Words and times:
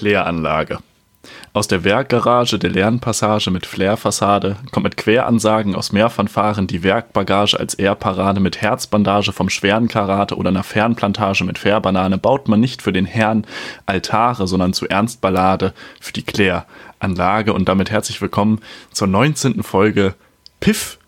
Kläranlage. 0.00 0.78
Aus 1.52 1.68
der 1.68 1.84
Werkgarage 1.84 2.58
der 2.58 2.70
Lernpassage 2.70 3.50
mit 3.50 3.66
Flair-Fassade 3.66 4.56
kommt 4.72 4.84
mit 4.84 4.96
Queransagen 4.96 5.74
aus 5.74 5.92
Mehrfanfaren 5.92 6.66
die 6.66 6.82
Werkbagage 6.82 7.60
als 7.60 7.74
Airparade 7.74 8.40
mit 8.40 8.62
Herzbandage 8.62 9.32
vom 9.32 9.50
schweren 9.50 9.88
Karate 9.88 10.36
oder 10.36 10.48
einer 10.48 10.62
Fernplantage 10.62 11.44
mit 11.44 11.58
Fährbanane 11.58 12.16
baut 12.16 12.48
man 12.48 12.60
nicht 12.60 12.80
für 12.80 12.94
den 12.94 13.04
Herrn 13.04 13.44
Altare, 13.84 14.48
sondern 14.48 14.72
zu 14.72 14.88
Ernstballade 14.88 15.74
für 16.00 16.14
die 16.14 16.24
Kläranlage 16.24 17.52
und 17.52 17.68
damit 17.68 17.90
herzlich 17.90 18.22
willkommen 18.22 18.60
zur 18.92 19.08
19. 19.08 19.62
Folge 19.62 20.14
Piff, 20.60 20.98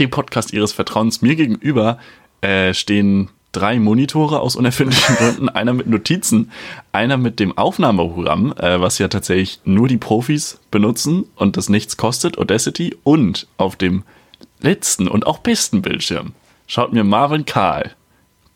dem 0.00 0.10
Podcast 0.10 0.52
Ihres 0.52 0.72
Vertrauens. 0.72 1.22
Mir 1.22 1.36
gegenüber 1.36 1.98
äh, 2.40 2.74
stehen 2.74 3.30
drei 3.52 3.78
Monitore 3.78 4.40
aus 4.40 4.56
unerfindlichen 4.56 5.16
Gründen. 5.18 5.48
einer 5.48 5.72
mit 5.72 5.86
Notizen, 5.86 6.50
einer 6.92 7.16
mit 7.16 7.40
dem 7.40 7.56
Aufnahmeprogramm, 7.56 8.52
äh, 8.56 8.80
was 8.80 8.98
ja 8.98 9.08
tatsächlich 9.08 9.60
nur 9.64 9.88
die 9.88 9.98
Profis 9.98 10.60
benutzen 10.70 11.26
und 11.36 11.56
das 11.56 11.68
nichts 11.68 11.96
kostet, 11.96 12.38
Audacity. 12.38 12.96
Und 13.02 13.46
auf 13.56 13.76
dem 13.76 14.04
letzten 14.60 15.08
und 15.08 15.26
auch 15.26 15.38
besten 15.38 15.82
Bildschirm 15.82 16.32
schaut 16.66 16.92
mir 16.92 17.04
Marvin 17.04 17.44
Karl 17.44 17.94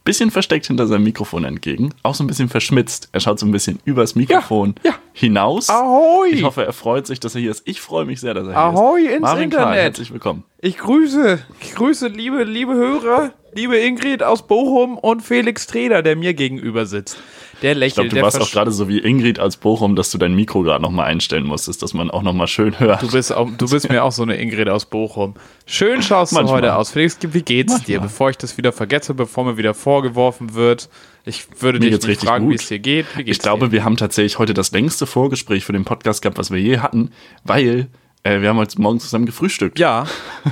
bisschen 0.05 0.31
versteckt 0.31 0.67
hinter 0.67 0.87
seinem 0.87 1.05
Mikrofon 1.05 1.45
entgegen, 1.45 1.95
auch 2.03 2.15
so 2.15 2.23
ein 2.23 2.27
bisschen 2.27 2.51
verschmitzt. 2.51 3.09
Er 3.13 3.21
schaut 3.21 3.39
so 3.39 3.47
ein 3.47 3.53
bisschen 3.53 3.81
übers 3.85 4.15
Mikrofon 4.15 4.75
ja, 4.85 4.91
ja. 4.91 4.97
hinaus. 5.15 5.71
Ahoi! 5.71 6.29
Ich 6.31 6.43
hoffe, 6.43 6.65
er 6.65 6.75
freut 6.75 7.07
sich, 7.07 7.21
dass 7.21 7.35
er 7.35 7.41
hier 7.41 7.51
ist. 7.51 7.63
Ich 7.67 7.81
freue 7.81 8.05
mich 8.05 8.21
sehr, 8.21 8.35
dass 8.35 8.47
er 8.47 8.57
Ahoi 8.57 9.01
hier 9.01 9.11
ist. 9.11 9.17
ins 9.17 9.23
Marvin 9.23 9.45
Internet. 9.45 9.65
Karl, 9.65 9.77
herzlich 9.77 10.13
willkommen. 10.13 10.45
Ich 10.61 10.77
grüße, 10.77 11.39
ich 11.61 11.75
grüße 11.75 12.09
liebe, 12.09 12.45
liebe 12.45 12.75
Hörer, 12.75 13.33
liebe 13.55 13.77
Ingrid 13.77 14.23
aus 14.23 14.47
Bochum 14.47 14.99
und 14.99 15.23
Felix 15.23 15.67
Treder, 15.67 16.03
der 16.03 16.17
mir 16.17 16.35
gegenüber 16.35 16.87
sitzt. 16.87 17.19
Der 17.63 17.73
Ich 17.73 17.79
lächelt, 17.79 18.11
glaube, 18.11 18.17
du 18.17 18.23
warst 18.23 18.41
auch 18.41 18.51
gerade 18.51 18.73
so 18.73 18.89
wie 18.89 18.99
Ingrid 18.99 19.39
als 19.39 19.57
Bochum, 19.57 19.95
dass 19.95 20.11
du 20.11 20.19
dein 20.19 20.35
Mikro 20.35 20.63
gerade 20.63 20.83
nochmal 20.83 21.07
einstellen 21.07 21.47
musstest, 21.47 21.83
dass 21.83 21.95
man 21.95 22.11
auch 22.11 22.23
nochmal 22.23 22.49
schön 22.49 22.79
hört. 22.81 23.03
Du 23.03 23.11
bist, 23.11 23.33
auch, 23.33 23.49
du 23.57 23.69
bist 23.69 23.89
mir 23.89 24.03
auch 24.03 24.13
so 24.13 24.23
eine 24.25 24.37
Ingrid 24.37 24.69
aus 24.69 24.87
Bochum. 24.87 25.35
Schön 25.67 26.03
schaust 26.03 26.33
du 26.33 26.37
Manchmal. 26.37 26.57
heute 26.59 26.75
aus. 26.77 26.91
Felix, 26.91 27.17
wie 27.23 27.43
geht's 27.43 27.85
dir? 27.85 27.99
Manchmal. 28.01 28.09
Bevor 28.09 28.31
ich 28.31 28.39
das 28.39 28.57
wieder 28.59 28.73
vergesse, 28.73 29.15
bevor 29.15 29.45
mir 29.45 29.57
wieder 29.57 29.73
vorgeworfen 29.73 30.55
wird. 30.55 30.89
Ich 31.25 31.47
würde 31.61 31.79
Mir 31.79 31.97
dich 31.97 32.19
fragen, 32.19 32.51
wie 32.51 32.57
es 32.57 32.67
dir 32.67 32.81
geht. 32.81 33.07
Ich 33.25 33.39
glaube, 33.39 33.67
dir? 33.67 33.73
wir 33.73 33.85
haben 33.85 33.97
tatsächlich 33.97 34.39
heute 34.39 34.53
das 34.53 34.73
längste 34.73 35.07
Vorgespräch 35.07 35.65
für 35.65 35.73
den 35.73 35.85
Podcast 35.85 36.23
gehabt, 36.23 36.37
was 36.39 36.51
wir 36.51 36.61
je 36.61 36.81
hatten, 36.81 37.13
weil 37.45 37.87
äh, 38.25 38.41
wir 38.41 38.51
haben 38.51 38.59
heute 38.59 38.79
Morgen 38.83 39.01
zusammen 39.01 39.25
gefrühstückt. 39.27 39.79
Ja, 39.79 40.07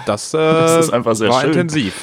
das, 0.06 0.32
äh, 0.32 0.38
Das 0.38 0.86
ist 0.86 0.92
einfach 0.92 1.14
sehr 1.16 1.28
war 1.28 1.40
schön. 1.42 1.50
intensiv. 1.50 1.94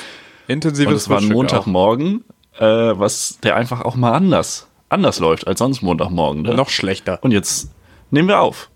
Intensives 0.49 0.87
Und 0.87 0.95
es 0.95 1.09
war 1.09 1.19
ein. 1.19 1.27
Montagmorgen, 1.29 2.23
äh, 2.57 2.65
was 2.65 3.37
der 3.43 3.55
einfach 3.55 3.81
auch 3.81 3.95
mal 3.95 4.11
anders, 4.13 4.67
anders 4.89 5.19
läuft 5.19 5.47
als 5.47 5.59
sonst 5.59 5.81
Montagmorgen. 5.81 6.41
Ne? 6.41 6.55
Noch 6.55 6.69
schlechter. 6.69 7.19
Und 7.23 7.31
jetzt 7.31 7.71
nehmen 8.11 8.27
wir 8.27 8.39
auf. 8.41 8.69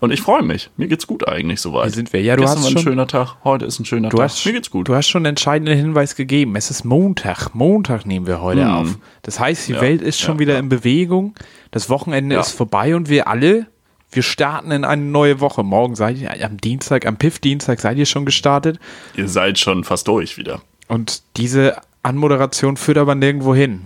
Und 0.00 0.12
ich 0.12 0.22
freue 0.22 0.42
mich. 0.44 0.70
Mir 0.76 0.86
geht's 0.86 1.08
gut 1.08 1.26
eigentlich 1.26 1.60
soweit. 1.60 1.86
Hier 1.86 1.92
sind 1.94 2.12
wir. 2.12 2.22
Ja, 2.22 2.36
du 2.36 2.42
Gestern 2.42 2.58
hast 2.58 2.64
war 2.66 2.70
ein 2.70 2.72
schon- 2.74 2.82
schöner 2.84 3.06
Tag, 3.08 3.34
heute 3.42 3.64
ist 3.66 3.80
ein 3.80 3.84
schöner 3.84 4.10
Tag. 4.10 4.20
hast, 4.20 4.46
Mir 4.46 4.52
geht's 4.52 4.70
gut. 4.70 4.86
du 4.88 4.94
hast 4.94 5.08
schon 5.08 5.20
einen 5.20 5.30
entscheidenden 5.30 5.76
Hinweis 5.76 6.14
gegeben. 6.14 6.54
Es 6.54 6.70
ist 6.70 6.84
Montag. 6.84 7.52
Montag 7.54 8.06
nehmen 8.06 8.26
wir 8.28 8.40
heute 8.40 8.62
Hm. 8.64 8.70
auf. 8.72 8.98
Das 9.22 9.40
heißt, 9.40 9.66
die 9.68 9.72
Ja, 9.72 9.80
Welt 9.80 10.00
ist 10.00 10.20
schon 10.20 10.36
ja, 10.36 10.40
wieder 10.40 10.52
ja. 10.54 10.60
in 10.60 10.68
Bewegung. 10.68 11.34
Das 11.72 11.90
Wochenende 11.90 12.36
ist 12.36 12.52
vorbei 12.52 12.94
und 12.94 13.08
wir 13.08 13.26
alle, 13.26 13.66
wir 14.12 14.22
starten 14.22 14.70
in 14.70 14.84
eine 14.84 15.02
neue 15.02 15.40
Woche. 15.40 15.64
Morgen 15.64 15.96
seid 15.96 16.16
ihr, 16.18 16.30
am 16.46 16.58
Dienstag, 16.58 17.04
am 17.04 17.16
Piff-Dienstag 17.16 17.80
seid 17.80 17.98
ihr 17.98 18.06
schon 18.06 18.24
gestartet. 18.24 18.78
Ihr 19.16 19.28
seid 19.28 19.58
schon 19.58 19.82
fast 19.82 20.06
durch 20.06 20.38
wieder. 20.38 20.62
Und 20.88 21.22
diese 21.36 21.76
Anmoderation 22.02 22.76
führt 22.76 22.98
aber 22.98 23.14
nirgendwo 23.14 23.54
hin. 23.54 23.82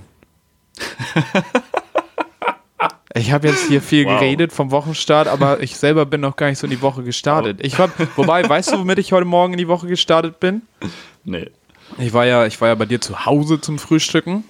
Ich 3.14 3.30
habe 3.30 3.46
jetzt 3.48 3.68
hier 3.68 3.82
viel 3.82 4.06
Wow. 4.06 4.18
geredet 4.18 4.52
vom 4.54 4.70
Wochenstart, 4.70 5.28
aber 5.28 5.60
ich 5.62 5.76
selber 5.76 6.06
bin 6.06 6.22
noch 6.22 6.34
gar 6.34 6.48
nicht 6.48 6.58
so 6.58 6.66
in 6.66 6.70
die 6.70 6.80
Woche 6.80 7.02
gestartet. 7.02 7.58
Ich 7.62 7.78
war, 7.78 7.90
wobei, 8.16 8.48
weißt 8.48 8.72
du, 8.72 8.78
womit 8.78 8.98
ich 8.98 9.12
heute 9.12 9.26
Morgen 9.26 9.52
in 9.52 9.58
die 9.58 9.68
Woche 9.68 9.86
gestartet 9.86 10.40
bin? 10.40 10.62
Nee. 11.24 11.50
Ich 11.98 12.14
war 12.14 12.24
ja, 12.24 12.46
ich 12.46 12.58
war 12.62 12.68
ja 12.68 12.74
bei 12.74 12.86
dir 12.86 13.02
zu 13.02 13.26
Hause 13.26 13.60
zum 13.60 13.78
Frühstücken. 13.78 14.44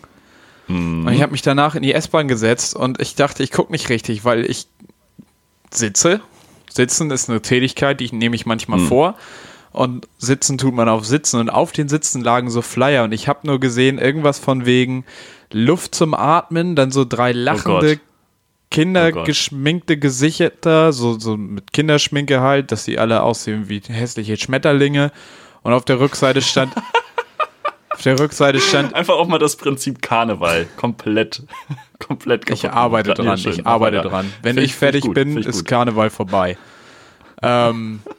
Und 0.68 1.08
ich 1.12 1.20
habe 1.22 1.32
mich 1.32 1.42
danach 1.42 1.74
in 1.74 1.82
die 1.82 1.92
S-Bahn 1.92 2.28
gesetzt 2.28 2.76
und 2.76 3.02
ich 3.02 3.16
dachte, 3.16 3.42
ich 3.42 3.50
gucke 3.50 3.72
nicht 3.72 3.88
richtig, 3.88 4.24
weil 4.24 4.48
ich 4.48 4.68
sitze. 5.72 6.20
Sitzen 6.70 7.10
ist 7.10 7.28
eine 7.28 7.42
Tätigkeit, 7.42 7.98
die 7.98 8.14
nehme 8.14 8.36
ich 8.36 8.46
manchmal 8.46 8.78
vor. 8.78 9.16
Und 9.72 10.06
sitzen 10.18 10.58
tut 10.58 10.74
man 10.74 10.88
auf 10.88 11.06
Sitzen. 11.06 11.40
Und 11.40 11.50
auf 11.50 11.72
den 11.72 11.88
Sitzen 11.88 12.22
lagen 12.22 12.50
so 12.50 12.60
Flyer. 12.62 13.04
Und 13.04 13.12
ich 13.12 13.26
habe 13.28 13.46
nur 13.46 13.58
gesehen, 13.60 13.98
irgendwas 13.98 14.38
von 14.38 14.66
wegen 14.66 15.04
Luft 15.50 15.94
zum 15.94 16.14
Atmen, 16.14 16.76
dann 16.76 16.90
so 16.90 17.04
drei 17.04 17.32
lachende 17.32 17.96
Gott. 17.96 18.06
kindergeschminkte 18.70 19.96
Gesichter, 19.98 20.92
so, 20.92 21.18
so 21.18 21.36
mit 21.36 21.72
Kinderschminke 21.72 22.40
halt, 22.40 22.72
dass 22.72 22.84
sie 22.84 22.98
alle 22.98 23.22
aussehen 23.22 23.68
wie 23.68 23.80
hässliche 23.80 24.36
Schmetterlinge. 24.36 25.10
Und 25.62 25.72
auf 25.72 25.84
der 25.84 26.00
Rückseite 26.00 26.42
stand. 26.42 26.74
auf 27.90 28.02
der 28.02 28.18
Rückseite 28.18 28.60
stand. 28.60 28.94
Einfach 28.94 29.14
auch 29.14 29.28
mal 29.28 29.38
das 29.38 29.56
Prinzip 29.56 30.02
Karneval 30.02 30.66
komplett, 30.76 31.44
komplett 31.98 32.48
Ich 32.50 32.62
kaputt 32.62 32.76
arbeite 32.76 33.10
machen. 33.10 33.24
dran, 33.42 33.52
ich 33.54 33.66
arbeite 33.66 34.00
dran. 34.02 34.32
Wenn 34.42 34.56
Find 34.56 34.66
ich 34.66 34.74
fertig 34.74 35.04
bin, 35.12 35.36
ist. 35.38 35.64
Karneval 35.64 36.10
vorbei. 36.10 36.56
ähm, 37.42 38.00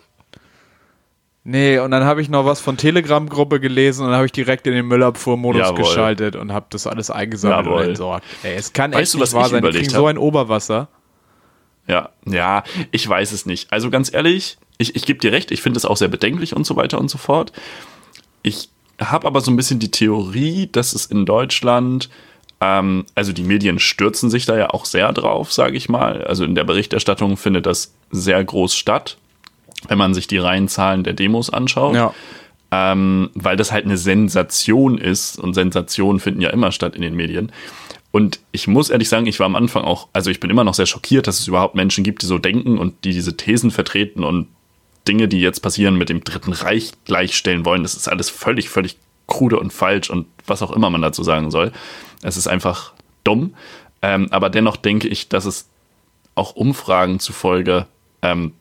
nee, 1.44 1.80
und 1.80 1.92
dann 1.92 2.04
habe 2.04 2.22
ich 2.22 2.30
noch 2.30 2.46
was 2.46 2.60
von 2.60 2.78
Telegram-Gruppe 2.78 3.60
gelesen 3.60 4.04
und 4.04 4.10
dann 4.10 4.18
habe 4.18 4.26
ich 4.26 4.32
direkt 4.32 4.68
in 4.68 4.74
den 4.74 4.86
Müllabfuhrmodus 4.88 5.76
geschaltet 5.76 6.36
und 6.36 6.52
habe 6.54 6.66
das 6.70 6.88
alles 6.88 7.10
eingesammelt 7.10 7.66
Jawohl. 7.66 7.82
und 7.82 7.90
entsorgt. 7.90 8.26
Ey, 8.44 8.56
es 8.56 8.74
kann 8.74 8.92
Weißt 8.92 9.02
echt 9.02 9.14
du, 9.14 9.18
nicht 9.18 9.24
was 9.28 9.34
wahr 9.34 9.46
ich 9.46 9.52
sein. 9.52 9.60
Überlegt 9.60 9.86
kriegen 9.86 9.96
so 9.96 10.08
hab? 10.08 10.16
ein 10.16 10.18
Oberwasser. 10.18 10.88
Ja, 11.88 12.10
ja, 12.26 12.64
ich 12.92 13.08
weiß 13.08 13.32
es 13.34 13.46
nicht. 13.46 13.72
Also 13.72 13.90
ganz 13.90 14.14
ehrlich, 14.14 14.58
ich, 14.78 14.96
ich 14.96 15.06
gebe 15.06 15.20
dir 15.20 15.32
recht, 15.32 15.52
ich 15.52 15.62
finde 15.62 15.78
es 15.78 15.86
auch 15.86 15.98
sehr 15.98 16.08
bedenklich 16.08 16.56
und 16.56 16.66
so 16.66 16.76
weiter 16.76 17.00
und 17.00 17.10
so 17.10 17.18
fort. 17.18 17.52
Ich 18.42 18.70
habe 19.00 19.28
aber 19.28 19.42
so 19.42 19.52
ein 19.52 19.56
bisschen 19.56 19.80
die 19.80 19.92
Theorie, 19.92 20.70
dass 20.72 20.94
es 20.94 21.06
in 21.06 21.26
Deutschland, 21.26 22.10
ähm, 22.62 23.06
also 23.16 23.34
die 23.34 23.44
Medien 23.44 23.80
stürzen 23.80 24.30
sich 24.30 24.46
da 24.46 24.58
ja 24.58 24.70
auch 24.70 24.86
sehr 24.86 25.12
drauf, 25.12 25.52
sage 25.52 25.76
ich 25.76 25.90
mal. 25.90 26.24
Also 26.24 26.46
in 26.46 26.56
der 26.56 26.64
Berichterstattung 26.64 27.38
findet 27.38 27.66
das 27.66 27.94
sehr 28.12 28.44
groß 28.44 28.76
statt, 28.76 29.18
wenn 29.88 29.98
man 29.98 30.14
sich 30.14 30.28
die 30.28 30.38
reinen 30.38 30.68
Zahlen 30.68 31.04
der 31.04 31.14
Demos 31.14 31.50
anschaut. 31.50 31.96
Ja. 31.96 32.14
ähm, 32.72 33.30
weil 33.36 33.56
das 33.56 33.72
halt 33.72 33.86
eine 33.86 33.98
Sensation 33.98 34.98
ist 34.98 35.38
und 35.38 35.54
Sensationen 35.54 36.20
finden 36.20 36.42
ja 36.42 36.50
immer 36.50 36.72
statt 36.72 36.96
in 36.96 37.02
den 37.02 37.16
Medien. 37.16 37.52
Und 38.12 38.40
ich 38.52 38.68
muss 38.68 38.92
ehrlich 38.92 39.10
sagen, 39.10 39.26
ich 39.26 39.40
war 39.40 39.48
am 39.48 39.56
Anfang 39.56 39.84
auch, 39.84 40.08
also 40.14 40.30
ich 40.30 40.40
bin 40.40 40.52
immer 40.52 40.64
noch 40.64 40.76
sehr 40.76 40.86
schockiert, 40.86 41.26
dass 41.26 41.40
es 41.40 41.48
überhaupt 41.48 41.74
Menschen 41.74 42.04
gibt, 42.04 42.22
die 42.22 42.28
so 42.28 42.38
denken 42.38 42.78
und 42.78 43.06
die 43.06 43.12
diese 43.12 43.36
Thesen 43.38 43.72
vertreten 43.72 44.24
und 44.24 44.48
Dinge, 45.08 45.28
die 45.28 45.42
jetzt 45.42 45.62
passieren, 45.62 45.96
mit 45.96 46.10
dem 46.10 46.24
Dritten 46.24 46.54
Reich 46.54 46.92
gleichstellen 47.06 47.66
wollen. 47.66 47.84
Das 47.84 47.96
ist 47.96 48.08
alles 48.08 48.30
völlig, 48.30 48.70
völlig 48.70 48.98
krude 49.28 49.60
und 49.60 49.74
falsch 49.74 50.10
und 50.10 50.28
was 50.46 50.62
auch 50.62 50.72
immer 50.72 50.90
man 50.90 51.02
dazu 51.02 51.24
sagen 51.24 51.50
soll. 51.50 51.72
Es 52.22 52.38
ist 52.38 52.48
einfach 52.48 52.94
dumm. 53.24 53.56
Ähm, 54.02 54.28
aber 54.32 54.50
dennoch 54.50 54.78
denke 54.78 55.08
ich, 55.08 55.30
dass 55.30 55.46
es 55.46 55.68
auch 56.36 56.56
Umfragen 56.56 57.20
zufolge 57.20 57.88
ähm, 58.22 58.54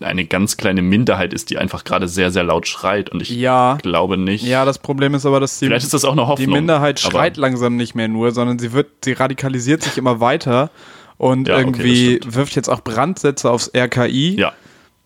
eine 0.00 0.24
ganz 0.26 0.56
kleine 0.56 0.82
Minderheit 0.82 1.32
ist, 1.32 1.50
die 1.50 1.58
einfach 1.58 1.84
gerade 1.84 2.08
sehr, 2.08 2.30
sehr 2.32 2.42
laut 2.42 2.66
schreit. 2.66 3.08
Und 3.10 3.22
ich 3.22 3.30
Ja. 3.30 3.78
glaube 3.82 4.16
nicht. 4.16 4.44
Ja, 4.44 4.64
das 4.64 4.78
Problem 4.80 5.14
ist 5.14 5.26
aber, 5.26 5.38
dass 5.38 5.58
die, 5.60 5.66
Vielleicht 5.66 5.84
ist 5.84 5.94
das 5.94 6.04
auch 6.04 6.12
eine 6.12 6.22
die 6.22 6.26
Hoffnung. 6.28 6.50
Minderheit 6.54 7.00
aber- 7.04 7.12
schreit 7.12 7.36
langsam 7.36 7.76
nicht 7.76 7.94
mehr 7.94 8.08
nur, 8.08 8.32
sondern 8.32 8.58
sie 8.58 8.72
wird, 8.72 8.88
sie 9.04 9.12
radikalisiert 9.12 9.82
sich 9.84 9.96
immer 9.96 10.18
weiter 10.20 10.70
und 11.18 11.46
Ja, 11.48 11.54
okay, 11.54 11.62
irgendwie 11.62 12.16
stimmt. 12.16 12.34
wirft 12.34 12.56
jetzt 12.56 12.68
auch 12.68 12.80
Brandsätze 12.82 13.48
aufs 13.50 13.70
RKI. 13.74 14.36
Ja. 14.40 14.52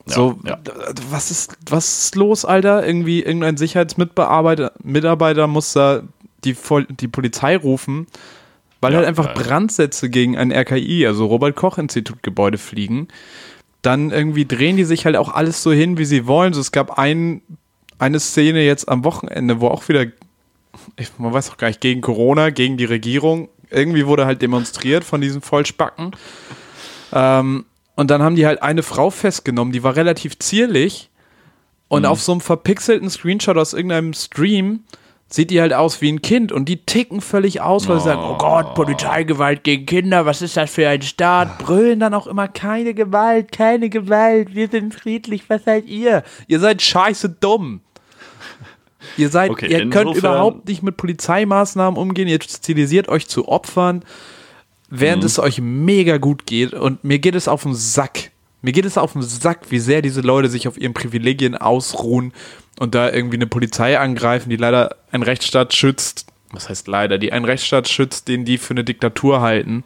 Ja, 0.06 0.14
So, 0.14 0.38
ja. 0.44 0.56
d- 0.56 0.70
was 1.10 1.30
ist, 1.30 1.56
was 1.68 2.04
ist 2.04 2.14
los, 2.16 2.44
Alter? 2.44 2.86
Irgendwie 2.86 3.22
irgendein 3.22 3.56
Sicherheitsmitarbeiter 3.56 4.72
Mitarbeiter 4.82 5.46
muss 5.46 5.72
da 5.72 6.02
die, 6.44 6.54
die 7.00 7.08
Polizei 7.08 7.56
rufen, 7.56 8.06
weil 8.82 8.92
Ja, 8.92 8.98
halt 8.98 9.08
einfach 9.08 9.28
ja. 9.28 9.32
Brandsätze 9.32 10.10
gegen 10.10 10.36
ein 10.36 10.52
RKI, 10.52 11.06
also 11.06 11.24
Robert-Koch-Institut-Gebäude 11.26 12.58
fliegen. 12.58 13.08
Dann 13.84 14.10
irgendwie 14.10 14.46
drehen 14.46 14.78
die 14.78 14.84
sich 14.84 15.04
halt 15.04 15.14
auch 15.16 15.28
alles 15.28 15.62
so 15.62 15.70
hin, 15.70 15.98
wie 15.98 16.06
sie 16.06 16.26
wollen. 16.26 16.54
So, 16.54 16.60
es 16.60 16.72
gab 16.72 16.98
ein, 16.98 17.42
eine 17.98 18.18
Szene 18.18 18.62
jetzt 18.62 18.88
am 18.88 19.04
Wochenende, 19.04 19.60
wo 19.60 19.68
auch 19.68 19.86
wieder, 19.90 20.06
ich, 20.96 21.10
man 21.18 21.34
weiß 21.34 21.50
auch 21.50 21.58
gar 21.58 21.68
nicht, 21.68 21.82
gegen 21.82 22.00
Corona, 22.00 22.48
gegen 22.48 22.78
die 22.78 22.86
Regierung, 22.86 23.50
irgendwie 23.68 24.06
wurde 24.06 24.24
halt 24.24 24.40
demonstriert 24.40 25.04
von 25.04 25.20
diesen 25.20 25.42
Vollspacken. 25.42 26.12
Ähm, 27.12 27.66
und 27.94 28.10
dann 28.10 28.22
haben 28.22 28.36
die 28.36 28.46
halt 28.46 28.62
eine 28.62 28.82
Frau 28.82 29.10
festgenommen, 29.10 29.72
die 29.72 29.82
war 29.82 29.96
relativ 29.96 30.38
zierlich. 30.38 31.10
Und 31.88 32.06
auf 32.06 32.22
so 32.22 32.32
einem 32.32 32.40
verpixelten 32.40 33.10
Screenshot 33.10 33.56
aus 33.58 33.74
irgendeinem 33.74 34.14
Stream 34.14 34.80
sieht 35.34 35.50
die 35.50 35.60
halt 35.60 35.72
aus 35.72 36.00
wie 36.00 36.12
ein 36.12 36.22
Kind 36.22 36.52
und 36.52 36.68
die 36.68 36.84
ticken 36.84 37.20
völlig 37.20 37.60
aus, 37.60 37.88
weil 37.88 37.98
sie 37.98 38.04
sagen, 38.04 38.22
oh 38.22 38.38
Gott, 38.38 38.74
Polizeigewalt 38.74 39.64
gegen 39.64 39.84
Kinder, 39.84 40.26
was 40.26 40.42
ist 40.42 40.56
das 40.56 40.70
für 40.70 40.88
ein 40.88 41.02
Staat? 41.02 41.58
Brüllen 41.58 41.98
dann 42.00 42.14
auch 42.14 42.26
immer, 42.26 42.46
keine 42.46 42.94
Gewalt, 42.94 43.50
keine 43.50 43.88
Gewalt, 43.90 44.54
wir 44.54 44.68
sind 44.68 44.94
friedlich, 44.94 45.42
was 45.48 45.64
seid 45.64 45.86
ihr? 45.86 46.22
Ihr 46.46 46.60
seid 46.60 46.82
scheiße 46.82 47.28
dumm. 47.40 47.80
Ihr 49.16 49.28
seid, 49.28 49.50
Okay, 49.50 49.66
ihr 49.70 49.90
könnt 49.90 50.16
überhaupt 50.16 50.68
nicht 50.68 50.82
mit 50.82 50.96
Polizeimaßnahmen 50.96 51.98
umgehen, 51.98 52.28
ihr 52.28 52.40
stilisiert 52.40 53.08
euch 53.08 53.28
zu 53.28 53.48
Opfern. 53.48 54.04
während 54.90 55.22
Mhm. 55.22 55.26
es 55.26 55.38
euch 55.40 55.60
mega 55.60 56.18
gut 56.18 56.46
geht 56.46 56.72
und 56.72 57.02
mir 57.02 57.18
geht 57.18 57.34
es 57.34 57.48
auf 57.48 57.64
den 57.64 57.74
Sack. 57.74 58.30
Mir 58.64 58.72
geht 58.72 58.86
es 58.86 58.96
auf 58.96 59.12
den 59.12 59.20
Sack, 59.20 59.66
wie 59.68 59.78
sehr 59.78 60.00
diese 60.00 60.22
Leute 60.22 60.48
sich 60.48 60.66
auf 60.66 60.78
ihren 60.78 60.94
Privilegien 60.94 61.54
ausruhen 61.54 62.32
und 62.78 62.94
da 62.94 63.12
irgendwie 63.12 63.36
eine 63.36 63.46
Polizei 63.46 63.98
angreifen, 63.98 64.48
die 64.48 64.56
leider 64.56 64.96
einen 65.12 65.22
Rechtsstaat 65.22 65.74
schützt. 65.74 66.24
Was 66.50 66.70
heißt 66.70 66.88
leider? 66.88 67.18
Die 67.18 67.30
einen 67.30 67.44
Rechtsstaat 67.44 67.90
schützt, 67.90 68.26
den 68.26 68.46
die 68.46 68.56
für 68.56 68.72
eine 68.72 68.82
Diktatur 68.82 69.42
halten. 69.42 69.84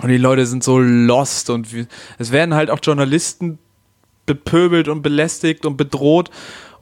Und 0.00 0.08
die 0.08 0.18
Leute 0.18 0.46
sind 0.46 0.62
so 0.62 0.78
lost 0.78 1.50
und 1.50 1.74
wie, 1.74 1.88
es 2.16 2.30
werden 2.30 2.54
halt 2.54 2.70
auch 2.70 2.78
Journalisten 2.80 3.58
bepöbelt 4.24 4.86
und 4.86 5.02
belästigt 5.02 5.66
und 5.66 5.76
bedroht. 5.76 6.30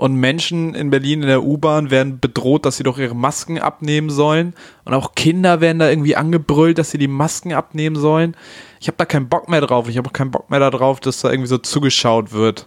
Und 0.03 0.17
Menschen 0.17 0.75
in 0.75 0.91
Berlin 0.91 1.23
in 1.23 1.29
der 1.29 1.45
U-Bahn 1.45 1.93
werden 1.93 2.19
bedroht, 2.19 2.67
dass 2.67 2.77
sie 2.77 2.83
doch 2.83 2.99
ihre 2.99 3.15
Masken 3.15 3.61
abnehmen 3.61 4.11
sollen. 4.11 4.53
Und 4.85 4.95
auch 4.95 5.15
Kinder 5.15 5.61
werden 5.61 5.79
da 5.79 5.89
irgendwie 5.89 6.17
angebrüllt, 6.17 6.79
dass 6.79 6.91
sie 6.91 6.99
die 6.99 7.07
Masken 7.07 7.53
abnehmen 7.53 7.95
sollen. 7.95 8.37
Ich 8.81 8.89
habe 8.89 8.97
da 8.97 9.05
keinen 9.05 9.29
Bock 9.29 9.49
mehr 9.49 9.61
drauf. 9.61 9.89
Ich 9.89 9.97
habe 9.97 10.09
auch 10.09 10.13
keinen 10.13 10.33
Bock 10.33 10.51
mehr 10.51 10.59
darauf, 10.59 10.99
dass 10.99 11.21
da 11.21 11.31
irgendwie 11.31 11.47
so 11.47 11.57
zugeschaut 11.57 12.33
wird. 12.33 12.67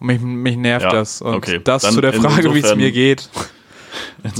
Und 0.00 0.06
mich, 0.06 0.20
mich 0.22 0.56
nervt 0.56 0.86
Ja, 0.86 0.92
das. 0.92 1.20
Und 1.20 1.34
okay. 1.34 1.60
das 1.62 1.82
Dann 1.82 1.92
zu 1.92 2.00
der 2.00 2.14
Frage, 2.14 2.54
wie 2.54 2.60
es 2.60 2.74
mir 2.76 2.92
geht. 2.92 3.28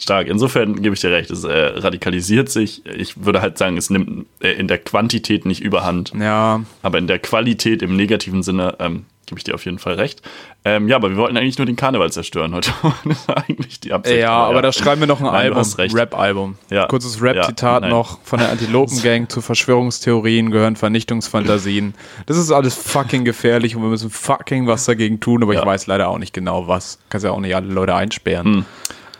Stark. 0.00 0.26
Insofern 0.26 0.82
gebe 0.82 0.96
ich 0.96 1.00
dir 1.00 1.12
recht, 1.12 1.30
es 1.30 1.44
äh, 1.44 1.52
radikalisiert 1.52 2.48
sich. 2.48 2.84
Ich 2.84 3.24
würde 3.24 3.40
halt 3.40 3.58
sagen, 3.58 3.76
es 3.76 3.90
nimmt 3.90 4.26
äh, 4.40 4.50
in 4.50 4.66
der 4.66 4.78
Quantität 4.78 5.46
nicht 5.46 5.60
überhand, 5.60 6.12
Ja, 6.18 6.64
aber 6.82 6.98
in 6.98 7.06
der 7.06 7.20
Qualität 7.20 7.80
im 7.80 7.94
negativen 7.94 8.42
Sinne 8.42 8.74
ähm, 8.80 9.04
gebe 9.26 9.38
ich 9.38 9.44
dir 9.44 9.54
auf 9.54 9.64
jeden 9.64 9.78
Fall 9.78 9.94
recht. 9.94 10.22
Ähm, 10.64 10.88
ja, 10.88 10.96
aber 10.96 11.10
wir 11.10 11.16
wollten 11.16 11.36
eigentlich 11.36 11.58
nur 11.58 11.66
den 11.66 11.76
Karneval 11.76 12.10
zerstören 12.12 12.54
heute. 12.54 12.70
das 13.04 13.28
war 13.28 13.38
eigentlich 13.48 13.80
die 13.80 13.92
Absicht. 13.92 14.18
ja, 14.20 14.32
aber 14.32 14.62
da 14.62 14.72
schreiben 14.72 15.00
wir 15.00 15.06
noch 15.06 15.20
ein 15.20 15.26
Nein, 15.26 15.52
Album. 15.52 15.62
Rap-Album. 15.78 16.56
Ja. 16.70 16.86
Kurzes 16.86 17.20
Rap-Zitat 17.20 17.82
Ja, 17.84 17.88
noch 17.88 18.18
von 18.24 18.38
der 18.38 18.50
Antilopen-Gang 18.50 19.30
zu 19.30 19.40
Verschwörungstheorien 19.40 20.50
gehören 20.50 20.76
Vernichtungsfantasien. 20.76 21.94
Das 22.26 22.36
ist 22.36 22.50
alles 22.50 22.74
fucking 22.74 23.24
gefährlich 23.24 23.76
und 23.76 23.82
wir 23.82 23.88
müssen 23.88 24.10
fucking 24.10 24.66
was 24.66 24.84
dagegen 24.84 25.20
tun, 25.20 25.42
aber 25.42 25.52
ich 25.52 25.60
Ja. 25.60 25.66
weiß 25.66 25.86
leider 25.86 26.08
auch 26.08 26.18
nicht 26.18 26.32
genau 26.32 26.68
was. 26.68 26.98
Kannst 27.08 27.24
ja 27.24 27.30
auch 27.30 27.40
nicht 27.40 27.54
alle 27.54 27.68
Leute 27.68 27.94
einsperren. 27.94 28.64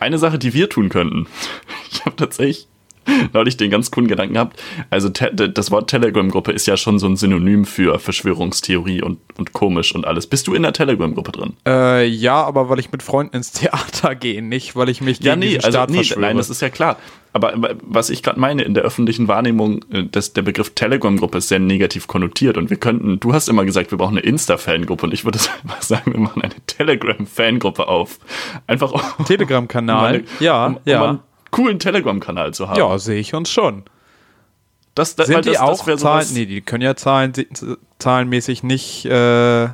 Eine 0.00 0.18
Sache, 0.18 0.38
die 0.38 0.52
wir 0.54 0.68
tun 0.68 0.88
könnten. 0.88 1.26
Ich 1.92 2.04
habe 2.04 2.16
tatsächlich 2.16 2.66
neulich 3.32 3.56
den 3.56 3.70
ganz 3.70 3.90
coolen 3.90 4.08
Gedanken 4.08 4.34
gehabt. 4.34 4.60
Also 4.90 5.08
das 5.08 5.70
Wort 5.70 5.90
Telegram-Gruppe 5.90 6.52
ist 6.52 6.66
ja 6.66 6.76
schon 6.76 6.98
so 6.98 7.06
ein 7.06 7.16
Synonym 7.16 7.64
für 7.64 7.98
Verschwörungstheorie 7.98 9.02
und, 9.02 9.18
und 9.36 9.52
komisch 9.52 9.94
und 9.94 10.06
alles. 10.06 10.26
Bist 10.26 10.46
du 10.46 10.54
in 10.54 10.62
der 10.62 10.72
Telegram-Gruppe 10.72 11.32
drin? 11.32 11.54
Äh, 11.66 12.06
ja, 12.06 12.42
aber 12.42 12.68
weil 12.68 12.78
ich 12.78 12.92
mit 12.92 13.02
Freunden 13.02 13.36
ins 13.36 13.52
Theater 13.52 14.14
gehe, 14.14 14.42
nicht 14.42 14.76
weil 14.76 14.88
ich 14.88 15.00
mich 15.00 15.18
gegen 15.18 15.26
Ja, 15.28 15.36
nee, 15.36 15.56
also 15.56 15.70
Staat 15.70 15.90
nee, 15.90 15.96
verschwöre. 15.96 16.20
nein, 16.20 16.36
das 16.36 16.50
ist 16.50 16.62
ja 16.62 16.70
klar. 16.70 16.96
Aber 17.34 17.52
was 17.82 18.10
ich 18.10 18.22
gerade 18.22 18.38
meine, 18.38 18.62
in 18.62 18.74
der 18.74 18.84
öffentlichen 18.84 19.26
Wahrnehmung, 19.26 19.84
äh, 19.90 20.04
dass 20.04 20.32
der 20.32 20.42
Begriff 20.42 20.70
Telegram-Gruppe 20.70 21.38
ist 21.38 21.48
sehr 21.48 21.58
negativ 21.58 22.06
konnotiert 22.06 22.56
und 22.56 22.70
wir 22.70 22.76
könnten, 22.76 23.18
du 23.18 23.34
hast 23.34 23.48
immer 23.48 23.64
gesagt, 23.64 23.90
wir 23.90 23.98
brauchen 23.98 24.16
eine 24.16 24.26
Insta-Fangruppe 24.26 25.06
und 25.06 25.12
ich 25.12 25.24
würde 25.24 25.40
einfach 25.62 25.82
sagen, 25.82 26.12
wir 26.12 26.20
machen 26.20 26.42
eine 26.42 26.54
Telegram-Fangruppe 26.66 27.88
auf. 27.88 28.20
Einfach 28.68 28.92
Telegram-Kanal. 29.24 30.20
um, 30.20 30.24
ja, 30.38 30.66
um, 30.66 30.74
um 30.74 30.80
ja. 30.84 31.18
Coolen 31.54 31.78
Telegram-Kanal 31.78 32.54
zu 32.54 32.68
haben. 32.68 32.78
ja, 32.78 32.98
sehe 32.98 33.18
ich 33.20 33.34
uns 33.34 33.50
schon. 33.50 33.84
das, 34.94 35.16
das, 35.16 35.26
Sind 35.28 35.44
die 35.44 35.50
das, 35.52 35.60
auch 35.60 35.84
das 35.84 36.00
Zahlen? 36.00 36.26
Nee, 36.32 36.46
die 36.46 36.60
können 36.60 36.82
ja 36.82 36.94
Zahlen, 36.96 37.32
zahlenmäßig 37.98 38.62
nicht, 38.62 39.04
äh, 39.06 39.68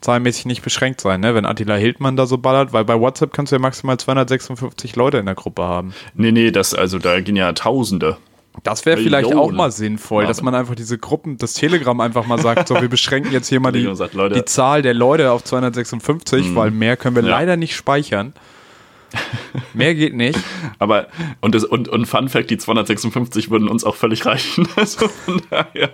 zahlenmäßig 0.00 0.46
nicht 0.46 0.62
beschränkt 0.62 1.00
sein, 1.00 1.20
ne? 1.20 1.34
Wenn 1.34 1.46
Attila 1.46 1.76
Hildmann 1.76 2.16
da 2.16 2.26
so 2.26 2.38
ballert, 2.38 2.72
weil 2.72 2.84
bei 2.84 2.98
WhatsApp 2.98 3.32
kannst 3.32 3.52
du 3.52 3.56
ja 3.56 3.60
maximal 3.60 3.98
256 3.98 4.96
Leute 4.96 5.18
in 5.18 5.26
der 5.26 5.34
Gruppe 5.36 5.62
haben. 5.62 5.94
Nee, 6.14 6.32
nee, 6.32 6.50
das, 6.50 6.74
also 6.74 6.98
da 6.98 7.20
gehen 7.20 7.36
ja 7.36 7.52
Tausende. 7.52 8.16
Das 8.64 8.84
wäre 8.84 8.98
vielleicht 8.98 9.32
auch 9.34 9.50
mal 9.50 9.70
sinnvoll, 9.72 10.26
dass 10.26 10.42
man 10.42 10.54
einfach 10.54 10.74
diese 10.74 10.98
Gruppen, 10.98 11.38
das 11.38 11.54
Telegram 11.54 11.98
einfach 12.00 12.26
mal 12.26 12.38
sagt, 12.38 12.68
so, 12.68 12.78
wir 12.78 12.88
beschränken 12.90 13.32
jetzt 13.32 13.48
hier 13.48 13.60
mal 13.60 13.72
die, 13.72 13.88
sagt, 13.94 14.14
die 14.14 14.44
Zahl 14.44 14.82
der 14.82 14.92
Leute 14.92 15.32
auf 15.32 15.42
256, 15.42 16.54
weil 16.54 16.70
mehr 16.70 16.98
können 16.98 17.16
wir 17.16 17.22
Ja. 17.22 17.30
leider 17.30 17.56
nicht 17.56 17.74
speichern. 17.74 18.34
mehr 19.74 19.94
geht 19.94 20.14
nicht. 20.14 20.38
Aber, 20.78 21.08
und, 21.40 21.54
das, 21.54 21.64
und, 21.64 21.88
und 21.88 22.06
Fun 22.06 22.28
Fact, 22.28 22.50
die 22.50 22.58
256 22.58 23.50
würden 23.50 23.68
uns 23.68 23.84
auch 23.84 23.96
völlig 23.96 24.24
reichen. 24.26 24.68
Also 24.76 25.08
von 25.08 25.40
daher. 25.50 25.90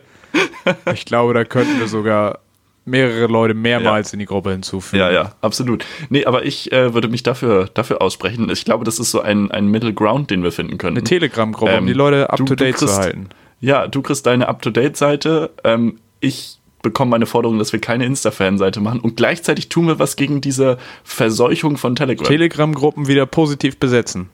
Ich 0.94 1.04
glaube, 1.04 1.34
da 1.34 1.44
könnten 1.44 1.78
wir 1.78 1.88
sogar 1.88 2.40
mehrere 2.88 3.26
Leute 3.26 3.54
mehrmals 3.54 4.12
in 4.12 4.18
die 4.18 4.24
Gruppe 4.24 4.50
hinzufügen. 4.50 5.00
Ja, 5.00 5.10
ja, 5.10 5.32
absolut. 5.40 5.84
Nee, 6.08 6.24
aber 6.24 6.44
ich 6.44 6.72
äh, 6.72 6.94
würde 6.94 7.08
mich 7.08 7.22
dafür, 7.22 7.68
dafür 7.72 8.00
aussprechen. 8.02 8.48
Ich 8.50 8.64
glaube, 8.64 8.84
das 8.84 8.98
ist 8.98 9.10
so 9.10 9.20
ein, 9.20 9.50
ein 9.50 9.68
Middle 9.68 9.92
Ground, 9.92 10.30
den 10.30 10.42
wir 10.42 10.52
finden 10.52 10.78
können. 10.78 10.96
Eine 10.96 11.04
Telegram-Gruppe, 11.04 11.72
um 11.72 11.78
Ähm, 11.78 11.86
die 11.86 11.92
Leute 11.92 12.30
up-to-date 12.30 12.78
zu 12.78 12.94
halten. 12.94 13.28
Ja, 13.60 13.86
du 13.86 14.02
kriegst 14.02 14.26
deine 14.26 14.48
Up-to-Date-Seite. 14.48 15.50
Ähm, 15.64 15.98
ich 16.20 16.58
bekomme 16.82 17.10
meine 17.10 17.26
Forderung, 17.26 17.58
dass 17.58 17.72
wir 17.72 17.80
keine 17.80 18.04
Insta-Fan-Seite 18.06 18.80
machen. 18.80 19.00
Und 19.00 19.16
gleichzeitig 19.16 19.68
tun 19.68 19.86
wir 19.86 19.98
was 19.98 20.16
gegen 20.16 20.40
diese 20.40 20.78
Verseuchung 21.04 21.76
von 21.76 21.96
Telegram. 21.96 22.26
Telegram-Gruppen 22.26 23.08
wieder 23.08 23.26
positiv 23.26 23.78
besetzen. 23.78 24.30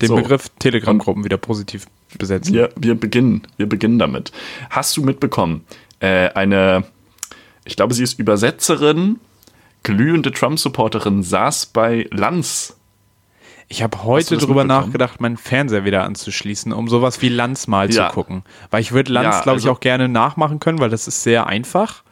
Den 0.00 0.08
So. 0.08 0.16
Begriff 0.16 0.48
Telegram-Gruppen 0.58 1.24
wieder 1.24 1.38
positiv 1.38 1.86
besetzen. 2.16 2.54
wir, 2.54 2.70
wir, 2.76 2.94
beginnen, 2.94 3.42
wir 3.56 3.68
beginnen 3.68 3.98
damit. 3.98 4.32
Hast 4.70 4.96
du 4.96 5.02
mitbekommen, 5.02 5.64
äh, 6.00 6.28
eine, 6.30 6.84
ich 7.64 7.76
glaube, 7.76 7.94
sie 7.94 8.04
ist 8.04 8.18
Übersetzerin, 8.18 9.18
glühende 9.82 10.32
Trump-Supporterin, 10.32 11.22
saß 11.22 11.66
bei 11.66 12.06
Lanz. 12.10 12.77
Ich 13.70 13.82
habe 13.82 14.02
heute 14.04 14.36
drüber 14.38 14.64
mitbekommen? 14.64 14.68
nachgedacht, 14.68 15.20
meinen 15.20 15.36
Fernseher 15.36 15.84
wieder 15.84 16.04
anzuschließen, 16.04 16.72
um 16.72 16.88
sowas 16.88 17.20
wie 17.20 17.28
Lanz 17.28 17.66
mal 17.66 17.92
Ja. 17.92 18.08
zu 18.08 18.14
gucken. 18.14 18.42
Weil 18.70 18.80
ich 18.80 18.92
würde 18.92 19.12
Lanz, 19.12 19.36
Ja, 19.36 19.42
glaube 19.42 19.58
ich, 19.58 19.64
also- 19.66 19.72
auch 19.72 19.80
gerne 19.80 20.08
nachmachen 20.08 20.58
können, 20.58 20.78
weil 20.78 20.88
das 20.90 21.06
ist 21.06 21.22
sehr 21.22 21.46
einfach. 21.46 22.02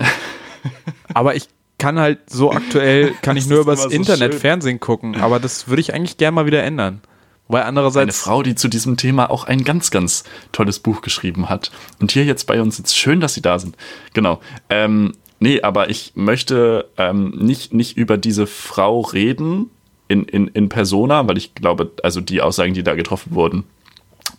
aber 1.14 1.36
ich 1.36 1.48
kann 1.78 1.98
halt 1.98 2.18
so 2.28 2.52
aktuell, 2.52 3.12
kann 3.22 3.36
ich 3.36 3.46
nur 3.46 3.60
übers 3.60 3.84
so 3.84 3.88
Internet 3.88 4.32
schön. 4.32 4.40
Fernsehen 4.40 4.80
gucken. 4.80 5.16
Aber 5.20 5.38
das 5.40 5.68
würde 5.68 5.80
ich 5.80 5.94
eigentlich 5.94 6.16
gerne 6.16 6.34
mal 6.34 6.46
wieder 6.46 6.62
ändern. 6.62 7.00
Weil 7.48 7.62
Eine 7.62 7.68
andererseits, 7.68 8.20
Frau, 8.20 8.42
die 8.42 8.54
zu 8.54 8.68
diesem 8.68 8.96
Thema 8.96 9.30
auch 9.30 9.44
ein 9.44 9.64
ganz, 9.64 9.90
ganz 9.90 10.24
tolles 10.52 10.78
Buch 10.78 11.00
geschrieben 11.00 11.48
hat. 11.48 11.72
Und 12.00 12.12
hier 12.12 12.24
jetzt 12.24 12.46
bei 12.46 12.60
uns 12.60 12.76
sitzt. 12.76 12.96
Schön, 12.96 13.20
dass 13.20 13.34
Sie 13.34 13.42
da 13.42 13.58
sind. 13.58 13.76
Genau. 14.14 14.40
Ähm, 14.68 15.12
nee, 15.40 15.60
aber 15.62 15.90
ich 15.90 16.12
möchte 16.14 16.88
ähm, 16.96 17.30
nicht, 17.36 17.72
nicht 17.72 17.96
über 17.96 18.18
diese 18.18 18.46
Frau 18.46 19.00
reden 19.00 19.70
in, 20.10 20.24
in, 20.24 20.48
in 20.48 20.68
Persona, 20.68 21.26
weil 21.28 21.38
ich 21.38 21.54
glaube, 21.54 21.92
also 22.02 22.20
die 22.20 22.40
Aussagen, 22.40 22.74
die 22.74 22.82
da 22.82 22.94
getroffen 22.94 23.34
wurden, 23.34 23.64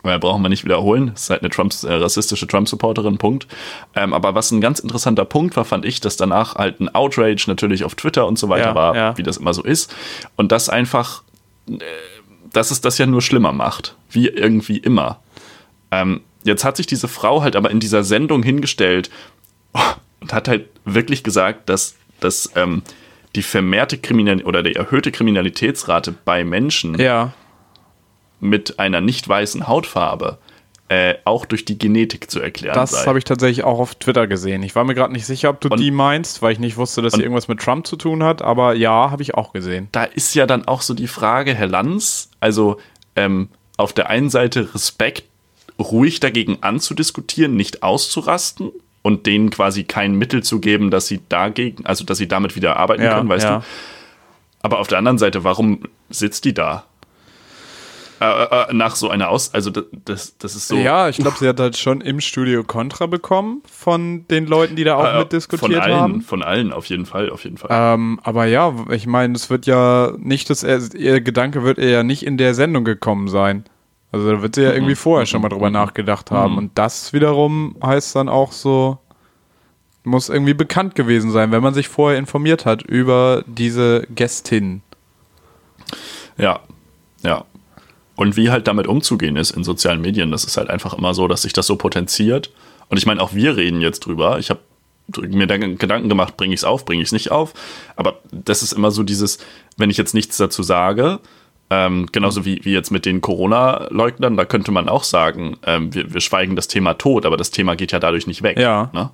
äh, 0.04 0.18
brauchen 0.18 0.42
wir 0.42 0.48
nicht 0.48 0.64
wiederholen. 0.64 1.10
Das 1.12 1.24
ist 1.24 1.30
halt 1.30 1.42
eine 1.42 1.50
Trumps, 1.50 1.84
äh, 1.84 1.92
rassistische 1.92 2.46
Trump-Supporterin, 2.46 3.18
Punkt. 3.18 3.46
Ähm, 3.94 4.12
aber 4.12 4.34
was 4.34 4.50
ein 4.50 4.60
ganz 4.60 4.78
interessanter 4.78 5.24
Punkt 5.24 5.56
war, 5.56 5.64
fand 5.64 5.84
ich, 5.84 6.00
dass 6.00 6.16
danach 6.16 6.56
halt 6.56 6.80
ein 6.80 6.94
Outrage 6.94 7.44
natürlich 7.46 7.84
auf 7.84 7.94
Twitter 7.94 8.26
und 8.26 8.38
so 8.38 8.48
weiter 8.48 8.70
Ja, 8.70 8.74
war, 8.74 8.96
ja. 8.96 9.18
wie 9.18 9.22
das 9.22 9.38
immer 9.38 9.54
so 9.54 9.62
ist. 9.62 9.94
Und 10.36 10.52
das 10.52 10.68
einfach 10.68 11.22
dass 12.52 12.70
es 12.70 12.80
das 12.80 12.98
ja 12.98 13.06
nur 13.06 13.22
schlimmer 13.22 13.52
macht. 13.52 13.96
Wie 14.10 14.28
irgendwie 14.28 14.78
immer. 14.78 15.20
Ähm, 15.90 16.20
jetzt 16.44 16.64
hat 16.64 16.76
sich 16.76 16.86
diese 16.86 17.08
Frau 17.08 17.42
halt 17.42 17.56
aber 17.56 17.70
in 17.70 17.80
dieser 17.80 18.04
Sendung 18.04 18.42
hingestellt 18.42 19.10
und 20.20 20.32
hat 20.32 20.48
halt 20.48 20.68
wirklich 20.84 21.22
gesagt, 21.22 21.68
dass, 21.68 21.96
dass 22.20 22.50
ähm, 22.56 22.82
die 23.36 23.42
vermehrte 23.42 23.98
Kriminalität 23.98 24.46
oder 24.46 24.62
die 24.62 24.74
erhöhte 24.74 25.12
Kriminalitätsrate 25.12 26.12
bei 26.24 26.44
Menschen 26.44 26.98
ja, 26.98 27.32
mit 28.40 28.78
einer 28.78 29.00
nicht 29.00 29.28
weißen 29.28 29.68
Hautfarbe 29.68 30.38
äh, 30.92 31.14
auch 31.24 31.46
durch 31.46 31.64
die 31.64 31.78
Genetik 31.78 32.30
zu 32.30 32.40
erklären 32.40 32.74
das 32.74 33.06
habe 33.06 33.18
ich 33.18 33.24
tatsächlich 33.24 33.64
auch 33.64 33.78
auf 33.78 33.94
Twitter 33.94 34.26
gesehen. 34.26 34.62
Ich 34.62 34.74
war 34.74 34.84
mir 34.84 34.94
gerade 34.94 35.12
nicht 35.12 35.24
sicher, 35.24 35.48
ob 35.48 35.60
du 35.60 35.68
Und- 35.68 35.80
die 35.80 35.90
meinst, 35.90 36.42
weil 36.42 36.52
ich 36.52 36.58
nicht 36.58 36.76
wusste, 36.76 37.00
dass 37.00 37.14
sie 37.14 37.22
irgendwas 37.22 37.48
mit 37.48 37.60
Trump 37.60 37.86
zu 37.86 37.96
tun 37.96 38.22
hat. 38.22 38.42
Aber 38.42 38.74
ja, 38.74 39.10
habe 39.10 39.22
ich 39.22 39.34
auch 39.34 39.54
gesehen. 39.54 39.88
da 39.92 40.04
ist 40.04 40.34
ja 40.34 40.46
dann 40.46 40.68
auch 40.68 40.82
so 40.82 40.92
die 40.92 41.06
Frage, 41.06 41.54
Herr 41.54 41.68
Lanz, 41.68 42.30
also 42.40 42.78
ähm, 43.16 43.48
auf 43.78 43.94
der 43.94 44.10
einen 44.10 44.28
Seite 44.28 44.74
Respekt, 44.74 45.24
ruhig 45.78 46.20
dagegen 46.20 46.58
anzudiskutieren, 46.60 47.56
nicht 47.56 47.82
auszurasten 47.82 48.70
und 49.02 49.26
denen 49.26 49.50
quasi 49.50 49.84
kein 49.84 50.14
Mittel 50.14 50.42
zu 50.42 50.60
geben, 50.60 50.90
dass 50.90 51.06
sie 51.06 51.20
dagegen, 51.28 51.84
also 51.86 52.04
dass 52.04 52.18
sie 52.18 52.28
damit 52.28 52.56
wieder 52.56 52.76
arbeiten 52.76 53.02
Ja, 53.02 53.16
können, 53.16 53.28
weißt 53.28 53.44
ja. 53.44 53.58
du? 53.58 53.64
Aber 54.62 54.78
auf 54.78 54.86
der 54.86 54.98
anderen 54.98 55.18
Seite, 55.18 55.44
warum 55.44 55.80
sitzt 56.08 56.44
die 56.44 56.54
da? 56.54 56.84
Äh, 58.22 58.70
äh, 58.70 58.72
nach 58.72 58.94
so 58.94 59.10
einer 59.10 59.30
Aus, 59.30 59.52
also 59.52 59.70
das, 59.70 60.38
das, 60.38 60.54
ist 60.54 60.68
so. 60.68 60.76
Ja, 60.76 61.08
ich 61.08 61.16
glaube, 61.16 61.38
sie 61.40 61.48
hat 61.48 61.58
halt 61.58 61.76
schon 61.76 62.00
im 62.00 62.20
Studio 62.20 62.62
Kontra 62.62 63.06
bekommen 63.06 63.62
von 63.68 64.28
den 64.28 64.46
Leuten, 64.46 64.76
die 64.76 64.84
da 64.84 64.94
auch 64.94 65.14
äh, 65.14 65.18
mitdiskutiert 65.18 65.72
von 65.72 65.82
allen, 65.82 66.00
haben. 66.00 66.20
von 66.22 66.42
allen 66.44 66.72
auf 66.72 66.86
jeden 66.86 67.04
Fall, 67.04 67.30
auf 67.30 67.42
jeden 67.42 67.56
Fall. 67.56 67.68
Ähm, 67.72 68.20
aber 68.22 68.44
ja, 68.44 68.72
ich 68.90 69.08
meine, 69.08 69.34
es 69.34 69.50
wird 69.50 69.66
ja 69.66 70.12
nicht, 70.18 70.50
dass 70.50 70.62
er, 70.62 70.80
ihr 70.94 71.20
Gedanke 71.20 71.64
wird 71.64 71.78
ja 71.78 72.04
nicht 72.04 72.24
in 72.24 72.36
der 72.36 72.54
Sendung 72.54 72.84
gekommen 72.84 73.26
sein. 73.26 73.64
Also 74.12 74.30
da 74.30 74.42
wird 74.42 74.54
sie 74.54 74.62
ja 74.62 74.70
Mhm. 74.70 74.76
irgendwie 74.76 74.94
vorher 74.94 75.26
schon 75.26 75.42
mal 75.42 75.48
drüber 75.48 75.70
nachgedacht 75.70 76.30
haben. 76.30 76.58
Und 76.58 76.72
das 76.76 77.12
wiederum 77.12 77.76
heißt 77.82 78.14
dann 78.14 78.28
auch 78.28 78.52
so, 78.52 78.98
muss 80.04 80.28
irgendwie 80.28 80.54
bekannt 80.54 80.94
gewesen 80.94 81.30
sein, 81.30 81.50
wenn 81.52 81.62
man 81.62 81.74
sich 81.74 81.88
vorher 81.88 82.18
informiert 82.18 82.66
hat 82.66 82.82
über 82.82 83.42
diese 83.46 84.06
Gästin. 84.14 84.82
Ja, 86.38 86.60
ja. 87.22 87.44
Und 88.16 88.36
wie 88.36 88.50
halt 88.50 88.66
damit 88.68 88.86
umzugehen 88.86 89.36
ist 89.36 89.52
in 89.52 89.64
sozialen 89.64 90.00
Medien, 90.00 90.30
das 90.30 90.44
ist 90.44 90.56
halt 90.56 90.68
einfach 90.70 90.94
immer 90.94 91.14
so, 91.14 91.28
dass 91.28 91.42
sich 91.42 91.52
das 91.52 91.66
so 91.66 91.76
potenziert. 91.76 92.52
Und 92.88 92.98
ich 92.98 93.06
meine, 93.06 93.22
auch 93.22 93.32
wir 93.32 93.56
reden 93.56 93.80
jetzt 93.80 94.00
drüber. 94.00 94.38
Ich 94.38 94.50
habe 94.50 94.60
mir 95.16 95.46
Gedanken 95.46 96.08
gemacht, 96.08 96.36
bringe 96.36 96.54
ich 96.54 96.60
es 96.60 96.64
auf, 96.64 96.84
bringe 96.84 97.02
ich 97.02 97.08
es 97.08 97.12
nicht 97.12 97.30
auf. 97.30 97.54
Aber 97.96 98.18
das 98.30 98.62
ist 98.62 98.72
immer 98.72 98.90
so 98.90 99.02
dieses, 99.02 99.38
wenn 99.76 99.90
ich 99.90 99.96
jetzt 99.96 100.14
nichts 100.14 100.36
dazu 100.36 100.62
sage, 100.62 101.20
ähm, 101.72 102.06
genauso 102.12 102.44
wie, 102.44 102.62
wie 102.64 102.72
jetzt 102.74 102.90
mit 102.90 103.06
den 103.06 103.22
Corona-Leugnern, 103.22 104.36
da 104.36 104.44
könnte 104.44 104.72
man 104.72 104.90
auch 104.90 105.04
sagen, 105.04 105.56
ähm, 105.64 105.94
wir, 105.94 106.12
wir 106.12 106.20
schweigen 106.20 106.54
das 106.54 106.68
Thema 106.68 106.94
tot, 106.94 107.24
aber 107.24 107.38
das 107.38 107.50
Thema 107.50 107.76
geht 107.76 107.92
ja 107.92 107.98
dadurch 107.98 108.26
nicht 108.26 108.42
weg. 108.42 108.58
Ja. 108.58 108.90
Ne? 108.92 109.10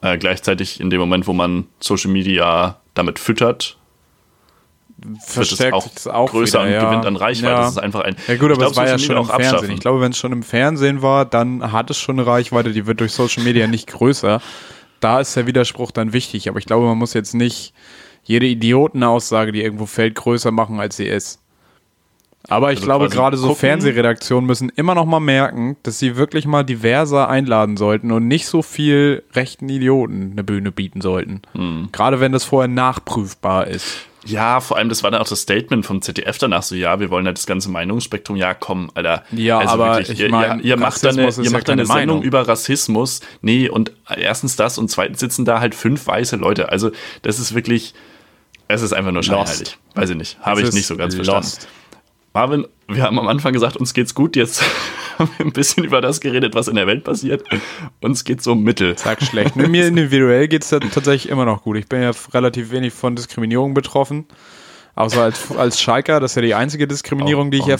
Äh, 0.00 0.18
gleichzeitig 0.18 0.80
in 0.80 0.90
dem 0.90 0.98
Moment, 0.98 1.28
wo 1.28 1.32
man 1.32 1.68
Social 1.78 2.10
Media 2.10 2.80
damit 2.94 3.20
füttert, 3.20 3.76
verstärkt 5.24 5.74
auch, 5.74 5.86
es 5.94 6.08
auch 6.08 6.30
größer 6.30 6.60
wieder, 6.60 6.66
und 6.66 6.72
ja. 6.72 6.90
gewinnt 6.90 7.06
an 7.06 7.14
Reichweite. 7.14 7.52
Ja. 7.52 7.60
Das 7.60 7.70
ist 7.72 7.78
einfach 7.78 8.00
ein. 8.00 8.16
Ja 8.26 8.36
gut, 8.36 8.50
aber 8.50 8.64
ich 8.64 8.70
es 8.72 8.76
war 8.76 8.86
ja 8.88 8.98
Social 8.98 9.06
schon 9.06 9.16
Media 9.16 9.22
im 9.22 9.30
auch 9.30 9.34
Fernsehen. 9.36 9.54
abschaffen. 9.54 9.74
Ich 9.74 9.80
glaube, 9.80 10.00
wenn 10.00 10.10
es 10.10 10.18
schon 10.18 10.32
im 10.32 10.42
Fernsehen 10.42 11.02
war, 11.02 11.24
dann 11.24 11.70
hat 11.70 11.90
es 11.90 11.98
schon 11.98 12.18
eine 12.18 12.26
Reichweite, 12.26 12.72
die 12.72 12.86
wird 12.86 12.98
durch 12.98 13.12
Social 13.12 13.44
Media 13.44 13.68
nicht 13.68 13.86
größer. 13.86 14.40
Da 14.98 15.20
ist 15.20 15.36
der 15.36 15.46
Widerspruch 15.46 15.92
dann 15.92 16.12
wichtig, 16.12 16.48
aber 16.48 16.58
ich 16.58 16.66
glaube, 16.66 16.86
man 16.86 16.98
muss 16.98 17.14
jetzt 17.14 17.34
nicht 17.34 17.74
jede 18.24 18.46
Idiotenaussage, 18.46 19.52
die 19.52 19.62
irgendwo 19.62 19.86
fällt, 19.86 20.16
größer 20.16 20.50
machen, 20.50 20.80
als 20.80 20.96
sie 20.96 21.06
ist. 21.06 21.43
Aber 22.48 22.72
ich 22.72 22.78
Also 22.78 22.86
glaube, 22.86 23.08
gerade 23.08 23.36
so 23.36 23.48
gucken. 23.48 23.60
Fernsehredaktionen 23.60 24.46
müssen 24.46 24.68
immer 24.70 24.94
noch 24.94 25.06
mal 25.06 25.20
merken, 25.20 25.76
dass 25.82 25.98
sie 25.98 26.16
wirklich 26.16 26.46
mal 26.46 26.62
diverser 26.62 27.28
einladen 27.28 27.76
sollten 27.76 28.12
und 28.12 28.28
nicht 28.28 28.46
so 28.46 28.62
viel 28.62 29.22
rechten 29.34 29.68
Idioten 29.68 30.32
eine 30.32 30.44
Bühne 30.44 30.70
bieten 30.70 31.00
sollten. 31.00 31.42
Hm. 31.52 31.88
Gerade 31.92 32.20
wenn 32.20 32.32
das 32.32 32.44
vorher 32.44 32.68
nachprüfbar 32.68 33.66
ist. 33.66 34.06
Ja, 34.26 34.60
vor 34.60 34.78
allem, 34.78 34.88
das 34.88 35.02
war 35.02 35.10
dann 35.10 35.20
auch 35.20 35.28
das 35.28 35.40
Statement 35.40 35.84
vom 35.84 36.00
ZDF 36.00 36.38
danach 36.38 36.62
so, 36.62 36.74
ja, 36.74 36.98
wir 36.98 37.10
wollen 37.10 37.26
halt 37.26 37.36
das 37.36 37.46
ganze 37.46 37.70
Meinungsspektrum, 37.70 38.36
ja, 38.36 38.54
komm, 38.54 38.90
Alter. 38.94 39.22
Also 39.30 39.42
Ja, 39.42 39.60
aber 39.68 40.00
ich 40.00 40.18
ihr, 40.18 40.30
mein, 40.30 40.60
ihr, 40.60 40.64
ihr 40.64 40.76
macht 40.78 41.04
da 41.04 41.10
eine, 41.10 41.28
ihr 41.28 41.50
macht 41.50 41.68
eine 41.68 41.84
Sendung 41.84 41.86
Meinung. 41.86 42.22
über 42.22 42.48
Rassismus. 42.48 43.20
Nee, 43.42 43.68
und 43.68 43.92
erstens 44.16 44.56
das 44.56 44.78
und 44.78 44.90
zweitens 44.90 45.20
sitzen 45.20 45.44
da 45.44 45.60
halt 45.60 45.74
fünf 45.74 46.06
weiße 46.06 46.36
Leute. 46.36 46.70
Also, 46.70 46.90
das 47.20 47.38
ist 47.38 47.54
wirklich, 47.54 47.92
es 48.68 48.80
ist 48.80 48.94
einfach 48.94 49.12
nur 49.12 49.22
scheinheilig. 49.22 49.76
Weiß 49.94 50.08
ich 50.08 50.16
nicht. 50.16 50.38
Habe 50.40 50.62
ich 50.62 50.72
nicht 50.72 50.86
so 50.86 50.96
ganz 50.96 51.14
verstanden. 51.14 51.48
Marvin, 52.34 52.66
wir 52.88 53.04
haben 53.04 53.16
am 53.20 53.28
Anfang 53.28 53.52
gesagt, 53.52 53.76
uns 53.76 53.94
geht's 53.94 54.12
gut. 54.12 54.34
Jetzt 54.34 54.62
haben 55.18 55.30
wir 55.38 55.46
ein 55.46 55.52
bisschen 55.52 55.84
über 55.84 56.00
das 56.00 56.20
geredet, 56.20 56.56
was 56.56 56.66
in 56.66 56.74
der 56.74 56.88
Welt 56.88 57.04
passiert. 57.04 57.44
Uns 58.00 58.24
geht's 58.24 58.42
so 58.42 58.56
mittel. 58.56 58.98
Sag 58.98 59.22
schlecht. 59.22 59.54
Mit 59.54 59.68
mir 59.70 59.86
individuell 59.86 60.48
geht 60.48 60.64
es 60.64 60.70
tatsächlich 60.70 61.28
immer 61.28 61.44
noch 61.44 61.62
gut. 61.62 61.76
Ich 61.76 61.86
bin 61.86 62.02
ja 62.02 62.10
relativ 62.32 62.72
wenig 62.72 62.92
von 62.92 63.14
Diskriminierung 63.14 63.72
betroffen. 63.72 64.26
Außer 64.96 65.22
als, 65.22 65.50
als 65.56 65.80
Schalker, 65.80 66.18
das 66.18 66.32
ist 66.32 66.36
ja 66.36 66.42
die 66.42 66.54
einzige 66.54 66.88
Diskriminierung, 66.88 67.46
Auch- 67.46 67.50
die 67.52 67.58
ich 67.58 67.72
auch 67.72 67.78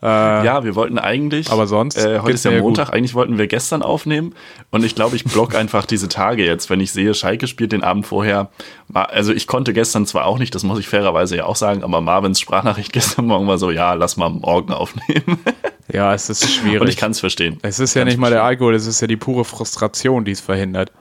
erfahre. 0.00 0.46
Ja, 0.46 0.64
wir 0.64 0.74
wollten 0.74 0.98
eigentlich. 0.98 1.50
Aber 1.50 1.66
sonst 1.66 1.96
Äh, 1.96 2.20
heute 2.20 2.32
ist 2.32 2.44
ja 2.44 2.52
Montag. 2.60 2.90
Eigentlich 2.92 3.14
wollten 3.14 3.38
wir 3.38 3.46
gestern 3.46 3.82
aufnehmen. 3.82 4.34
Und 4.70 4.84
ich 4.84 4.94
glaube, 4.94 5.16
ich 5.16 5.24
block 5.24 5.54
einfach 5.56 5.86
diese 5.86 6.08
Tage 6.08 6.44
jetzt, 6.44 6.70
wenn 6.70 6.80
ich 6.80 6.92
sehe, 6.92 7.14
Schalke 7.14 7.46
spielt 7.46 7.72
den 7.72 7.82
Abend 7.84 8.06
vorher. 8.06 8.50
Also 8.92 9.32
ich 9.32 9.46
konnte 9.46 9.72
gestern 9.72 10.06
zwar 10.06 10.24
auch 10.26 10.38
nicht, 10.38 10.54
das 10.54 10.62
muss 10.64 10.78
ich 10.78 10.88
fairerweise 10.88 11.36
ja 11.36 11.44
auch 11.44 11.56
sagen, 11.56 11.82
aber 11.84 12.00
Marvins 12.00 12.40
Sprachnachricht 12.40 12.92
gestern 12.94 13.26
Morgen 13.26 13.46
war 13.46 13.58
so, 13.58 13.70
ja, 13.70 13.92
lass 13.94 14.16
mal 14.16 14.30
morgen 14.30 14.72
aufnehmen. 14.72 15.38
Ja, 15.92 16.14
es 16.14 16.30
ist 16.30 16.44
Und 16.44 16.50
schwierig. 16.50 16.88
ich 16.90 16.96
kann 16.96 17.10
es 17.10 17.18
verstehen. 17.18 17.58
es 17.62 17.80
ist 17.80 17.94
ja 17.94 18.02
Kann's 18.02 18.12
nicht 18.12 18.20
mal 18.20 18.30
der 18.30 18.38
verstehen. 18.38 18.46
Alkohol, 18.50 18.74
es 18.76 18.86
ist 18.86 19.00
ja 19.00 19.08
die 19.08 19.16
pure 19.16 19.44
Frustration, 19.44 20.24
die 20.24 20.30
es 20.30 20.40
verhindert. 20.40 20.92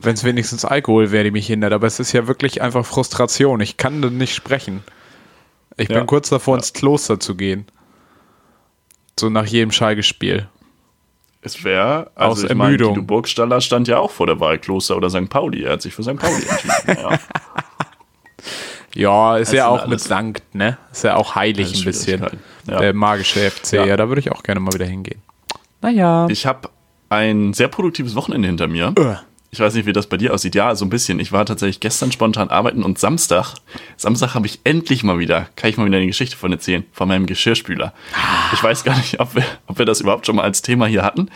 Wenn 0.00 0.14
es 0.14 0.24
wenigstens 0.24 0.64
Alkohol 0.64 1.12
wäre, 1.12 1.22
die 1.22 1.30
mich 1.30 1.46
hindert. 1.46 1.72
Aber 1.72 1.86
es 1.86 2.00
ist 2.00 2.10
ja 2.10 2.26
wirklich 2.26 2.62
einfach 2.62 2.84
Frustration. 2.84 3.60
Ich 3.60 3.76
kann 3.76 4.00
nicht 4.00 4.34
sprechen. 4.34 4.82
Ich 5.76 5.88
Ja. 5.88 5.98
bin 5.98 6.06
kurz 6.08 6.30
davor, 6.30 6.56
ins 6.56 6.72
Kloster 6.72 7.20
zu 7.20 7.36
gehen. 7.36 7.64
So 9.18 9.28
nach 9.30 9.46
jedem 9.46 9.70
Schalke-Spiel. 9.70 10.48
Es 11.42 11.64
wäre, 11.64 12.10
Aus 12.14 12.38
also 12.38 12.46
ich 12.48 12.54
meine, 12.54 12.70
Ermüdung. 12.70 12.94
Guido 12.94 13.06
Burgstaller 13.06 13.60
stand 13.60 13.88
ja 13.88 13.98
auch 13.98 14.10
vor 14.12 14.26
der 14.26 14.38
Wahl, 14.38 14.58
Kloster 14.58 14.96
oder 14.96 15.10
St. 15.10 15.28
Pauli. 15.28 15.64
Er 15.64 15.72
hat 15.72 15.82
sich 15.82 15.92
für 15.92 16.02
St. 16.02 16.16
Pauli 16.16 16.42
entschieden. 16.46 16.96
Ja. 17.02 17.18
Ja, 18.94 19.38
ist 19.38 19.48
Das 19.48 19.56
ja 19.56 19.68
auch 19.68 19.86
mit 19.86 20.00
Sankt, 20.00 20.54
ne? 20.54 20.76
Ist 20.90 21.04
ja 21.04 21.16
auch 21.16 21.34
heilig 21.34 21.78
ein 21.78 21.84
bisschen. 21.84 22.26
Ja. 22.66 22.78
Der 22.78 22.92
magische 22.92 23.50
FC, 23.50 23.72
ja. 23.72 23.86
Ja. 23.86 23.96
da 23.96 24.08
würde 24.08 24.20
ich 24.20 24.30
auch 24.30 24.42
gerne 24.42 24.60
mal 24.60 24.72
wieder 24.74 24.84
hingehen. 24.84 25.22
Naja. 25.80 26.26
Ich 26.28 26.44
habe 26.46 26.68
ein 27.08 27.54
sehr 27.54 27.68
produktives 27.68 28.14
Wochenende 28.14 28.48
hinter 28.48 28.68
mir. 28.68 28.92
Äh. 28.98 29.14
Ich 29.54 29.60
weiß 29.60 29.74
nicht, 29.74 29.84
wie 29.84 29.92
das 29.92 30.06
bei 30.06 30.16
dir 30.16 30.32
aussieht. 30.32 30.54
Ja, 30.54 30.74
so 30.74 30.86
ein 30.86 30.88
bisschen. 30.88 31.20
Ich 31.20 31.30
war 31.30 31.44
tatsächlich 31.44 31.78
gestern 31.78 32.10
spontan 32.10 32.48
arbeiten 32.48 32.82
und 32.82 32.98
Samstag, 32.98 33.56
Samstag 33.98 34.34
habe 34.34 34.46
ich 34.46 34.60
endlich 34.64 35.04
mal 35.04 35.18
wieder, 35.18 35.46
kann 35.56 35.68
ich 35.68 35.76
mal 35.76 35.84
wieder 35.84 35.98
eine 35.98 36.06
Geschichte 36.06 36.38
von 36.38 36.50
erzählen, 36.52 36.84
von 36.90 37.06
meinem 37.06 37.26
Geschirrspüler. 37.26 37.92
Ich 38.54 38.62
weiß 38.62 38.82
gar 38.82 38.96
nicht, 38.96 39.20
ob 39.20 39.34
wir, 39.34 39.44
ob 39.66 39.78
wir 39.78 39.84
das 39.84 40.00
überhaupt 40.00 40.24
schon 40.24 40.36
mal 40.36 40.42
als 40.44 40.62
Thema 40.62 40.86
hier 40.86 41.02
hatten. 41.02 41.28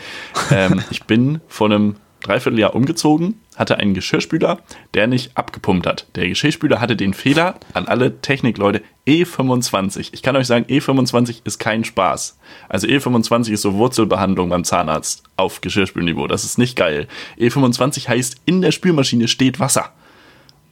Ähm, 0.49 0.83
ich 0.89 1.03
bin 1.03 1.41
vor 1.47 1.67
einem 1.67 1.95
Dreivierteljahr 2.21 2.75
umgezogen, 2.75 3.39
hatte 3.55 3.77
einen 3.77 3.93
Geschirrspüler, 3.93 4.59
der 4.93 5.07
nicht 5.07 5.31
abgepumpt 5.37 5.85
hat. 5.87 6.07
Der 6.15 6.27
Geschirrspüler 6.27 6.79
hatte 6.81 6.95
den 6.95 7.13
Fehler 7.13 7.55
an 7.73 7.87
alle 7.87 8.19
Technikleute 8.21 8.81
E25. 9.07 10.09
Ich 10.11 10.21
kann 10.23 10.35
euch 10.35 10.47
sagen, 10.47 10.65
E25 10.65 11.41
ist 11.43 11.59
kein 11.59 11.83
Spaß. 11.83 12.37
Also 12.69 12.87
E25 12.87 13.51
ist 13.51 13.61
so 13.61 13.73
Wurzelbehandlung 13.75 14.49
beim 14.49 14.63
Zahnarzt 14.63 15.23
auf 15.37 15.61
Geschirrspülniveau. 15.61 16.27
Das 16.27 16.43
ist 16.43 16.57
nicht 16.57 16.75
geil. 16.75 17.07
E25 17.39 18.07
heißt, 18.07 18.37
in 18.45 18.61
der 18.61 18.71
Spülmaschine 18.71 19.27
steht 19.27 19.59
Wasser. 19.59 19.91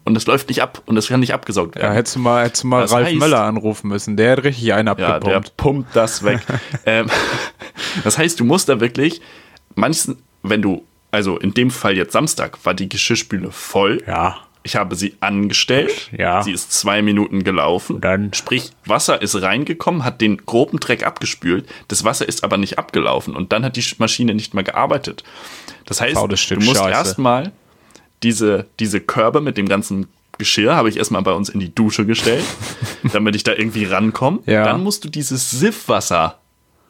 Und 0.03 0.13
das 0.13 0.27
läuft 0.27 0.49
nicht 0.49 0.61
ab 0.61 0.83
und 0.85 0.95
das 0.95 1.07
kann 1.07 1.19
nicht 1.19 1.33
abgesaugt 1.33 1.75
Ja, 1.77 1.81
werden. 1.83 1.93
hättest 1.95 2.15
du 2.15 2.19
mal, 2.19 2.43
hättest 2.45 2.63
du 2.63 2.67
mal 2.67 2.81
Das 2.81 2.91
Ralf 2.91 3.07
heißt- 3.07 3.17
Möller 3.17 3.41
anrufen 3.41 3.87
müssen. 3.87 4.15
Der 4.17 4.33
hat 4.33 4.43
richtig 4.43 4.71
einen 4.73 4.87
Ja, 4.87 4.93
der 4.95 5.15
abgepumpt. 5.37 5.57
pumpt 5.57 5.95
das 5.95 6.23
weg. 6.23 6.41
ähm, 6.85 7.07
das 8.03 8.17
heißt, 8.17 8.39
du 8.39 8.43
musst 8.45 8.69
da 8.69 8.79
wirklich, 8.79 9.19
manchmal, 9.73 10.17
wenn 10.43 10.61
du, 10.61 10.83
also 11.15 11.37
in 11.37 11.53
dem 11.53 11.71
Fall 11.71 11.97
jetzt 11.97 12.11
Samstag, 12.13 12.57
war 12.63 12.73
die 12.73 12.89
Geschirrspüle 12.89 13.51
voll. 13.51 14.03
Ja. 14.07 14.37
Ich 14.63 14.75
habe 14.75 14.95
sie 14.95 15.15
angestellt. 15.19 16.09
Ja. 16.17 16.41
Sie 16.41 16.51
ist 16.51 16.71
zwei 16.71 17.01
Minuten 17.03 17.43
gelaufen. 17.43 18.01
Dann- 18.01 18.33
Sprich, 18.33 18.71
Wasser 18.85 19.21
ist 19.21 19.39
reingekommen, 19.39 20.03
hat 20.03 20.21
den 20.21 20.37
groben 20.45 20.79
Dreck 20.79 21.05
abgespült. 21.05 21.67
Das 21.87 22.03
Wasser 22.03 22.27
ist 22.27 22.43
aber 22.43 22.57
nicht 22.57 22.79
abgelaufen. 22.79 23.35
Und 23.35 23.51
dann 23.53 23.63
hat 23.63 23.75
die 23.75 23.85
Maschine 23.99 24.33
nicht 24.33 24.53
mehr 24.55 24.63
gearbeitet. 24.63 25.23
Das 25.85 26.01
heißt, 26.01 26.15
du 26.15 26.55
musst 26.65 26.81
erstmal 26.83 27.51
diese, 28.23 28.65
diese 28.79 29.01
Körbe 29.01 29.39
mit 29.41 29.55
dem 29.57 29.67
ganzen 29.69 30.07
Geschirr 30.37 30.75
habe 30.75 30.89
ich 30.89 30.97
erstmal 30.97 31.21
bei 31.21 31.31
uns 31.31 31.47
in 31.49 31.59
die 31.59 31.73
Dusche 31.73 32.05
gestellt, 32.05 32.43
damit 33.13 33.35
ich 33.35 33.43
da 33.43 33.53
irgendwie 33.53 33.85
rankomme. 33.85 34.39
Ja. 34.47 34.63
Dann 34.65 34.83
musst 34.83 35.03
du 35.05 35.09
dieses 35.09 35.51
Siffwasser 35.51 36.39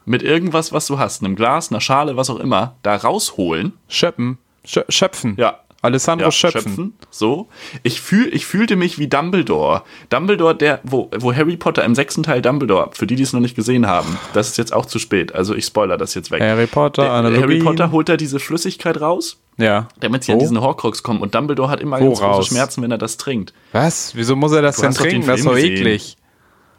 mit 0.06 0.22
irgendwas, 0.24 0.72
was 0.72 0.88
du 0.88 1.00
hast, 1.00 1.24
einem 1.24 1.36
Glas, 1.36 1.72
einer 1.72 1.82
Schale, 1.82 2.16
was 2.18 2.30
auch 2.30 2.40
immer, 2.40 2.76
da 2.84 2.96
rausholen. 2.96 3.74
Schöppen. 3.88 4.38
Schö 4.64 4.82
Schöpfen. 4.90 5.36
Ja. 5.38 5.60
Alessandro 5.82 6.26
Ja, 6.26 6.32
Schöpfen. 6.32 6.94
So. 7.12 7.48
Ich, 7.84 8.02
fühl, 8.02 8.34
ich 8.34 8.48
fühlte 8.48 8.76
mich 8.76 8.98
wie 8.98 9.08
Dumbledore. 9.08 9.84
Dumbledore, 10.10 10.56
der, 10.56 10.80
wo, 10.84 11.12
wo 11.20 11.32
Harry 11.32 11.58
Potter 11.58 11.84
im 11.84 11.94
sechsten 11.94 12.24
Teil 12.24 12.42
Dumbledore, 12.42 12.90
für 12.94 13.06
die, 13.06 13.16
die 13.16 13.22
es 13.22 13.34
noch 13.34 13.40
nicht 13.40 13.56
gesehen 13.56 13.86
haben, 13.86 14.18
das 14.34 14.50
ist 14.50 14.58
jetzt 14.58 14.74
auch 14.74 14.88
zu 14.88 14.98
spät. 14.98 15.36
Also 15.36 15.54
ich 15.54 15.66
spoiler 15.66 15.98
das 15.98 16.16
jetzt 16.16 16.32
weg. 16.32 16.42
Harry 16.42 16.66
Potter, 16.66 17.04
der, 17.04 17.12
Analogien. 17.12 17.44
Harry 17.44 17.60
Potter 17.60 17.92
holt 17.92 18.10
da 18.10 18.18
diese 18.18 18.40
Flüssigkeit 18.40 19.00
raus, 19.00 19.38
Ja. 19.58 19.88
damit 20.00 20.24
sie 20.24 20.30
Wo? 20.32 20.34
an 20.34 20.40
diesen 20.40 20.60
Horcrux 20.60 21.04
kommen. 21.04 21.22
Und 21.22 21.36
Dumbledore 21.36 21.70
hat 21.70 21.82
immer 21.82 22.00
Wo 22.00 22.08
ganz 22.08 22.20
große? 22.20 22.50
Schmerzen, 22.50 22.82
wenn 22.82 22.90
er 22.90 22.98
das 22.98 23.18
trinkt. 23.18 23.54
Was? 23.72 24.16
Wieso 24.16 24.36
muss 24.36 24.54
er 24.54 24.64
das 24.64 24.78
Du 24.78 24.82
denn 24.82 24.94
trinken? 24.96 25.28
Das 25.28 25.42
ist 25.42 25.46
doch 25.46 25.54
gesehen. 25.54 25.74
eklig. 25.78 26.18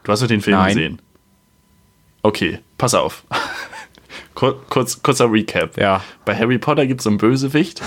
Du 0.02 0.10
hast 0.10 0.20
doch 0.20 0.26
den 0.26 0.40
Film 0.40 0.56
Nein. 0.56 0.74
gesehen. 0.74 1.02
Okay, 2.22 2.58
pass 2.78 2.94
auf. 2.94 3.24
Kur 4.34 4.62
kurz, 4.68 5.02
kurzer 5.02 5.32
Recap. 5.32 5.78
Ja. 5.78 6.02
Bei 6.24 6.36
Harry 6.36 6.58
Potter 6.58 6.86
gibt 6.86 7.00
es 7.00 7.04
so 7.04 7.10
einen 7.10 7.18
Bösewicht, 7.18 7.80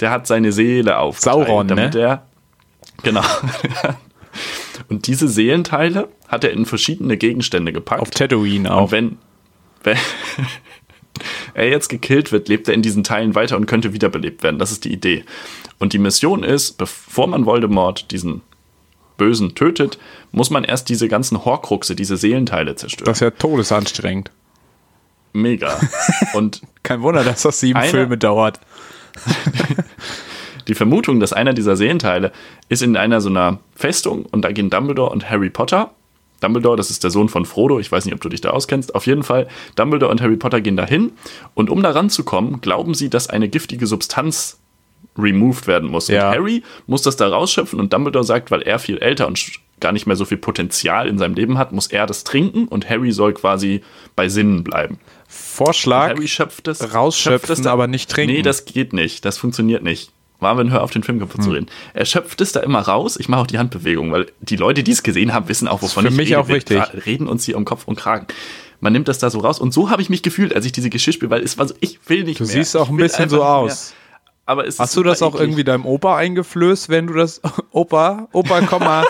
der 0.00 0.10
hat 0.10 0.26
seine 0.26 0.52
Seele 0.52 0.98
aufgeteilt, 0.98 1.46
Sauron, 1.48 1.66
ne? 1.66 1.74
damit 1.74 1.94
er 1.96 2.26
genau. 3.02 3.24
Und 4.88 5.06
diese 5.06 5.28
Seelenteile 5.28 6.08
hat 6.28 6.44
er 6.44 6.50
in 6.52 6.64
verschiedene 6.64 7.16
Gegenstände 7.16 7.72
gepackt. 7.72 8.00
Auf 8.00 8.10
Tatooine 8.10 8.70
Und 8.70 8.74
auch. 8.74 8.92
wenn, 8.92 9.18
wenn 9.82 9.98
er 11.54 11.68
jetzt 11.68 11.88
gekillt 11.88 12.30
wird, 12.30 12.48
lebt 12.48 12.68
er 12.68 12.74
in 12.74 12.82
diesen 12.82 13.02
Teilen 13.04 13.34
weiter 13.34 13.56
und 13.56 13.66
könnte 13.66 13.92
wiederbelebt 13.92 14.42
werden. 14.42 14.58
Das 14.58 14.70
ist 14.70 14.84
die 14.84 14.92
Idee. 14.92 15.24
Und 15.78 15.92
die 15.92 15.98
Mission 15.98 16.44
ist, 16.44 16.78
bevor 16.78 17.26
man 17.26 17.46
Voldemort, 17.46 18.10
diesen 18.10 18.42
Bösen, 19.18 19.54
tötet, 19.54 19.98
muss 20.32 20.48
man 20.48 20.64
erst 20.64 20.88
diese 20.88 21.08
ganzen 21.08 21.44
Horcruxe, 21.44 21.94
diese 21.94 22.16
Seelenteile 22.16 22.74
zerstören. 22.76 23.04
Das 23.06 23.18
ist 23.18 23.20
ja 23.22 23.30
todesanstrengend. 23.30 24.30
Mega. 25.34 25.78
Und 26.32 26.62
Kein 26.82 27.02
Wunder, 27.02 27.22
dass 27.24 27.42
das 27.42 27.60
sieben 27.60 27.78
Einer- 27.78 27.90
Filme 27.90 28.16
dauert. 28.16 28.60
die 30.68 30.74
Vermutung, 30.74 31.20
dass 31.20 31.32
einer 31.32 31.54
dieser 31.54 31.76
Seelenteile 31.76 32.32
ist 32.68 32.82
in 32.82 32.96
einer 32.96 33.20
so 33.20 33.28
einer 33.28 33.58
Festung 33.74 34.26
und 34.26 34.42
da 34.42 34.52
gehen 34.52 34.70
Dumbledore 34.70 35.10
und 35.10 35.28
Harry 35.28 35.50
Potter. 35.50 35.90
Dumbledore, 36.40 36.76
das 36.76 36.90
ist 36.90 37.02
der 37.02 37.10
Sohn 37.10 37.28
von 37.28 37.46
Frodo, 37.46 37.80
ich 37.80 37.90
weiß 37.90 38.04
nicht, 38.04 38.14
ob 38.14 38.20
du 38.20 38.28
dich 38.28 38.40
da 38.40 38.50
auskennst. 38.50 38.94
Auf 38.94 39.06
jeden 39.06 39.24
Fall, 39.24 39.48
Dumbledore 39.74 40.12
und 40.12 40.20
Harry 40.20 40.36
Potter 40.36 40.60
gehen 40.60 40.76
dahin 40.76 41.12
und 41.54 41.68
um 41.70 41.82
da 41.82 41.90
ranzukommen, 41.90 42.60
glauben 42.60 42.94
sie, 42.94 43.10
dass 43.10 43.28
eine 43.28 43.48
giftige 43.48 43.86
Substanz 43.86 44.57
removed 45.16 45.66
werden 45.66 45.90
muss. 45.90 46.08
Ja. 46.08 46.28
Und 46.30 46.36
Harry 46.36 46.62
muss 46.86 47.02
das 47.02 47.16
da 47.16 47.28
rausschöpfen 47.28 47.80
und 47.80 47.92
Dumbledore 47.92 48.24
sagt, 48.24 48.50
weil 48.50 48.62
er 48.62 48.78
viel 48.78 48.98
älter 48.98 49.26
und 49.26 49.44
gar 49.80 49.92
nicht 49.92 50.06
mehr 50.06 50.16
so 50.16 50.24
viel 50.24 50.38
Potenzial 50.38 51.06
in 51.08 51.18
seinem 51.18 51.34
Leben 51.34 51.56
hat, 51.58 51.72
muss 51.72 51.86
er 51.88 52.06
das 52.06 52.24
trinken 52.24 52.66
und 52.68 52.88
Harry 52.90 53.12
soll 53.12 53.32
quasi 53.32 53.82
bei 54.16 54.28
Sinnen 54.28 54.64
bleiben. 54.64 54.98
Vorschlag, 55.28 56.08
Harry 56.10 56.26
schöpft 56.28 56.68
es. 56.68 56.94
rausschöpfen, 56.94 57.32
schöpft 57.46 57.50
es 57.50 57.62
da- 57.62 57.72
aber 57.72 57.86
nicht 57.86 58.10
trinken. 58.10 58.34
Nee, 58.36 58.42
das 58.42 58.64
geht 58.64 58.92
nicht. 58.92 59.24
Das 59.24 59.38
funktioniert 59.38 59.82
nicht. 59.82 60.10
Marvin, 60.40 60.70
hör 60.70 60.82
auf, 60.82 60.90
den 60.92 61.02
Film 61.02 61.18
kaputt 61.18 61.38
Hm. 61.38 61.44
zu 61.44 61.50
reden. 61.50 61.66
Er 61.94 62.04
schöpft 62.04 62.40
es 62.40 62.52
da 62.52 62.60
immer 62.60 62.80
raus. 62.80 63.16
Ich 63.18 63.28
mache 63.28 63.40
auch 63.42 63.46
die 63.46 63.58
Handbewegung, 63.58 64.12
weil 64.12 64.26
die 64.40 64.54
Leute, 64.56 64.82
die 64.84 64.92
es 64.92 65.02
gesehen 65.02 65.32
haben, 65.34 65.48
wissen 65.48 65.66
auch, 65.66 65.82
wovon 65.82 66.04
für 66.04 66.10
ich 66.10 66.16
mich 66.16 66.28
rede. 66.28 66.40
auch 66.40 66.48
Wir 66.48 66.56
wichtig. 66.56 66.78
gra- 66.78 67.06
reden 67.06 67.26
uns 67.26 67.44
hier 67.44 67.56
um 67.56 67.64
Kopf 67.64 67.86
und 67.88 67.96
Kragen. 67.96 68.26
Man 68.80 68.92
nimmt 68.92 69.08
das 69.08 69.18
da 69.18 69.30
so 69.30 69.40
raus. 69.40 69.58
Und 69.58 69.74
so 69.74 69.90
habe 69.90 70.00
ich 70.00 70.10
mich 70.10 70.22
gefühlt, 70.22 70.54
als 70.54 70.64
ich 70.64 70.70
diese 70.70 70.90
Geschichte 70.90 71.18
spiele, 71.18 71.30
weil 71.30 71.42
es 71.42 71.58
war 71.58 71.66
so, 71.66 71.74
ich 71.80 71.98
will 72.06 72.22
nicht 72.22 72.38
du 72.38 72.44
mehr. 72.44 72.52
siehst 72.52 72.76
auch 72.76 72.88
ein 72.88 72.96
bisschen 72.96 73.28
so 73.28 73.42
aus. 73.42 73.90
Mehr. 73.90 73.98
Aber 74.48 74.66
es 74.66 74.78
Hast 74.78 74.96
du 74.96 75.02
das 75.02 75.20
auch 75.20 75.34
eklig. 75.34 75.42
irgendwie 75.42 75.64
deinem 75.64 75.84
Opa 75.84 76.16
eingeflößt, 76.16 76.88
wenn 76.88 77.06
du 77.06 77.12
das. 77.12 77.42
Opa, 77.70 78.28
Opa, 78.32 78.62
komm 78.62 78.82
mal. 78.82 79.04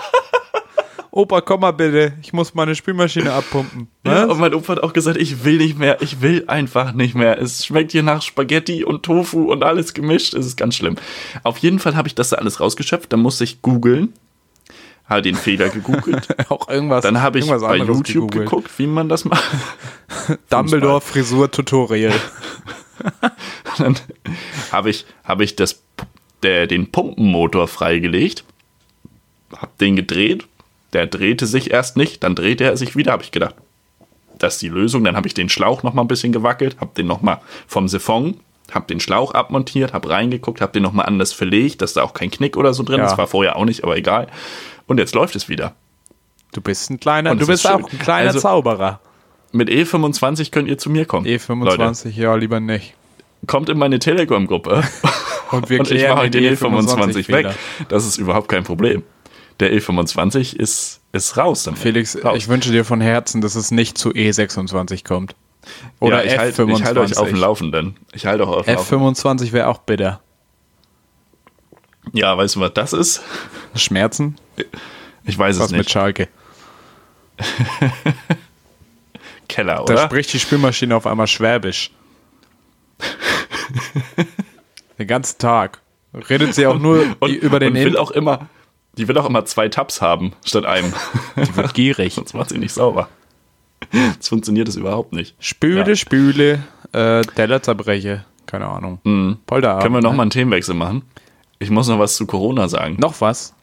Opa, 1.12 1.42
komm 1.42 1.60
mal 1.60 1.70
bitte. 1.70 2.12
Ich 2.22 2.32
muss 2.32 2.54
meine 2.54 2.74
Spülmaschine 2.74 3.32
abpumpen. 3.32 3.86
Ja, 4.04 4.24
Was? 4.24 4.32
und 4.32 4.40
mein 4.40 4.52
Opa 4.52 4.72
hat 4.72 4.82
auch 4.82 4.92
gesagt, 4.92 5.16
ich 5.16 5.44
will 5.44 5.58
nicht 5.58 5.78
mehr, 5.78 6.02
ich 6.02 6.22
will 6.22 6.42
einfach 6.48 6.92
nicht 6.92 7.14
mehr. 7.14 7.40
Es 7.40 7.64
schmeckt 7.64 7.92
hier 7.92 8.02
nach 8.02 8.20
Spaghetti 8.20 8.82
und 8.82 9.04
Tofu 9.04 9.44
und 9.52 9.62
alles 9.62 9.94
gemischt. 9.94 10.34
Es 10.34 10.44
ist 10.44 10.56
ganz 10.56 10.74
schlimm. 10.74 10.96
Auf 11.44 11.58
jeden 11.58 11.78
Fall 11.78 11.94
habe 11.94 12.08
ich 12.08 12.16
das 12.16 12.30
da 12.30 12.36
alles 12.36 12.58
rausgeschöpft. 12.58 13.12
Dann 13.12 13.20
musste 13.20 13.44
ich 13.44 13.62
googeln. 13.62 14.14
Habe 15.04 15.22
den 15.22 15.36
Fehler 15.36 15.68
gegoogelt. 15.68 16.26
auch 16.50 16.68
irgendwas. 16.68 17.02
Dann 17.02 17.22
habe 17.22 17.38
ich 17.38 17.46
bei 17.46 17.76
YouTube 17.76 18.06
gegoogelt. 18.32 18.50
geguckt, 18.50 18.70
wie 18.76 18.88
man 18.88 19.08
das 19.08 19.24
macht. 19.24 19.44
Dumbledore 20.50 21.00
Frisur 21.00 21.48
Tutorial. 21.48 22.12
Dann 23.78 23.96
habe 24.72 24.90
ich, 24.90 25.06
habe 25.24 25.44
ich 25.44 25.56
das, 25.56 25.82
der, 26.42 26.66
den 26.66 26.90
Pumpenmotor 26.90 27.68
freigelegt, 27.68 28.44
habe 29.56 29.72
den 29.80 29.96
gedreht. 29.96 30.46
Der 30.94 31.06
drehte 31.06 31.46
sich 31.46 31.70
erst 31.70 31.96
nicht, 31.98 32.22
dann 32.22 32.34
drehte 32.34 32.64
er 32.64 32.76
sich 32.78 32.96
wieder. 32.96 33.12
Habe 33.12 33.22
ich 33.22 33.30
gedacht, 33.30 33.54
das 34.38 34.54
ist 34.54 34.62
die 34.62 34.68
Lösung. 34.70 35.04
Dann 35.04 35.16
habe 35.16 35.26
ich 35.28 35.34
den 35.34 35.50
Schlauch 35.50 35.82
noch 35.82 35.92
mal 35.92 36.00
ein 36.02 36.08
bisschen 36.08 36.32
gewackelt, 36.32 36.80
habe 36.80 36.92
den 36.96 37.06
noch 37.06 37.20
mal 37.20 37.42
vom 37.66 37.88
Siphon, 37.88 38.40
habe 38.72 38.86
den 38.86 38.98
Schlauch 38.98 39.32
abmontiert, 39.34 39.92
habe 39.92 40.08
reingeguckt, 40.08 40.62
habe 40.62 40.72
den 40.72 40.82
noch 40.82 40.92
mal 40.92 41.02
anders 41.04 41.34
verlegt, 41.34 41.82
dass 41.82 41.92
da 41.92 42.02
auch 42.02 42.14
kein 42.14 42.30
Knick 42.30 42.56
oder 42.56 42.72
so 42.72 42.84
drin 42.84 43.00
Ja. 43.00 43.06
ist. 43.06 43.18
War 43.18 43.26
vorher 43.26 43.56
auch 43.56 43.66
nicht, 43.66 43.84
aber 43.84 43.98
egal. 43.98 44.28
Und 44.86 44.96
jetzt 44.98 45.14
läuft 45.14 45.36
es 45.36 45.50
wieder. 45.50 45.74
Du 46.52 46.62
bist 46.62 46.88
ein 46.88 46.98
kleiner, 46.98 47.32
Und 47.32 47.42
du 47.42 47.46
bist 47.46 47.66
auch 47.68 47.92
ein 47.92 47.98
kleiner 47.98 48.28
Also- 48.28 48.40
Zauberer. 48.40 49.00
Mit 49.52 49.68
E25 49.68 50.50
könnt 50.50 50.68
ihr 50.68 50.78
zu 50.78 50.90
mir 50.90 51.06
kommen. 51.06 51.26
E25, 51.26 52.10
ja, 52.10 52.34
lieber 52.34 52.60
nicht. 52.60 52.94
Leute, 52.94 53.46
kommt 53.46 53.68
in 53.68 53.78
meine 53.78 53.98
Telegram-Gruppe. 53.98 54.82
Und 55.50 55.70
wir 55.70 55.80
und 55.80 55.90
ich 55.90 56.06
mache 56.06 56.28
den 56.28 56.42
den 56.42 56.56
E25 56.56 57.14
weg. 57.14 57.24
Fehler. 57.24 57.54
Das 57.88 58.04
ist 58.04 58.18
überhaupt 58.18 58.50
kein 58.50 58.64
Problem. 58.64 59.02
Der 59.60 59.72
E25 59.72 60.54
ist, 60.54 61.00
ist 61.12 61.38
raus. 61.38 61.62
Damit. 61.62 61.80
Felix, 61.80 62.22
raus. 62.22 62.36
ich 62.36 62.48
wünsche 62.48 62.70
dir 62.70 62.84
von 62.84 63.00
Herzen, 63.00 63.40
dass 63.40 63.54
es 63.54 63.70
nicht 63.70 63.96
zu 63.96 64.10
E26 64.10 65.06
kommt. 65.06 65.34
Oder 66.00 66.22
ja, 66.22 66.32
ich 66.32 66.38
halte 66.38 66.64
F25. 66.64 66.76
ich 66.76 66.84
halt 66.84 66.98
euch 66.98 67.16
auf 67.16 67.28
dem 67.28 67.38
Laufenden. 67.38 67.96
Ich 68.12 68.26
halte 68.26 68.44
auch 68.46 68.58
auf 68.58 68.66
dem 68.66 68.74
Laufenden. 68.74 69.14
F25 69.14 69.52
wäre 69.52 69.68
auch 69.68 69.78
bitter. 69.78 70.20
Ja, 72.12 72.36
weißt 72.36 72.56
du, 72.56 72.60
was 72.60 72.74
das 72.74 72.92
ist? 72.92 73.22
Schmerzen? 73.74 74.36
Ich 75.24 75.38
weiß 75.38 75.56
es 75.56 75.62
Was 75.62 75.70
mit 75.70 75.78
nicht. 75.78 75.90
Schalke? 75.90 76.28
Keller, 79.48 79.76
Da 79.76 79.82
oder? 79.94 80.04
spricht 80.04 80.32
die 80.32 80.38
Spülmaschine 80.40 80.94
auf 80.96 81.06
einmal 81.06 81.26
Schwäbisch. 81.26 81.90
den 84.98 85.06
ganzen 85.06 85.38
Tag. 85.38 85.80
Redet 86.28 86.54
sie 86.54 86.66
auch 86.66 86.78
nur 86.78 87.04
Und, 87.20 87.30
über 87.30 87.60
den 87.60 87.70
und 87.76 87.84
will 87.84 87.96
auch 87.96 88.10
immer, 88.10 88.48
die 88.96 89.06
will 89.08 89.18
auch 89.18 89.26
immer 89.28 89.44
zwei 89.44 89.68
Tabs 89.68 90.00
haben 90.00 90.32
statt 90.44 90.64
einem. 90.66 90.92
Die 91.36 91.56
wird 91.56 91.74
gierig. 91.74 92.14
Sonst 92.14 92.34
macht 92.34 92.48
sie 92.50 92.58
nicht 92.58 92.72
sauber. 92.72 93.08
Das 94.18 94.28
funktioniert 94.28 94.68
es 94.68 94.76
überhaupt 94.76 95.12
nicht. 95.12 95.36
Spüle, 95.38 95.86
Ja. 95.88 95.96
spüle, 95.96 96.62
äh, 96.92 97.22
Teller 97.22 97.62
zerbreche. 97.62 98.24
Keine 98.46 98.66
Ahnung. 98.66 98.98
Polterabend. 99.46 99.80
Mhm. 99.80 99.82
Können 99.84 99.94
wir 99.94 100.00
noch 100.02 100.10
ne? 100.12 100.16
mal 100.16 100.22
einen 100.22 100.30
Themenwechsel 100.30 100.74
machen? 100.74 101.02
Ich 101.58 101.70
muss 101.70 101.88
noch 101.88 101.98
was 101.98 102.16
zu 102.16 102.26
Corona 102.26 102.68
sagen. 102.68 102.96
Noch 102.98 103.20
was? 103.20 103.54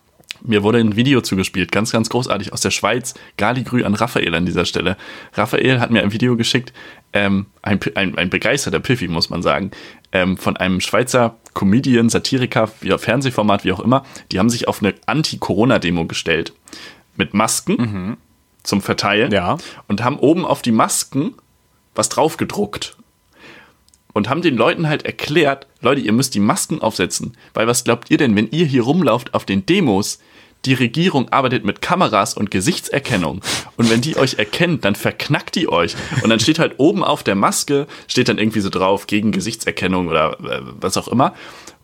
Mir 0.47 0.63
wurde 0.63 0.79
ein 0.79 0.95
Video 0.95 1.21
zugespielt, 1.21 1.71
ganz, 1.71 1.91
ganz 1.91 2.09
großartig 2.09 2.53
aus 2.53 2.61
der 2.61 2.71
Schweiz. 2.71 3.13
Galigrü 3.37 3.83
an 3.83 3.95
Raphael 3.95 4.33
an 4.35 4.45
dieser 4.45 4.65
Stelle. 4.65 4.97
Raphael 5.33 5.79
hat 5.79 5.91
mir 5.91 6.03
ein 6.03 6.13
Video 6.13 6.35
geschickt, 6.35 6.73
ähm, 7.13 7.47
ein, 7.61 7.79
ein, 7.95 8.17
ein 8.17 8.29
begeisterter 8.29 8.79
Piffi, 8.79 9.07
muss 9.07 9.29
man 9.29 9.41
sagen, 9.41 9.71
ähm, 10.11 10.37
von 10.37 10.57
einem 10.57 10.81
Schweizer 10.81 11.37
Comedian, 11.53 12.09
Satiriker, 12.09 12.67
Fernsehformat, 12.67 13.63
wie 13.63 13.71
auch 13.71 13.79
immer. 13.79 14.05
Die 14.31 14.39
haben 14.39 14.49
sich 14.49 14.67
auf 14.67 14.81
eine 14.81 14.93
Anti-Corona-Demo 15.05 16.05
gestellt. 16.05 16.53
Mit 17.15 17.33
Masken 17.33 18.17
zum 18.63 18.81
Verteilen. 18.81 19.31
Ja. 19.31 19.57
Und 19.87 20.03
haben 20.03 20.19
oben 20.19 20.45
auf 20.45 20.61
die 20.61 20.73
Masken 20.73 21.33
was 21.95 22.09
drauf 22.09 22.35
gedruckt 22.35 22.97
und 24.15 24.29
haben 24.29 24.41
den 24.41 24.55
Leuten 24.55 24.87
halt 24.87 25.03
erklärt, 25.03 25.67
Leute, 25.81 25.99
ihr 25.99 26.13
müsst 26.13 26.35
die 26.35 26.39
Masken 26.39 26.81
aufsetzen, 26.81 27.35
weil 27.53 27.67
was 27.67 27.83
glaubt 27.83 28.09
ihr 28.09 28.17
denn, 28.17 28.35
wenn 28.35 28.49
ihr 28.49 28.65
hier 28.65 28.83
rumlauft 28.83 29.33
auf 29.33 29.45
den 29.45 29.65
Demos, 29.65 30.19
die 30.65 30.73
Regierung 30.73 31.29
arbeitet 31.29 31.65
mit 31.65 31.81
Kameras 31.81 32.33
und 32.33 32.51
Gesichtserkennung. 32.51 33.41
Und 33.77 33.89
wenn 33.89 34.01
die 34.01 34.17
euch 34.17 34.35
erkennt, 34.35 34.85
dann 34.85 34.95
verknackt 34.95 35.55
die 35.55 35.69
euch. 35.69 35.95
Und 36.23 36.29
dann 36.29 36.39
steht 36.39 36.59
halt 36.59 36.75
oben 36.77 37.03
auf 37.03 37.23
der 37.23 37.35
Maske, 37.35 37.87
steht 38.07 38.29
dann 38.29 38.37
irgendwie 38.37 38.61
so 38.61 38.69
drauf, 38.69 39.07
gegen 39.07 39.31
Gesichtserkennung 39.31 40.07
oder 40.07 40.39
äh, 40.39 40.61
was 40.79 40.97
auch 40.97 41.07
immer. 41.07 41.33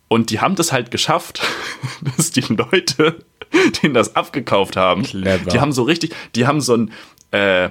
Und 0.08 0.30
die 0.30 0.41
haben 0.41 0.56
das 0.56 0.72
halt 0.72 0.91
geschafft, 0.91 1.41
dass 2.17 2.32
die 2.32 2.41
Leute, 2.41 3.24
denen 3.82 3.94
das 3.94 4.15
abgekauft 4.15 4.76
haben, 4.76 5.04
Clever. 5.04 5.50
die 5.50 5.60
haben 5.60 5.72
so 5.72 5.84
richtig, 5.84 6.13
die 6.36 6.48
haben 6.48 6.62
so 6.62 6.76
ein 6.76 6.91
äh, 7.32 7.70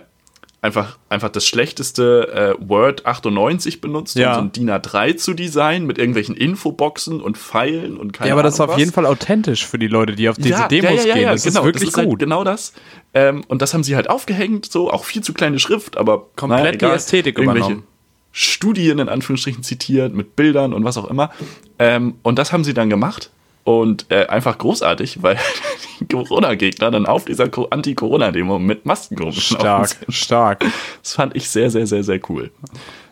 einfach, 0.62 0.99
einfach 1.09 1.31
das 1.31 1.46
schlechteste 1.46 2.57
äh, 2.61 2.68
Word 2.68 3.07
98 3.07 3.81
benutzt, 3.81 4.16
Ja. 4.16 4.31
um 4.31 4.35
so 4.35 4.40
ein 4.42 4.53
DIN 4.53 4.70
A3 4.70 5.16
zu 5.16 5.35
designen 5.35 5.87
mit 5.87 5.99
irgendwelchen 5.99 6.37
Infoboxen 6.37 7.20
und 7.20 7.38
Pfeilen 7.38 7.96
und 7.96 8.12
keine 8.12 8.29
Ja, 8.29 8.35
aber 8.35 8.42
das 8.42 8.55
ist 8.55 8.61
Ahnung 8.61 8.70
auf 8.70 8.75
was. 8.75 8.81
jeden 8.81 8.92
Fall 8.92 9.07
authentisch 9.07 9.66
für 9.66 9.79
die 9.79 9.87
Leute, 9.88 10.14
die 10.14 10.29
auf 10.29 10.37
diese 10.37 10.51
ja, 10.51 10.68
Demos 10.68 11.05
ja, 11.05 11.14
gehen. 11.14 11.27
Das 11.29 11.44
genau, 11.44 11.61
ist 11.61 11.64
wirklich 11.66 11.83
das 11.85 11.92
ist 11.92 11.96
halt 11.99 12.09
gut. 12.11 12.18
genau 12.18 12.44
das. 12.44 12.73
Ähm, 13.14 13.42
und 13.49 13.62
das 13.62 13.73
haben 13.75 13.85
sie 13.85 13.96
halt 13.96 14.11
aufgehängt, 14.11 14.66
so 14.70 14.90
auch 14.90 15.05
viel 15.05 15.23
zu 15.23 15.33
kleine 15.33 15.59
Schrift, 15.59 15.96
aber 15.96 16.27
Komplett 16.37 16.59
naja, 16.61 16.70
die 16.73 16.77
egal. 16.77 16.96
Ästhetik 16.96 17.38
Irgendwelche 17.38 17.66
übernommen. 17.66 17.87
Studien 18.33 18.99
in 19.01 19.09
Anführungsstrichen 19.09 19.62
zitiert 19.62 20.14
mit 20.14 20.37
Bildern 20.37 20.73
und 20.73 20.85
was 20.85 20.96
auch 20.96 21.11
immer. 21.11 21.31
Ähm, 21.79 22.14
und 22.23 22.38
das 22.38 22.53
haben 22.53 22.64
sie 22.64 22.75
dann 22.75 22.88
gemacht 22.90 23.31
und 23.78 24.06
äh, 24.11 24.26
einfach 24.26 24.59
großartig, 24.59 25.22
weil 25.22 25.38
die 26.00 26.06
Corona-Gegner 26.06 26.90
dann 26.90 27.06
auf 27.06 27.24
dieser 27.24 27.48
Co- 27.48 27.68
Anti-Corona-Demo 27.70 28.59
mit 28.59 28.87
Masken 28.87 29.14
rumgelaufen 29.18 29.59
Stark, 29.59 29.96
stark. 30.09 30.64
Das 31.02 31.14
fand 31.14 31.37
ich 31.37 31.48
sehr, 31.48 31.70
sehr, 31.70 31.87
sehr, 31.87 32.02
sehr 32.04 32.20
cool. 32.28 32.50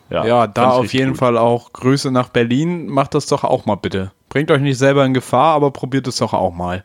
Ja, 0.09 0.47
da 0.47 0.71
fand 0.71 0.73
ich 0.73 0.79
auf 0.87 0.93
jeden 0.93 1.09
gut. 1.11 1.19
Fall 1.19 1.37
auch 1.37 1.71
Grüße 1.71 2.09
nach 2.11 2.29
Berlin. 2.29 2.87
Macht 2.87 3.13
das 3.13 3.27
doch 3.27 3.43
auch 3.43 3.65
mal 3.67 3.75
bitte. 3.75 4.11
Bringt 4.29 4.49
euch 4.49 4.61
nicht 4.61 4.77
selber 4.79 5.05
in 5.05 5.13
Gefahr, 5.13 5.53
aber 5.55 5.69
probiert 5.71 6.07
es 6.07 6.17
doch 6.17 6.33
auch 6.33 6.51
mal. 6.53 6.83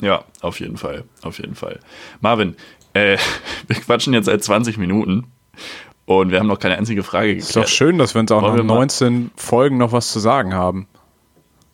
Ja, 0.00 0.24
auf 0.40 0.58
jeden 0.58 0.76
Fall. 0.76 1.04
Auf 1.22 1.38
jeden 1.38 1.54
Fall. 1.54 1.78
Marvin, 2.20 2.56
äh, 2.92 3.16
wir 3.68 3.76
quatschen 3.76 4.12
jetzt 4.14 4.26
seit 4.26 4.42
20 4.42 4.78
Minuten 4.78 5.26
und 6.06 6.32
wir 6.32 6.40
haben 6.40 6.48
noch 6.48 6.58
keine 6.58 6.76
einzige 6.76 7.04
Frage 7.04 7.28
geklärt. 7.28 7.48
Ist 7.48 7.56
doch 7.56 7.68
schön, 7.68 7.98
dass 7.98 8.14
wir 8.14 8.20
uns 8.20 8.32
auch 8.32 8.42
Wollen 8.42 8.52
nach 8.52 8.58
wir 8.58 8.64
mal- 8.64 8.74
19 8.74 9.30
Folgen 9.36 9.78
noch 9.78 9.92
was 9.92 10.10
zu 10.12 10.18
sagen 10.18 10.54
haben. 10.54 10.88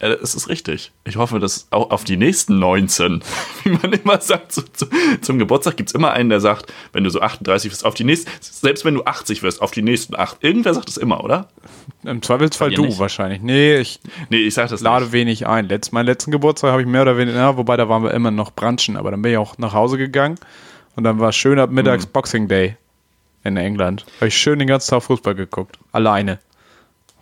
Äh, 0.00 0.16
es 0.22 0.34
ist 0.34 0.48
richtig. 0.48 0.92
Ich 1.04 1.16
hoffe, 1.16 1.38
dass 1.38 1.68
auch 1.70 1.90
auf 1.90 2.04
die 2.04 2.16
nächsten 2.16 2.58
19, 2.58 3.22
wie 3.64 3.70
man 3.70 3.92
immer 3.92 4.20
sagt, 4.20 4.52
zu, 4.52 4.62
zu, 4.62 4.86
zum 5.20 5.38
Geburtstag 5.38 5.76
gibt 5.76 5.90
es 5.90 5.94
immer 5.94 6.12
einen, 6.12 6.30
der 6.30 6.40
sagt, 6.40 6.72
wenn 6.92 7.04
du 7.04 7.10
so 7.10 7.20
38 7.20 7.70
wirst, 7.70 7.84
auf 7.84 7.94
die 7.94 8.04
nächsten, 8.04 8.30
selbst 8.40 8.84
wenn 8.84 8.94
du 8.94 9.04
80 9.04 9.42
wirst, 9.42 9.62
auf 9.62 9.70
die 9.70 9.82
nächsten 9.82 10.16
8. 10.16 10.38
Irgendwer 10.42 10.74
sagt 10.74 10.88
das 10.88 10.96
immer, 10.96 11.22
oder? 11.22 11.48
Im 12.04 12.22
Zweifelsfall 12.22 12.70
du 12.70 12.86
nicht? 12.86 12.98
wahrscheinlich. 12.98 13.40
Nee, 13.42 13.76
ich 13.78 14.00
Nee, 14.30 14.38
ich 14.38 14.54
sag 14.54 14.68
das 14.70 14.80
lade 14.80 15.04
nicht. 15.04 15.12
wenig 15.12 15.46
ein. 15.46 15.68
Letzt, 15.68 15.92
meinen 15.92 16.06
letzten 16.06 16.30
Geburtstag 16.30 16.72
habe 16.72 16.82
ich 16.82 16.88
mehr 16.88 17.02
oder 17.02 17.16
weniger, 17.18 17.38
ja, 17.38 17.56
wobei 17.56 17.76
da 17.76 17.88
waren 17.88 18.02
wir 18.02 18.12
immer 18.12 18.30
noch 18.30 18.52
branchen, 18.52 18.96
aber 18.96 19.10
dann 19.10 19.20
bin 19.22 19.32
ich 19.32 19.38
auch 19.38 19.58
nach 19.58 19.74
Hause 19.74 19.98
gegangen 19.98 20.36
und 20.96 21.04
dann 21.04 21.20
war 21.20 21.32
schön 21.32 21.58
ab 21.58 21.70
mittags 21.70 22.06
Mhm. 22.06 22.10
Boxing 22.12 22.48
Day 22.48 22.76
in 23.44 23.56
England. 23.56 24.04
Habe 24.18 24.28
ich 24.28 24.36
schön 24.36 24.58
den 24.58 24.68
ganzen 24.68 24.90
Tag 24.90 25.02
Fußball 25.02 25.34
geguckt. 25.34 25.78
Alleine. 25.92 26.38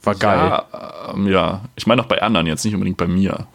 War 0.03 0.15
geil. 0.15 0.39
Ja, 0.39 1.13
ähm, 1.15 1.27
ja. 1.29 1.61
ich 1.77 1.87
meine 1.87 2.03
auch 2.03 2.07
bei 2.07 2.23
anderen, 2.23 2.47
jetzt 2.47 2.65
nicht 2.65 2.75
unbedingt 2.75 2.97
bei 2.97 3.07
mir. 3.09 3.47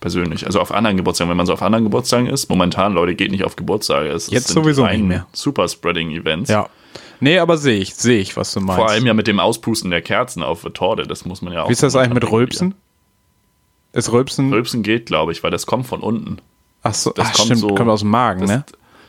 Persönlich. 0.00 0.44
Also 0.46 0.60
auf 0.60 0.72
anderen 0.72 0.96
Geburtstagen, 0.96 1.30
wenn 1.30 1.36
man 1.36 1.46
so 1.46 1.52
auf 1.54 1.62
anderen 1.62 1.84
Geburtstagen 1.84 2.26
ist, 2.26 2.50
momentan, 2.50 2.92
Leute, 2.92 3.14
geht 3.14 3.30
nicht 3.30 3.44
auf 3.44 3.56
Geburtstage. 3.56 4.10
Es 4.10 4.28
Jetzt 4.28 4.48
sowieso 4.48 4.86
nicht 4.86 5.02
mehr. 5.02 5.26
Super-Spreading-Events. 5.32 6.50
Ja. 6.50 6.68
Nee, 7.20 7.38
aber 7.38 7.56
sehe 7.56 7.78
ich, 7.78 7.94
sehe 7.94 8.18
ich, 8.18 8.36
was 8.36 8.52
du 8.52 8.60
meinst. 8.60 8.76
Vor 8.76 8.90
allem 8.90 9.06
ja 9.06 9.14
mit 9.14 9.26
dem 9.26 9.40
Auspusten 9.40 9.90
der 9.90 10.02
Kerzen 10.02 10.42
auf 10.42 10.62
der 10.62 10.72
Torte, 10.74 11.04
das 11.04 11.24
muss 11.24 11.40
man 11.42 11.52
ja 11.54 11.62
auch. 11.62 11.68
Wie 11.68 11.72
ist 11.72 11.82
das 11.82 11.96
eigentlich 11.96 12.14
mit 12.22 12.30
Rülpsen? 12.30 12.74
Ist 13.92 14.12
Rülpsen? 14.12 14.52
Rülpsen 14.52 14.82
geht, 14.82 15.06
glaube 15.06 15.32
ich, 15.32 15.42
weil 15.42 15.50
das 15.50 15.66
kommt 15.66 15.86
von 15.86 16.00
unten. 16.00 16.38
Ach 16.82 16.92
so, 16.92 17.12
das 17.12 17.28
ach, 17.28 17.32
kommt 17.34 17.46
stimmt, 17.46 17.60
so- 17.60 17.74
kommt 17.74 17.88
aus 17.88 18.00
dem 18.00 18.10
Magen, 18.10 18.40
Das, 18.42 18.50
ne? 18.50 18.64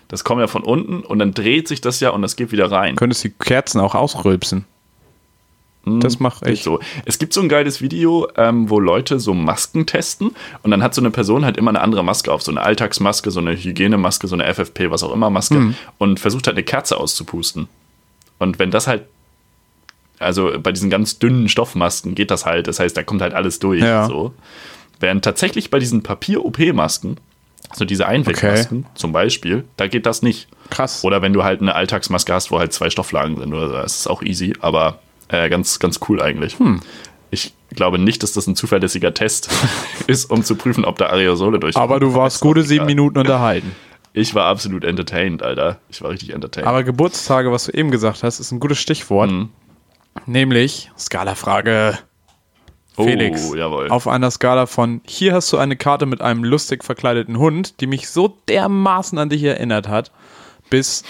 das 0.07 0.23
kommt 0.23 0.39
ja 0.39 0.47
von 0.47 0.63
unten 0.63 1.01
und 1.01 1.19
dann 1.19 1.33
dreht 1.33 1.67
sich 1.67 1.81
das 1.81 1.99
ja 1.99 2.11
und 2.11 2.21
das 2.21 2.35
geht 2.35 2.51
wieder 2.53 2.71
rein. 2.71 2.95
Könntest 2.95 3.23
die 3.23 3.31
Kerzen 3.31 3.81
auch 3.81 3.95
ausrülpsen. 3.95 4.65
Das 5.85 6.19
mache 6.19 6.49
ich. 6.49 6.63
So. 6.63 6.79
Es 7.05 7.19
gibt 7.19 7.33
so 7.33 7.41
ein 7.41 7.49
geiles 7.49 7.81
Video, 7.81 8.27
ähm, 8.37 8.69
wo 8.69 8.79
Leute 8.79 9.19
so 9.19 9.33
Masken 9.33 9.85
testen 9.85 10.31
und 10.63 10.71
dann 10.71 10.81
hat 10.81 10.93
so 10.95 11.01
eine 11.01 11.11
Person 11.11 11.45
halt 11.45 11.57
immer 11.57 11.69
eine 11.69 11.81
andere 11.81 12.03
Maske 12.03 12.31
auf, 12.31 12.41
so 12.41 12.51
eine 12.51 12.61
Alltagsmaske, 12.61 13.29
so 13.31 13.39
eine 13.39 13.51
Hygienemaske, 13.55 14.27
so 14.27 14.35
eine 14.35 14.45
FFP, 14.53 14.89
was 14.89 15.03
auch 15.03 15.13
immer 15.13 15.29
Maske 15.29 15.55
Mhm. 15.55 15.75
und 15.97 16.19
versucht 16.19 16.47
halt 16.47 16.57
eine 16.57 16.63
Kerze 16.63 16.97
auszupusten. 16.97 17.67
Und 18.39 18.57
wenn 18.59 18.71
das 18.71 18.87
halt, 18.87 19.03
also 20.19 20.51
bei 20.61 20.71
diesen 20.71 20.89
ganz 20.89 21.19
dünnen 21.19 21.49
Stoffmasken 21.49 22.15
geht 22.15 22.31
das 22.31 22.45
halt, 22.45 22.67
das 22.67 22.79
heißt, 22.79 22.95
da 22.95 23.03
kommt 23.03 23.21
halt 23.21 23.33
alles 23.33 23.59
durch. 23.59 23.81
Ja. 23.81 24.07
So. 24.07 24.33
Während 24.99 25.23
tatsächlich 25.23 25.69
bei 25.69 25.79
diesen 25.79 26.03
Papier-OP-Masken, 26.03 27.17
also 27.69 27.83
diese 27.85 28.07
Einwegmasken 28.07 28.85
zum 28.95 29.11
Beispiel, 29.11 29.65
da 29.77 29.87
geht 29.87 30.05
das 30.05 30.21
nicht. 30.21 30.47
Krass. 30.69 31.03
Oder 31.03 31.21
wenn 31.21 31.33
du 31.33 31.43
halt 31.43 31.61
eine 31.61 31.75
Alltagsmaske 31.75 32.33
hast, 32.33 32.51
wo 32.51 32.59
halt 32.59 32.71
zwei 32.73 32.89
Stofflagen 32.89 33.37
sind 33.37 33.53
oder 33.53 33.67
so, 33.67 33.73
das 33.73 33.99
ist 33.99 34.07
auch 34.07 34.21
easy, 34.21 34.53
aber 34.61 34.99
äh, 35.29 35.49
ganz, 35.49 35.79
ganz 35.79 35.99
cool 36.09 36.21
eigentlich. 36.21 36.59
Hm. 36.59 36.81
Ich 37.31 37.53
glaube 37.69 37.99
nicht, 37.99 38.23
dass 38.23 38.31
das 38.33 38.47
ein 38.47 38.55
zuverlässiger 38.55 39.13
Test 39.13 39.49
ist, 40.07 40.29
um 40.31 40.43
zu 40.43 40.55
prüfen, 40.55 40.85
ob 40.85 40.97
da 40.97 41.07
Aerosole 41.07 41.59
durch. 41.59 41.75
Aber 41.75 41.99
du 41.99 42.13
warst 42.13 42.39
gute 42.41 42.63
sieben. 42.63 42.85
Minuten 42.85 43.17
unterhalten. 43.17 43.75
Ich 44.17 44.33
war 44.33 44.45
absolut 44.45 44.85
entertained, 44.85 45.43
Alter. 45.43 45.79
Ich 45.89 46.01
war 46.01 46.09
richtig 46.09 46.29
entertained. 46.33 46.65
Aber 46.65 46.83
Geburtstage, 46.85 47.51
was 47.51 47.65
du 47.65 47.73
eben 47.73 47.91
gesagt 47.91 48.23
hast, 48.23 48.39
ist 48.39 48.49
ein 48.53 48.61
gutes 48.61 48.79
Stichwort. 48.79 49.29
Mhm. 49.29 49.49
Nämlich 50.25 50.89
Skala-Frage. 50.97 51.97
Felix, 52.95 53.49
Oh, 53.51 53.55
jawohl. 53.55 53.89
auf 53.89 54.07
einer 54.07 54.31
Skala 54.31 54.67
von 54.67 55.01
hier 55.05 55.33
hast 55.33 55.51
du 55.51 55.57
eine 55.57 55.75
Karte 55.75 56.05
mit 56.05 56.21
einem 56.21 56.45
lustig 56.45 56.85
verkleideten 56.85 57.37
Hund, 57.37 57.81
die 57.81 57.87
mich 57.87 58.07
so 58.09 58.37
dermaßen 58.47 59.17
an 59.17 59.27
dich 59.27 59.43
erinnert 59.43 59.89
hat, 59.89 60.11
bis 60.69 61.03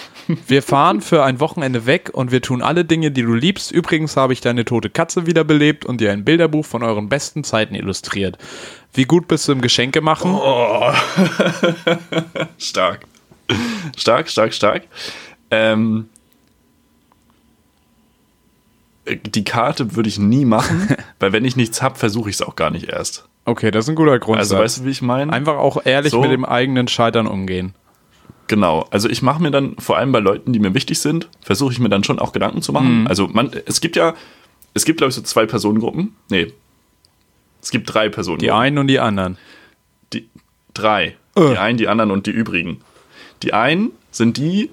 wir 0.48 0.64
fahren 0.64 1.02
für 1.02 1.24
ein 1.24 1.40
Wochenende 1.40 1.86
weg 1.86 2.10
und 2.14 2.32
wir 2.32 2.42
tun 2.42 2.62
alle 2.62 2.86
Dinge, 2.86 3.12
die 3.12 3.22
du 3.22 3.34
liebst. 3.34 3.72
Übrigens 3.72 4.18
habe 4.18 4.34
ich 4.34 4.42
deine 4.42 4.66
tote 4.66 4.90
Katze 4.90 5.28
wiederbelebt 5.28 5.86
und 5.86 6.02
dir 6.02 6.12
ein 6.12 6.26
Bilderbuch 6.26 6.66
von 6.66 6.84
euren 6.84 7.10
besten 7.10 7.44
Zeiten 7.44 7.76
illustriert. 7.76 8.38
Wie 8.94 9.06
gut 9.06 9.28
bist 9.28 9.48
du 9.48 9.52
im 9.52 9.62
Geschenke 9.62 10.02
machen? 10.02 10.34
Oh. 10.34 10.92
stark. 12.58 13.06
Stark, 13.96 14.30
stark, 14.30 14.54
stark. 14.54 14.84
Ähm, 15.52 16.10
die 19.08 19.44
Karte 19.44 19.96
würde 19.96 20.10
ich 20.10 20.18
nie 20.18 20.46
machen, 20.46 20.96
weil 21.20 21.32
wenn 21.32 21.46
ich 21.46 21.56
nichts 21.56 21.82
habe, 21.82 21.96
versuche 21.96 22.30
ich 22.30 22.38
es 22.38 22.42
auch 22.42 22.56
gar 22.56 22.72
nicht 22.72 22.90
erst. 22.90 23.28
Okay, 23.46 23.70
das 23.70 23.86
ist 23.86 23.90
ein 23.90 23.96
guter 23.96 24.18
Grundsatz. 24.18 24.52
Also 24.52 24.64
weißt 24.64 24.78
du, 24.80 24.86
wie 24.86 24.90
ich 24.90 25.04
meine? 25.04 25.32
Einfach 25.32 25.58
auch 25.58 25.86
ehrlich 25.86 26.12
So. 26.12 26.22
mit 26.22 26.32
dem 26.32 26.46
eigenen 26.46 26.88
Scheitern 26.88 27.28
umgehen. 27.28 27.76
Genau. 28.48 28.88
Also 28.92 29.10
ich 29.10 29.22
mache 29.22 29.42
mir 29.42 29.52
dann, 29.52 29.76
vor 29.80 29.98
allem 29.98 30.12
bei 30.12 30.20
Leuten, 30.20 30.54
die 30.54 30.60
mir 30.60 30.74
wichtig 30.74 31.00
sind, 31.00 31.30
versuche 31.42 31.74
ich 31.74 31.80
mir 31.80 31.90
dann 31.90 32.04
schon 32.04 32.20
auch 32.20 32.32
Gedanken 32.32 32.62
zu 32.62 32.72
machen. 32.74 33.02
Mhm. 33.02 33.08
Also 33.08 33.28
man, 33.28 33.52
es 33.66 33.82
gibt 33.82 33.96
ja, 33.96 34.14
es 34.74 34.86
gibt 34.86 34.98
glaube 34.98 35.10
ich 35.10 35.16
so 35.16 35.22
zwei 35.22 35.46
Personengruppen. 35.46 36.16
Nee. 36.30 36.54
Es 37.62 37.72
gibt 37.72 37.92
drei 37.92 38.10
Personengruppen. 38.10 38.46
Die 38.46 38.52
einen 38.52 38.78
und 38.78 38.88
die 38.88 39.00
anderen. 39.00 39.38
Die 40.14 40.30
drei. 40.74 41.16
Äh. 41.36 41.50
Die 41.52 41.58
einen, 41.58 41.78
die 41.78 41.88
anderen 41.88 42.12
und 42.12 42.28
die 42.28 42.32
übrigen. 42.32 42.82
Die 43.42 43.54
einen 43.54 43.92
sind 44.12 44.38
die, 44.38 44.70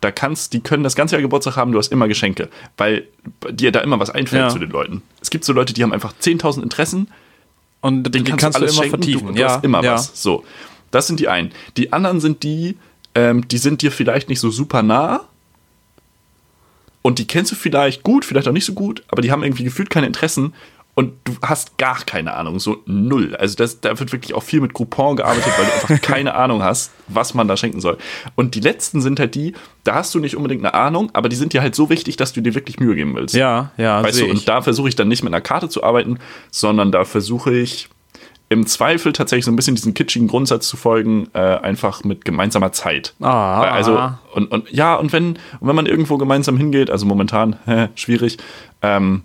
da 0.00 0.10
kannst, 0.10 0.52
die 0.52 0.60
können 0.60 0.82
das 0.82 0.96
ganze 0.96 1.14
Jahr 1.14 1.22
Geburtstag 1.22 1.56
haben, 1.56 1.72
du 1.72 1.78
hast 1.78 1.92
immer 1.92 2.08
Geschenke, 2.08 2.48
weil 2.76 3.06
dir 3.50 3.72
da 3.72 3.80
immer 3.80 4.00
was 4.00 4.10
einfällt 4.10 4.42
Ja. 4.42 4.48
zu 4.48 4.58
den 4.58 4.70
Leuten. 4.70 5.02
Es 5.20 5.30
gibt 5.30 5.44
so 5.44 5.52
Leute, 5.52 5.72
die 5.72 5.82
haben 5.82 5.92
einfach 5.92 6.12
10.000 6.20 6.62
Interessen, 6.62 7.08
Und 7.80 8.04
den 8.14 8.24
kannst, 8.24 8.40
kannst, 8.40 8.58
du 8.58 8.62
alles 8.62 8.74
du 8.74 8.82
immer 8.82 8.90
schenken, 8.90 9.02
vertiefen. 9.02 9.26
Du, 9.28 9.32
du 9.34 9.40
ja, 9.40 9.48
hast 9.50 9.64
immer 9.64 9.82
ja. 9.82 9.94
was. 9.94 10.22
So, 10.22 10.44
das 10.90 11.06
sind 11.06 11.20
die 11.20 11.28
einen. 11.28 11.52
Die 11.76 11.92
anderen 11.92 12.20
sind 12.20 12.42
die, 12.42 12.76
ähm, 13.14 13.46
die 13.48 13.58
sind 13.58 13.82
dir 13.82 13.92
vielleicht 13.92 14.28
nicht 14.28 14.40
so 14.40 14.50
super 14.50 14.82
nah 14.82 15.26
und 17.02 17.18
die 17.18 17.26
kennst 17.26 17.52
du 17.52 17.56
vielleicht 17.56 18.02
gut, 18.02 18.24
vielleicht 18.24 18.48
auch 18.48 18.52
nicht 18.52 18.64
so 18.64 18.74
gut, 18.74 19.04
aber 19.08 19.22
die 19.22 19.30
haben 19.30 19.42
irgendwie 19.42 19.64
gefühlt 19.64 19.90
keine 19.90 20.06
Interessen 20.06 20.54
und 20.94 21.12
du 21.24 21.32
hast 21.42 21.76
gar 21.76 21.98
keine 22.04 22.34
Ahnung, 22.34 22.60
so 22.60 22.78
null. 22.86 23.34
Also 23.34 23.56
das, 23.56 23.80
da 23.80 23.98
wird 23.98 24.12
wirklich 24.12 24.32
auch 24.34 24.44
viel 24.44 24.60
mit 24.60 24.74
Groupon 24.74 25.16
gearbeitet, 25.16 25.52
weil 25.58 25.66
du 25.66 25.72
einfach 25.72 26.00
keine 26.08 26.34
Ahnung 26.34 26.62
hast, 26.62 26.92
was 27.08 27.34
man 27.34 27.48
da 27.48 27.56
schenken 27.56 27.80
soll. 27.80 27.98
Und 28.36 28.54
die 28.54 28.60
letzten 28.60 29.00
sind 29.00 29.18
halt 29.18 29.34
die, 29.34 29.54
da 29.82 29.96
hast 29.96 30.14
du 30.14 30.20
nicht 30.20 30.36
unbedingt 30.36 30.64
eine 30.64 30.72
Ahnung, 30.72 31.10
aber 31.12 31.28
die 31.28 31.36
sind 31.36 31.52
dir 31.52 31.62
halt 31.62 31.74
so 31.74 31.90
wichtig, 31.90 32.16
dass 32.16 32.32
du 32.32 32.40
dir 32.40 32.54
wirklich 32.54 32.78
Mühe 32.78 32.94
geben 32.94 33.16
willst. 33.16 33.34
Ja, 33.34 33.72
ja, 33.76 34.02
Weißt 34.04 34.20
du, 34.20 34.26
und 34.26 34.48
da 34.48 34.62
versuche 34.62 34.88
ich 34.88 34.94
dann 34.94 35.08
nicht 35.08 35.24
mit 35.24 35.32
einer 35.32 35.40
Karte 35.40 35.68
zu 35.68 35.82
arbeiten, 35.82 36.18
sondern 36.52 36.92
da 36.92 37.04
versuche 37.04 37.52
ich 37.52 37.88
im 38.54 38.66
Zweifel 38.66 39.12
tatsächlich 39.12 39.44
so 39.44 39.50
ein 39.50 39.56
bisschen 39.56 39.74
diesen 39.74 39.92
kitschigen 39.92 40.28
Grundsatz 40.28 40.68
zu 40.68 40.76
folgen, 40.76 41.28
äh, 41.34 41.38
einfach 41.38 42.04
mit 42.04 42.24
gemeinsamer 42.24 42.72
Zeit. 42.72 43.14
Ah. 43.20 43.62
Also, 43.62 44.12
und, 44.32 44.50
und 44.50 44.70
ja, 44.70 44.94
und 44.94 45.12
wenn, 45.12 45.30
und 45.60 45.68
wenn 45.68 45.76
man 45.76 45.86
irgendwo 45.86 46.16
gemeinsam 46.16 46.56
hingeht, 46.56 46.90
also 46.90 47.04
momentan, 47.04 47.56
schwierig, 47.94 48.38
ähm, 48.80 49.22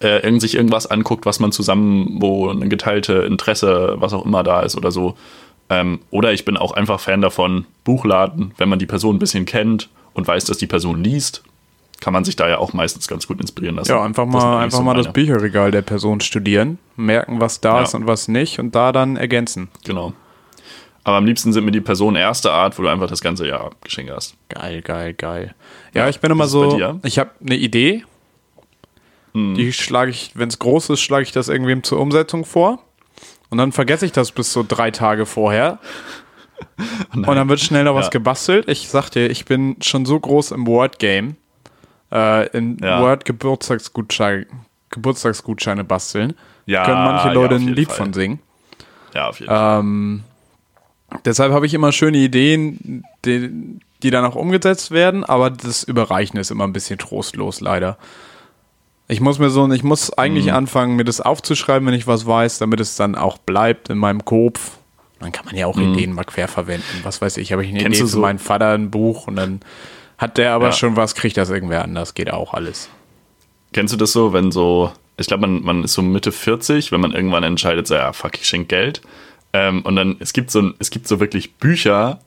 äh, 0.00 0.22
irgend 0.22 0.40
sich 0.40 0.54
irgendwas 0.54 0.86
anguckt, 0.86 1.26
was 1.26 1.40
man 1.40 1.52
zusammen, 1.52 2.18
wo 2.20 2.48
eine 2.48 2.68
geteilte 2.68 3.14
Interesse, 3.14 3.96
was 3.98 4.12
auch 4.12 4.24
immer 4.24 4.42
da 4.42 4.60
ist 4.60 4.76
oder 4.76 4.90
so. 4.90 5.16
Ähm, 5.68 6.00
oder 6.10 6.32
ich 6.32 6.44
bin 6.44 6.56
auch 6.56 6.72
einfach 6.72 7.00
Fan 7.00 7.20
davon, 7.20 7.66
Buchladen, 7.84 8.52
wenn 8.56 8.68
man 8.68 8.78
die 8.78 8.86
Person 8.86 9.16
ein 9.16 9.18
bisschen 9.18 9.44
kennt 9.44 9.88
und 10.14 10.26
weiß, 10.26 10.44
dass 10.44 10.58
die 10.58 10.66
Person 10.66 11.02
liest, 11.02 11.42
kann 12.00 12.12
man 12.12 12.24
sich 12.24 12.36
da 12.36 12.48
ja 12.48 12.58
auch 12.58 12.72
meistens 12.72 13.06
ganz 13.08 13.26
gut 13.26 13.40
inspirieren 13.40 13.76
lassen. 13.76 13.90
Ja, 13.90 14.02
einfach 14.02 14.26
mal, 14.26 14.62
einfach 14.64 14.78
so 14.78 14.84
mal 14.84 14.94
das. 14.94 15.12
Bücherregal 15.12 15.70
der 15.70 15.82
Person 15.82 16.20
studieren, 16.20 16.78
merken, 16.96 17.40
was 17.40 17.60
da 17.60 17.76
Ja. 17.78 17.82
ist 17.82 17.94
und 17.94 18.06
was 18.06 18.28
nicht 18.28 18.58
und 18.58 18.74
da 18.74 18.92
dann 18.92 19.16
ergänzen. 19.16 19.68
Genau. 19.84 20.12
Aber 21.04 21.16
am 21.16 21.24
liebsten 21.26 21.52
sind 21.52 21.64
mir 21.64 21.70
die 21.72 21.80
Personen 21.80 22.16
erster 22.16 22.52
Art, 22.52 22.78
wo 22.78 22.82
du 22.82 22.88
einfach 22.88 23.08
das 23.08 23.20
ganze 23.22 23.46
Jahr 23.46 23.70
Geschenke 23.82 24.14
hast. 24.14 24.34
Geil, 24.50 24.82
geil, 24.82 25.14
geil. 25.14 25.54
Ja, 25.94 26.02
Ja, 26.02 26.08
ich 26.08 26.20
bin 26.20 26.30
immer 26.30 26.46
so, 26.46 26.78
ich 27.02 27.18
habe 27.18 27.30
eine 27.44 27.56
Idee, 27.56 28.04
Mhm. 29.32 29.54
die 29.54 29.72
schlage 29.72 30.10
ich, 30.10 30.32
wenn 30.34 30.48
es 30.48 30.58
groß 30.58 30.90
ist, 30.90 31.00
schlage 31.00 31.22
ich 31.22 31.32
das 31.32 31.48
irgendwem 31.48 31.82
zur 31.84 32.00
Umsetzung 32.00 32.44
vor. 32.44 32.80
Und 33.48 33.58
dann 33.58 33.72
vergesse 33.72 34.04
ich 34.06 34.12
das 34.12 34.32
bis 34.32 34.52
so 34.52 34.64
drei 34.66 34.90
Tage 34.90 35.24
vorher. 35.26 35.78
Und 37.14 37.26
dann 37.26 37.48
wird 37.48 37.60
schnell 37.60 37.84
noch 37.84 37.94
was 37.94 38.06
Ja. 38.06 38.10
gebastelt. 38.10 38.68
Ich 38.68 38.88
sag 38.88 39.08
dir, 39.10 39.30
ich 39.30 39.44
bin 39.44 39.76
schon 39.80 40.04
so 40.04 40.18
groß 40.20 40.50
im 40.52 40.66
Word-Game. 40.66 41.36
Äh, 42.12 42.48
in 42.56 42.78
Ja. 42.82 43.00
Word 43.00 43.24
Geburtstagsgutscheine, 43.24 44.46
Geburtstagsgutscheine 44.90 45.84
basteln. 45.84 46.34
Ja, 46.66 46.84
Können 46.84 47.04
manche 47.04 47.28
ja, 47.28 47.32
Leute 47.34 47.54
auf 47.56 47.60
ein 47.60 47.68
Lied 47.68 47.88
Fall. 47.88 47.96
von 47.96 48.12
singen. 48.12 48.38
Ja, 49.14 49.28
auf 49.28 49.40
jeden 49.40 49.50
Fall. 49.50 50.20
Deshalb 51.24 51.52
habe 51.52 51.66
ich 51.66 51.74
immer 51.74 51.90
schöne 51.92 52.18
Ideen, 52.18 53.04
die, 53.24 53.50
die 54.02 54.10
dann 54.10 54.24
auch 54.24 54.36
umgesetzt 54.36 54.92
werden, 54.92 55.24
aber 55.24 55.50
das 55.50 55.82
Überreichen 55.82 56.38
ist 56.38 56.50
immer 56.52 56.64
ein 56.64 56.72
bisschen 56.72 56.98
trostlos, 56.98 57.60
leider. 57.60 57.98
Ich 59.08 59.20
muss 59.20 59.40
mir 59.40 59.50
so, 59.50 59.68
ich 59.72 59.82
muss 59.82 60.12
eigentlich 60.16 60.46
Mhm. 60.46 60.52
anfangen, 60.54 60.94
mir 60.94 61.04
das 61.04 61.20
aufzuschreiben, 61.20 61.84
wenn 61.88 61.94
ich 61.94 62.06
was 62.06 62.26
weiß, 62.26 62.58
damit 62.58 62.78
es 62.78 62.94
dann 62.94 63.16
auch 63.16 63.38
bleibt 63.38 63.88
in 63.90 63.98
meinem 63.98 64.24
Kopf. 64.24 64.78
Dann 65.18 65.32
kann 65.32 65.44
man 65.46 65.56
ja 65.56 65.66
auch 65.66 65.76
Ideen 65.76 66.12
mal 66.12 66.24
quer 66.24 66.46
verwenden. 66.46 67.00
Was 67.02 67.20
weiß 67.20 67.38
ich, 67.38 67.50
habe 67.52 67.64
ich 67.64 67.70
eine 67.70 67.80
Mhm. 67.80 67.82
Kennst 67.82 68.00
Idee 68.00 68.08
so- 68.08 68.20
meinem 68.20 68.38
Vater 68.38 68.68
ein 68.70 68.90
Buch 68.92 69.26
und 69.26 69.34
dann 69.36 69.60
hat 70.20 70.38
der 70.38 70.52
aber 70.52 70.66
Ja. 70.66 70.72
schon 70.72 70.94
was, 70.96 71.14
kriegt 71.16 71.36
das 71.36 71.50
irgendwer 71.50 71.82
anders, 71.82 72.14
geht 72.14 72.30
auch 72.32 72.54
alles. 72.54 72.88
Kennst 73.72 73.92
du 73.94 73.98
das 73.98 74.12
so, 74.12 74.32
wenn 74.32 74.52
so, 74.52 74.92
ich 75.16 75.26
glaube, 75.26 75.46
man, 75.46 75.62
man 75.62 75.84
ist 75.84 75.94
so 75.94 76.02
Mitte 76.02 76.30
40, 76.32 76.92
wenn 76.92 77.00
man 77.00 77.12
irgendwann 77.12 77.42
entscheidet, 77.42 77.86
so, 77.86 77.94
ja, 77.94 78.12
fuck, 78.12 78.34
ich 78.38 78.46
schenke 78.46 78.66
Geld. 78.68 79.00
Ähm, 79.52 79.82
und 79.82 79.96
dann, 79.96 80.16
es 80.20 80.32
gibt 80.32 80.50
so, 80.50 80.72
es 80.78 80.90
gibt 80.90 81.08
so 81.08 81.18
wirklich 81.20 81.54
Bücher, 81.54 82.20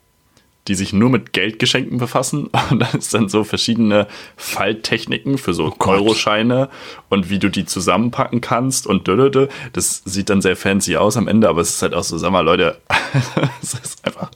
die 0.66 0.74
sich 0.74 0.94
nur 0.94 1.10
mit 1.10 1.34
Geldgeschenken 1.34 1.98
befassen. 1.98 2.48
Und 2.70 2.78
da 2.78 2.86
ist 2.96 3.12
dann 3.12 3.28
so 3.28 3.44
verschiedene 3.44 4.06
Falttechniken 4.38 5.36
für 5.36 5.52
so 5.52 5.68
Gott. 5.78 6.00
Euroscheine 6.00 6.70
und 7.10 7.28
wie 7.28 7.38
du 7.38 7.50
die 7.50 7.66
zusammenpacken 7.66 8.40
kannst 8.40 8.86
und 8.86 9.06
dödödö. 9.06 9.48
Das 9.74 10.00
sieht 10.06 10.30
dann 10.30 10.40
sehr 10.40 10.56
fancy 10.56 10.96
aus 10.96 11.18
am 11.18 11.28
Ende, 11.28 11.50
aber 11.50 11.60
es 11.60 11.68
ist 11.68 11.82
halt 11.82 11.92
auch 11.92 12.02
so, 12.04 12.16
sag 12.16 12.30
mal, 12.32 12.40
Leute, 12.40 12.80
es 13.62 13.74
ist 13.74 14.06
einfach 14.06 14.30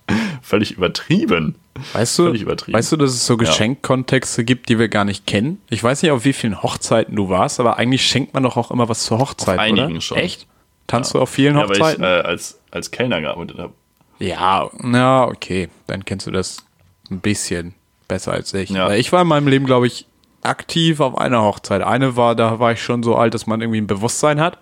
völlig 0.49 0.73
übertrieben. 0.73 1.55
Weißt 1.93 2.19
du, 2.19 2.25
Völlig 2.25 2.43
übertrieben. 2.43 2.77
weißt 2.77 2.91
du, 2.93 2.97
dass 2.97 3.11
es 3.13 3.25
so 3.27 3.37
Geschenkkontexte 3.37 4.45
gibt, 4.45 4.69
die 4.69 4.79
wir 4.79 4.89
gar 4.89 5.05
nicht 5.05 5.27
kennen? 5.27 5.61
Ich 5.71 5.83
weiß 5.85 6.03
nicht, 6.03 6.11
auf 6.11 6.25
wie 6.25 6.33
vielen 6.33 6.63
Hochzeiten 6.63 7.15
du 7.15 7.29
warst, 7.29 7.61
aber 7.61 7.77
eigentlich 7.77 8.05
schenkt 8.05 8.35
man 8.35 8.43
doch 8.43 8.57
auch 8.57 8.71
immer 8.71 8.89
was 8.89 9.05
zur 9.05 9.19
Hochzeit, 9.19 9.59
Auf 9.59 9.65
einigen 9.65 9.93
oder? 9.93 10.01
schon. 10.01 10.19
Echt? 10.19 10.47
Tanzt 10.89 11.15
du 11.15 11.21
auf 11.21 11.31
vielen 11.31 11.57
Ja, 11.57 11.69
weil 11.69 11.77
ich 11.77 11.83
Hochzeiten? 11.83 12.03
äh, 12.05 12.07
als, 12.07 12.59
als 12.71 12.91
Kellner 12.91 13.21
gearbeitet 13.21 13.59
habe. 13.59 13.73
ja, 14.19 14.69
na, 14.81 15.29
okay. 15.29 15.69
Dann 15.87 16.05
kennst 16.05 16.27
du 16.27 16.31
das 16.33 16.65
ein 17.11 17.21
bisschen 17.21 17.75
besser 18.09 18.33
als 18.33 18.53
ich. 18.55 18.71
Ja. 18.71 18.89
Weil 18.89 18.99
ich 18.99 19.13
war 19.13 19.23
in 19.23 19.29
meinem 19.29 19.47
Leben, 19.49 19.67
glaube 19.67 19.87
ich, 19.87 20.07
aktiv 20.43 20.99
auf 21.01 21.17
einer 21.19 21.43
Hochzeit. 21.43 21.83
Eine 21.83 22.17
war, 22.17 22.35
da 22.35 22.59
war 22.59 22.73
ich 22.73 22.83
schon 22.83 23.03
so 23.03 23.15
alt, 23.17 23.35
dass 23.35 23.47
man 23.47 23.61
irgendwie 23.61 23.81
ein 23.81 23.87
Bewusstsein 23.87 24.41
hat. 24.41 24.59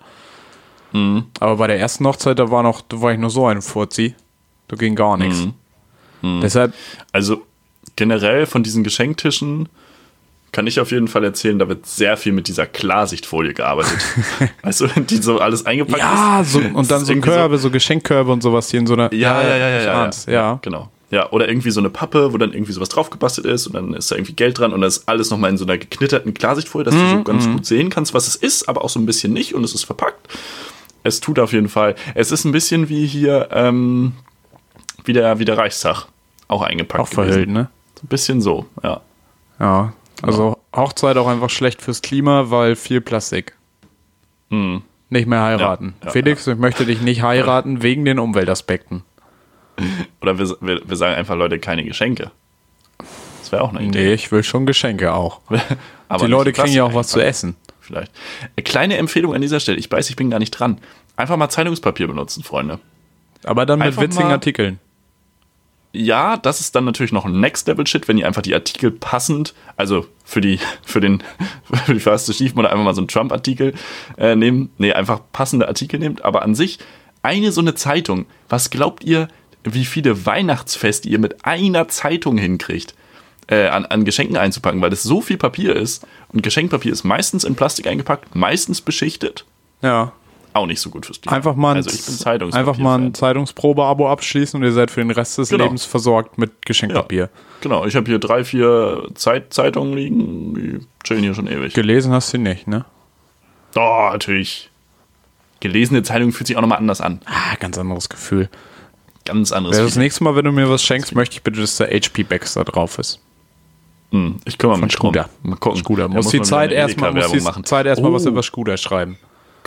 Mhm. 0.91 1.25
Aber 1.39 1.55
bei 1.57 1.67
der 1.67 1.79
ersten 1.79 2.05
Hochzeit, 2.05 2.37
da 2.39 2.51
war 2.51 2.61
noch, 2.63 2.81
da 2.81 3.01
war 3.01 3.11
ich 3.11 3.19
nur 3.19 3.29
so 3.29 3.47
ein 3.47 3.61
Furzi. 3.61 4.15
Da 4.67 4.75
ging 4.75 4.95
gar 4.95 5.17
nichts. 5.17 5.39
Mhm. 5.45 5.53
Deshalb, 6.23 6.73
Also 7.11 7.43
generell 7.95 8.45
von 8.45 8.63
diesen 8.63 8.83
Geschenktischen 8.83 9.69
kann 10.51 10.65
ich 10.65 10.79
auf 10.79 10.91
jeden 10.91 11.07
Fall 11.07 11.23
erzählen, 11.23 11.59
da 11.59 11.67
wird 11.67 11.85
sehr 11.85 12.17
viel 12.17 12.31
mit 12.31 12.47
dieser 12.47 12.65
Klarsichtfolie 12.65 13.53
gearbeitet. 13.53 13.99
weißt 14.63 14.81
du, 14.81 14.87
die 15.01 15.17
so 15.17 15.39
alles 15.39 15.65
eingepackt 15.65 15.99
ja, 15.99 16.41
ist. 16.41 16.53
so, 16.53 16.59
und 16.59 16.89
dann 16.89 17.05
so 17.05 17.13
Körbe, 17.15 17.57
so, 17.57 17.69
Geschenkkörbe 17.69 18.31
und 18.31 18.41
sowas 18.41 18.71
hier 18.71 18.79
in 18.79 18.87
so 18.87 18.93
einer. 18.93 19.13
Ja, 19.13 19.41
ja, 19.41 19.49
ja, 19.49 19.57
ja, 19.57 19.69
ja, 19.69 20.09
ja. 20.09 20.11
ja. 20.27 20.59
Genau. 20.61 20.89
Ja, 21.09 21.31
oder 21.31 21.47
irgendwie 21.47 21.71
so 21.71 21.79
eine 21.79 21.89
Pappe, 21.89 22.33
wo 22.33 22.37
dann 22.37 22.51
irgendwie 22.51 22.73
sowas 22.73 22.89
draufgebastelt 22.89 23.47
ist 23.47 23.67
und 23.67 23.73
dann 23.73 23.93
ist 23.93 24.11
da 24.11 24.15
irgendwie 24.15 24.33
Geld 24.33 24.59
dran 24.59 24.73
und 24.73 24.81
das 24.81 24.97
ist 24.97 25.09
alles 25.09 25.29
nochmal 25.29 25.51
in 25.51 25.57
so 25.57 25.63
einer 25.63 25.77
geknitterten 25.77 26.33
Klarsichtfolie, 26.33 26.83
dass 26.83 26.93
du 26.93 27.09
so 27.09 27.23
ganz 27.23 27.47
gut 27.47 27.65
sehen 27.65 27.89
kannst, 27.89 28.13
was 28.13 28.27
es 28.27 28.35
ist, 28.35 28.67
aber 28.67 28.83
auch 28.83 28.89
so 28.89 28.99
ein 28.99 29.05
bisschen 29.05 29.31
nicht 29.31 29.55
und 29.55 29.63
es 29.63 29.73
ist 29.73 29.85
verpackt. 29.85 30.27
Es 31.03 31.21
tut 31.21 31.39
auf 31.39 31.53
jeden 31.53 31.69
Fall. 31.69 31.95
Es 32.13 32.33
ist 32.33 32.43
ein 32.43 32.51
bisschen 32.51 32.89
wie 32.89 33.05
hier, 33.05 33.47
ähm, 33.51 34.13
wie 35.07 35.13
der, 35.13 35.39
wie 35.39 35.45
der 35.45 35.57
Reichstag 35.57 36.05
auch 36.47 36.61
eingepackt. 36.61 37.01
Auch 37.01 37.07
verhüllt, 37.07 37.49
ne? 37.49 37.69
Ein 38.03 38.07
bisschen 38.07 38.41
so, 38.41 38.65
ja. 38.83 39.01
Ja. 39.59 39.93
Also 40.21 40.57
Hochzeit 40.75 41.17
auch 41.17 41.27
einfach 41.27 41.49
schlecht 41.49 41.81
fürs 41.81 42.01
Klima, 42.01 42.49
weil 42.49 42.75
viel 42.75 43.01
Plastik. 43.01 43.55
Hm. 44.49 44.81
Nicht 45.09 45.27
mehr 45.27 45.41
heiraten. 45.41 45.95
Ja, 46.01 46.07
ja, 46.07 46.11
Felix, 46.11 46.45
ich 46.47 46.57
möchte 46.57 46.85
dich 46.85 47.01
nicht 47.01 47.21
heiraten 47.21 47.81
wegen 47.81 48.05
den 48.05 48.19
Umweltaspekten. 48.19 49.03
Oder 50.21 50.37
wir, 50.37 50.55
wir, 50.61 50.81
wir 50.85 50.95
sagen 50.97 51.15
einfach, 51.15 51.35
Leute, 51.35 51.59
keine 51.59 51.83
Geschenke. 51.83 52.31
Das 53.39 53.51
wäre 53.51 53.61
auch 53.63 53.69
eine 53.69 53.79
Nee, 53.81 53.87
Idee. 53.87 54.13
ich 54.13 54.31
will 54.31 54.43
schon 54.43 54.65
Geschenke 54.65 55.13
auch. 55.13 55.39
Aber 56.09 56.25
Die 56.25 56.31
Leute 56.31 56.51
kriegen 56.53 56.73
ja 56.73 56.83
auch 56.83 56.93
was 56.93 57.07
zu 57.07 57.19
essen. 57.21 57.55
Vielleicht. 57.79 58.11
Eine 58.55 58.63
kleine 58.63 58.97
Empfehlung 58.97 59.33
an 59.33 59.41
dieser 59.41 59.59
Stelle. 59.61 59.77
Ich 59.77 59.89
weiß, 59.89 60.09
ich 60.09 60.15
bin 60.17 60.29
gar 60.29 60.39
nicht 60.39 60.51
dran. 60.51 60.79
Einfach 61.15 61.37
mal 61.37 61.49
Zeitungspapier 61.49 62.07
benutzen, 62.07 62.43
Freunde. 62.43 62.79
Aber 63.43 63.65
dann 63.65 63.79
mit 63.79 63.87
Einfach 63.87 64.01
witzigen 64.01 64.27
mal- 64.27 64.33
Artikeln. 64.33 64.79
Ja, 65.93 66.37
das 66.37 66.59
ist 66.59 66.75
dann 66.75 66.85
natürlich 66.85 67.11
noch 67.11 67.25
ein 67.25 67.39
Next 67.39 67.67
Level 67.67 67.87
Shit, 67.87 68.07
wenn 68.07 68.17
ihr 68.17 68.27
einfach 68.27 68.41
die 68.41 68.53
Artikel 68.53 68.91
passend, 68.91 69.53
also 69.77 70.05
für 70.25 70.41
die 70.41 70.59
für 70.85 70.99
den 70.99 71.23
für 71.85 71.93
die 71.93 71.99
verhasste 71.99 72.33
Stiefmutter 72.33 72.69
einfach 72.69 72.83
mal 72.83 72.93
so 72.93 73.01
einen 73.01 73.07
Trump 73.07 73.31
Artikel 73.31 73.73
äh, 74.17 74.35
nehmen, 74.35 74.69
nee, 74.77 74.93
einfach 74.93 75.21
passende 75.31 75.67
Artikel 75.67 75.99
nehmt, 75.99 76.23
aber 76.23 76.43
an 76.43 76.55
sich 76.55 76.79
eine 77.23 77.51
so 77.51 77.61
eine 77.61 77.75
Zeitung. 77.75 78.25
Was 78.49 78.69
glaubt 78.69 79.03
ihr, 79.03 79.27
wie 79.63 79.85
viele 79.85 80.25
Weihnachtsfeste 80.25 81.09
ihr 81.09 81.19
mit 81.19 81.45
einer 81.45 81.87
Zeitung 81.87 82.37
hinkriegt? 82.37 82.93
Äh, 83.49 83.67
an, 83.67 83.85
an 83.85 84.03
Geschenken 84.03 84.35
einzupacken, 84.35 84.81
weil 84.81 84.89
das 84.89 85.03
so 85.03 85.21
viel 85.21 85.37
Papier 85.37 85.73
ist 85.73 86.05
und 86.27 86.43
Geschenkpapier 86.43 86.91
ist 86.91 87.05
meistens 87.05 87.45
in 87.45 87.55
Plastik 87.55 87.87
eingepackt, 87.87 88.35
meistens 88.35 88.81
beschichtet, 88.81 89.45
Ja. 89.81 90.11
Auch 90.57 90.65
nicht 90.65 90.79
so 90.81 90.89
gut 90.89 91.05
fürs 91.05 91.21
Klima. 91.21 91.35
Einfach 91.35 91.55
mal 91.55 91.71
ein, 91.71 91.77
also 91.77 91.89
Zeitungspapier 91.89 92.59
einfach 92.59 92.77
mal 92.81 92.99
ein 92.99 93.13
Zeitungsprobe-Abo 93.13 94.09
abschließen 94.09 94.59
und 94.59 94.65
ihr 94.65 94.73
seid 94.73 94.91
für 94.91 95.01
den 95.01 95.11
Rest 95.11 95.37
des 95.37 95.49
Genau. 95.49 95.65
Lebens 95.65 95.85
versorgt 95.85 96.37
mit 96.37 96.65
Geschenkpapier. 96.65 97.29
Genau, 97.61 97.85
ich 97.85 97.95
habe 97.95 98.05
hier 98.05 98.19
drei, 98.19 98.43
vier 98.43 99.07
Zeit 99.15 99.53
Zeitungen 99.53 99.93
liegen, 99.93 100.53
die 100.55 100.79
chillen 101.03 101.23
hier 101.23 101.33
schon 101.33 101.47
ewig. 101.47 101.73
Gelesen 101.73 102.11
hast 102.13 102.33
du 102.33 102.37
nicht, 102.37 102.67
ne? 102.67 102.85
Oh, 103.75 104.09
natürlich. 104.11 104.69
Gelesene 105.59 106.03
Zeitung 106.03 106.31
fühlt 106.31 106.47
sich 106.47 106.55
auch 106.57 106.61
nochmal 106.61 106.77
anders 106.77 107.01
an. 107.01 107.19
Ah, 107.25 107.55
ganz 107.59 107.77
anderes 107.77 108.09
Gefühl. 108.09 108.49
Ganz 109.25 109.51
anderes. 109.51 109.77
Ja, 109.77 109.83
das 109.83 109.95
nächste 109.95 110.23
Mal, 110.23 110.35
wenn 110.35 110.45
du 110.45 110.51
mir 110.51 110.69
was 110.69 110.83
schenkst, 110.83 111.13
möchte 111.15 111.35
ich 111.35 111.43
bitte, 111.43 111.59
dass 111.59 111.77
der 111.77 111.87
HP 111.89 112.23
Baxter 112.23 112.63
drauf 112.63 112.97
ist. 112.99 113.19
Hm, 114.11 114.37
ich 114.45 114.57
kümmere 114.57 114.77
mich 114.79 114.93
drum. 114.95 115.11
Scooter. 115.13 115.29
Mal 115.43 115.57
gucken. 115.57 115.79
Scooter. 115.79 116.03
Da 116.03 116.13
Muss 116.13 116.29
die 116.29 116.41
Zeit 116.41 116.71
erstmal 116.71 117.11
muss 117.11 117.31
die 117.31 117.41
machen. 117.41 117.65
Zeit 117.65 117.85
erstmal 117.85 118.13
was 118.13 118.25
Oh, 118.25 118.29
über 118.29 118.41
Scooter 118.41 118.77
schreiben. 118.77 119.17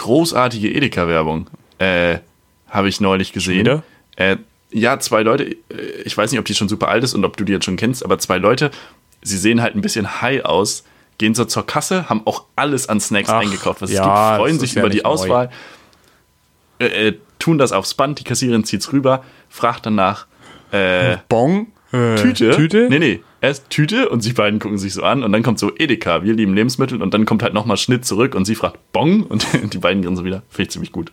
Großartige 0.00 0.72
Edeka-Werbung. 0.72 1.48
Äh, 1.78 2.18
habe 2.70 2.88
ich 2.88 3.00
neulich 3.00 3.32
gesehen. 3.32 3.82
Äh, 4.16 4.36
ja, 4.70 4.98
zwei 4.98 5.22
Leute, 5.22 5.44
äh, 5.44 5.56
ich 6.04 6.16
weiß 6.16 6.30
nicht, 6.30 6.38
ob 6.38 6.46
die 6.46 6.54
schon 6.54 6.70
super 6.70 6.88
alt 6.88 7.04
ist 7.04 7.14
und 7.14 7.24
ob 7.24 7.36
du 7.36 7.44
die 7.44 7.52
jetzt 7.52 7.66
schon 7.66 7.76
kennst, 7.76 8.02
aber 8.02 8.18
zwei 8.18 8.38
Leute, 8.38 8.70
sie 9.20 9.36
sehen 9.36 9.60
halt 9.60 9.74
ein 9.74 9.82
bisschen 9.82 10.22
high 10.22 10.44
aus, 10.44 10.84
gehen 11.18 11.34
so 11.34 11.44
zur 11.44 11.66
Kasse, 11.66 12.08
haben 12.08 12.22
auch 12.24 12.44
alles 12.56 12.88
an 12.88 12.98
Snacks 12.98 13.28
Ach, 13.28 13.40
eingekauft, 13.40 13.82
was 13.82 13.90
ja, 13.90 14.00
es 14.00 14.06
gibt, 14.06 14.40
freuen 14.40 14.58
sich 14.58 14.70
ist 14.70 14.76
ja 14.76 14.82
über 14.82 14.90
die. 14.90 15.04
Auswahl, 15.04 15.50
äh, 16.78 17.08
äh, 17.08 17.18
tun 17.38 17.58
das 17.58 17.72
aufs 17.72 17.92
Band, 17.92 18.20
die 18.20 18.24
Kassiererin 18.24 18.64
zieht's 18.64 18.92
rüber, 18.92 19.22
fragt 19.50 19.84
danach, 19.84 20.26
äh, 20.72 21.18
Bon? 21.28 21.66
Äh, 21.92 22.14
Tüte? 22.14 22.52
Tüte? 22.52 22.86
Nee, 22.88 22.98
nee. 23.00 23.20
Erst 23.42 23.70
Tüte 23.70 24.10
und 24.10 24.20
sie 24.20 24.34
beiden 24.34 24.58
gucken 24.58 24.76
sich 24.76 24.92
so 24.92 25.02
an 25.02 25.22
und 25.22 25.32
dann 25.32 25.42
kommt 25.42 25.58
so 25.58 25.72
Edeka, 25.74 26.22
wir 26.22 26.34
lieben 26.34 26.54
Lebensmittel 26.54 27.02
und 27.02 27.14
dann 27.14 27.24
kommt 27.24 27.42
halt 27.42 27.54
nochmal 27.54 27.78
Schnitt 27.78 28.04
zurück 28.04 28.34
und 28.34 28.44
sie 28.44 28.54
fragt 28.54 28.92
Bong 28.92 29.22
und 29.22 29.46
die 29.72 29.78
beiden 29.78 30.02
grinsen 30.02 30.24
wieder. 30.24 30.42
Finde 30.50 30.62
ich 30.62 30.70
ziemlich 30.70 30.92
gut. 30.92 31.10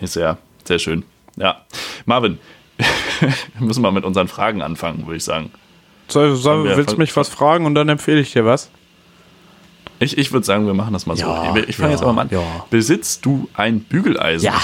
Ist 0.00 0.12
sehr, 0.12 0.38
sehr 0.64 0.78
schön. 0.78 1.04
Ja. 1.36 1.62
Marvin, 2.04 2.38
wir 3.20 3.66
müssen 3.66 3.80
mal 3.80 3.92
mit 3.92 4.04
unseren 4.04 4.28
Fragen 4.28 4.60
anfangen, 4.60 5.06
würde 5.06 5.16
ich 5.16 5.24
sagen. 5.24 5.50
So, 6.08 6.34
so, 6.34 6.64
willst 6.64 6.92
du 6.92 6.96
mich 6.98 7.16
was 7.16 7.30
fragen 7.30 7.64
und 7.64 7.74
dann 7.74 7.88
empfehle 7.88 8.20
ich 8.20 8.32
dir 8.32 8.44
was? 8.44 8.70
Ich, 9.98 10.18
ich 10.18 10.32
würde 10.32 10.44
sagen, 10.44 10.66
wir 10.66 10.74
machen 10.74 10.92
das 10.92 11.06
mal 11.06 11.16
so. 11.16 11.26
Ja, 11.26 11.56
ich 11.56 11.76
fange 11.76 11.90
ja, 11.90 11.92
jetzt 11.92 12.02
aber 12.02 12.12
mal 12.12 12.22
an. 12.22 12.28
ja. 12.30 12.42
Besitzt 12.68 13.24
du 13.24 13.48
ein 13.54 13.80
Bügeleisen? 13.80 14.44
Ja. 14.44 14.60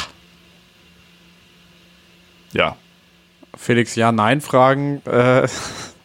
Felix, 3.57 3.97
ja, 3.97 4.13
nein, 4.13 4.41
Fragen. 4.41 5.03
Äh, 5.05 5.49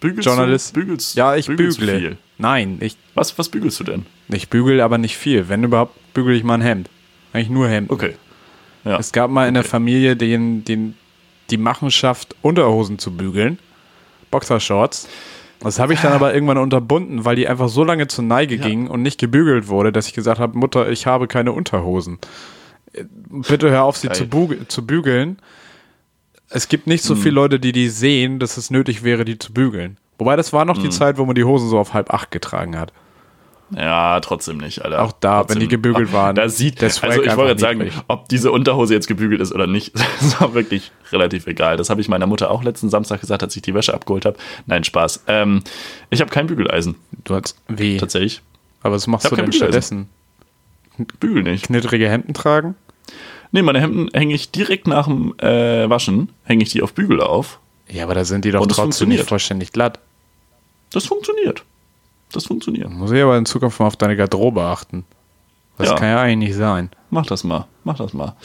Bügelst 0.03 0.25
Journalist. 0.25 0.75
du? 0.75 0.81
Bügelst, 0.81 1.15
ja, 1.15 1.35
ich 1.35 1.47
bügelst 1.47 1.79
bügle. 1.79 1.99
Viel? 1.99 2.17
Nein, 2.37 2.77
ich, 2.81 2.97
Was, 3.15 3.37
was 3.37 3.49
bügelst 3.49 3.79
du 3.79 3.83
denn? 3.83 4.05
ich 4.29 4.49
bügel 4.49 4.81
aber 4.81 4.97
nicht 4.97 5.17
viel. 5.17 5.49
Wenn 5.49 5.63
überhaupt, 5.63 5.95
bügel 6.13 6.35
ich 6.35 6.43
mal 6.43 6.55
ein 6.55 6.61
Hemd. 6.61 6.89
Eigentlich 7.31 7.49
nur 7.49 7.67
Hemd. 7.69 7.89
Okay. 7.89 8.15
Ja. 8.83 8.97
Es 8.99 9.11
gab 9.11 9.31
mal 9.31 9.47
in 9.47 9.53
der 9.53 9.63
Familie 9.63 10.15
den, 10.15 10.65
den, 10.65 10.95
die 11.49 11.57
Machenschaft, 11.57 12.35
Unterhosen 12.41 12.99
zu 12.99 13.15
bügeln. 13.15 13.59
Boxershorts. 14.29 15.07
Das 15.61 15.79
habe 15.79 15.93
ich 15.93 16.01
dann 16.01 16.11
aber 16.11 16.33
irgendwann 16.33 16.57
unterbunden, 16.57 17.23
weil 17.23 17.37
die 17.37 17.47
einfach 17.47 17.69
so 17.69 17.85
lange 17.85 18.07
zur 18.07 18.25
Neige 18.25 18.57
gingen 18.57 18.87
und 18.87 19.01
nicht 19.01 19.17
gebügelt 19.19 19.69
wurde, 19.69 19.93
dass 19.93 20.07
ich 20.07 20.13
gesagt 20.13 20.39
habe, 20.39 20.57
Mutter, 20.57 20.89
ich 20.89 21.05
habe 21.05 21.27
keine 21.27 21.53
Unterhosen. 21.53 22.19
Äh, 22.91 23.05
Bitte 23.47 23.69
hör 23.69 23.83
auf, 23.83 23.95
sie 23.95 24.09
zu, 24.09 24.27
zu 24.67 24.85
bügeln. 24.85 25.37
Es 26.53 26.67
gibt 26.67 26.87
nicht 26.87 27.03
so 27.03 27.15
viele 27.15 27.35
Leute, 27.35 27.59
die 27.59 27.71
die 27.71 27.89
sehen, 27.89 28.39
dass 28.39 28.57
es 28.57 28.69
nötig 28.69 29.03
wäre, 29.03 29.25
die 29.25 29.39
zu 29.39 29.53
bügeln. 29.53 29.97
Wobei 30.19 30.35
das 30.35 30.53
war 30.53 30.65
noch 30.65 30.77
die 30.77 30.89
Zeit, 30.89 31.17
wo 31.17 31.25
man 31.25 31.35
die 31.35 31.43
Hosen 31.43 31.67
so 31.69 31.79
auf 31.79 31.93
halb 31.93 32.13
acht 32.13 32.31
getragen 32.31 32.77
hat. 32.77 32.93
Ja, 33.75 34.19
trotzdem 34.19 34.57
nicht, 34.59 34.83
Alter. 34.85 35.01
Auch 35.01 35.13
da, 35.13 35.39
trotzdem. 35.39 35.55
wenn 35.55 35.59
die 35.61 35.67
gebügelt 35.67 36.13
waren, 36.13 36.35
Da 36.35 36.47
sieht, 36.47 36.79
der 36.81 36.91
Swag 36.91 37.09
also 37.11 37.23
ich 37.23 37.29
wollte 37.29 37.47
gerade 37.47 37.59
sagen, 37.59 37.79
niedrig. 37.79 37.99
ob 38.07 38.29
diese 38.29 38.51
Unterhose 38.51 38.93
jetzt 38.93 39.07
gebügelt 39.07 39.41
ist 39.41 39.51
oder 39.51 39.65
nicht, 39.65 39.95
das 40.19 40.39
war 40.39 40.53
wirklich 40.53 40.91
relativ 41.11 41.47
egal. 41.47 41.75
Das 41.77 41.89
habe 41.89 41.99
ich 41.99 42.07
meiner 42.07 42.27
Mutter 42.27 42.51
auch 42.51 42.63
letzten 42.63 42.89
Samstag 42.89 43.21
gesagt, 43.21 43.41
als 43.41 43.55
ich 43.55 43.63
die 43.63 43.73
Wäsche 43.73 43.93
abgeholt 43.95 44.25
habe. 44.25 44.37
Nein, 44.67 44.83
Spaß. 44.83 45.23
Ähm, 45.27 45.63
ich 46.11 46.21
habe 46.21 46.29
kein 46.29 46.45
Bügeleisen, 46.45 46.95
Du 47.23 47.33
hast 47.33 47.57
weh. 47.67 47.97
tatsächlich. 47.97 48.41
Aber 48.83 48.93
was 48.95 49.07
machst 49.07 49.31
du 49.31 49.35
denn 49.35 49.51
stattdessen? 49.51 50.07
Bügel 51.19 51.41
nicht. 51.41 51.65
Knitterige 51.65 52.07
Hemden 52.09 52.35
tragen? 52.35 52.75
Nee, 53.53 53.61
meine 53.61 53.79
Hemden 53.79 54.09
hänge 54.13 54.33
ich 54.33 54.49
direkt 54.51 54.87
nach 54.87 55.05
dem 55.07 55.33
äh, 55.39 55.87
Waschen, 55.89 56.29
hänge 56.43 56.63
ich 56.63 56.71
die 56.71 56.81
auf 56.81 56.93
Bügel 56.93 57.21
auf. 57.21 57.59
Ja, 57.87 58.03
aber 58.03 58.15
da 58.15 58.25
sind 58.25 58.43
die 58.45 58.51
doch 58.51 58.65
trotzdem 58.65 59.09
nicht 59.09 59.27
vollständig 59.27 59.71
glatt. 59.71 59.99
Das 60.91 61.05
funktioniert. 61.05 61.63
Das 62.31 62.45
funktioniert. 62.47 62.89
Muss 62.89 63.11
ich 63.11 63.21
aber 63.21 63.37
in 63.37 63.45
Zukunft 63.45 63.79
mal 63.79 63.85
auf 63.87 63.95
deine 63.95 64.15
Garderobe 64.15 64.63
achten. 64.63 65.05
Das 65.77 65.89
Ja. 65.89 65.95
kann 65.95 66.07
ja 66.07 66.19
eigentlich 66.21 66.49
nicht 66.49 66.57
sein. 66.57 66.89
Mach 67.11 67.25
das 67.27 67.43
mal. 67.43 67.67
Mach 67.83 67.97
das 67.97 68.13
mal. 68.13 68.35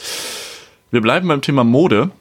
Wir 0.91 1.01
bleiben 1.01 1.27
beim 1.27 1.41
Thema 1.41 1.63
Mode. 1.63 2.11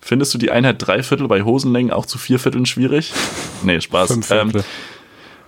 Findest 0.00 0.34
du 0.34 0.38
die 0.38 0.50
Einheit 0.50 0.84
Dreiviertel 0.84 1.28
bei 1.28 1.42
Hosenlängen 1.42 1.92
auch 1.92 2.06
zu 2.06 2.18
Viervierteln 2.18 2.66
schwierig? 2.66 3.12
Nee, 3.62 3.80
Spaß. 3.80 4.10
Fünf 4.12 4.30
Ähm, 4.32 4.50
Viertel. 4.50 4.64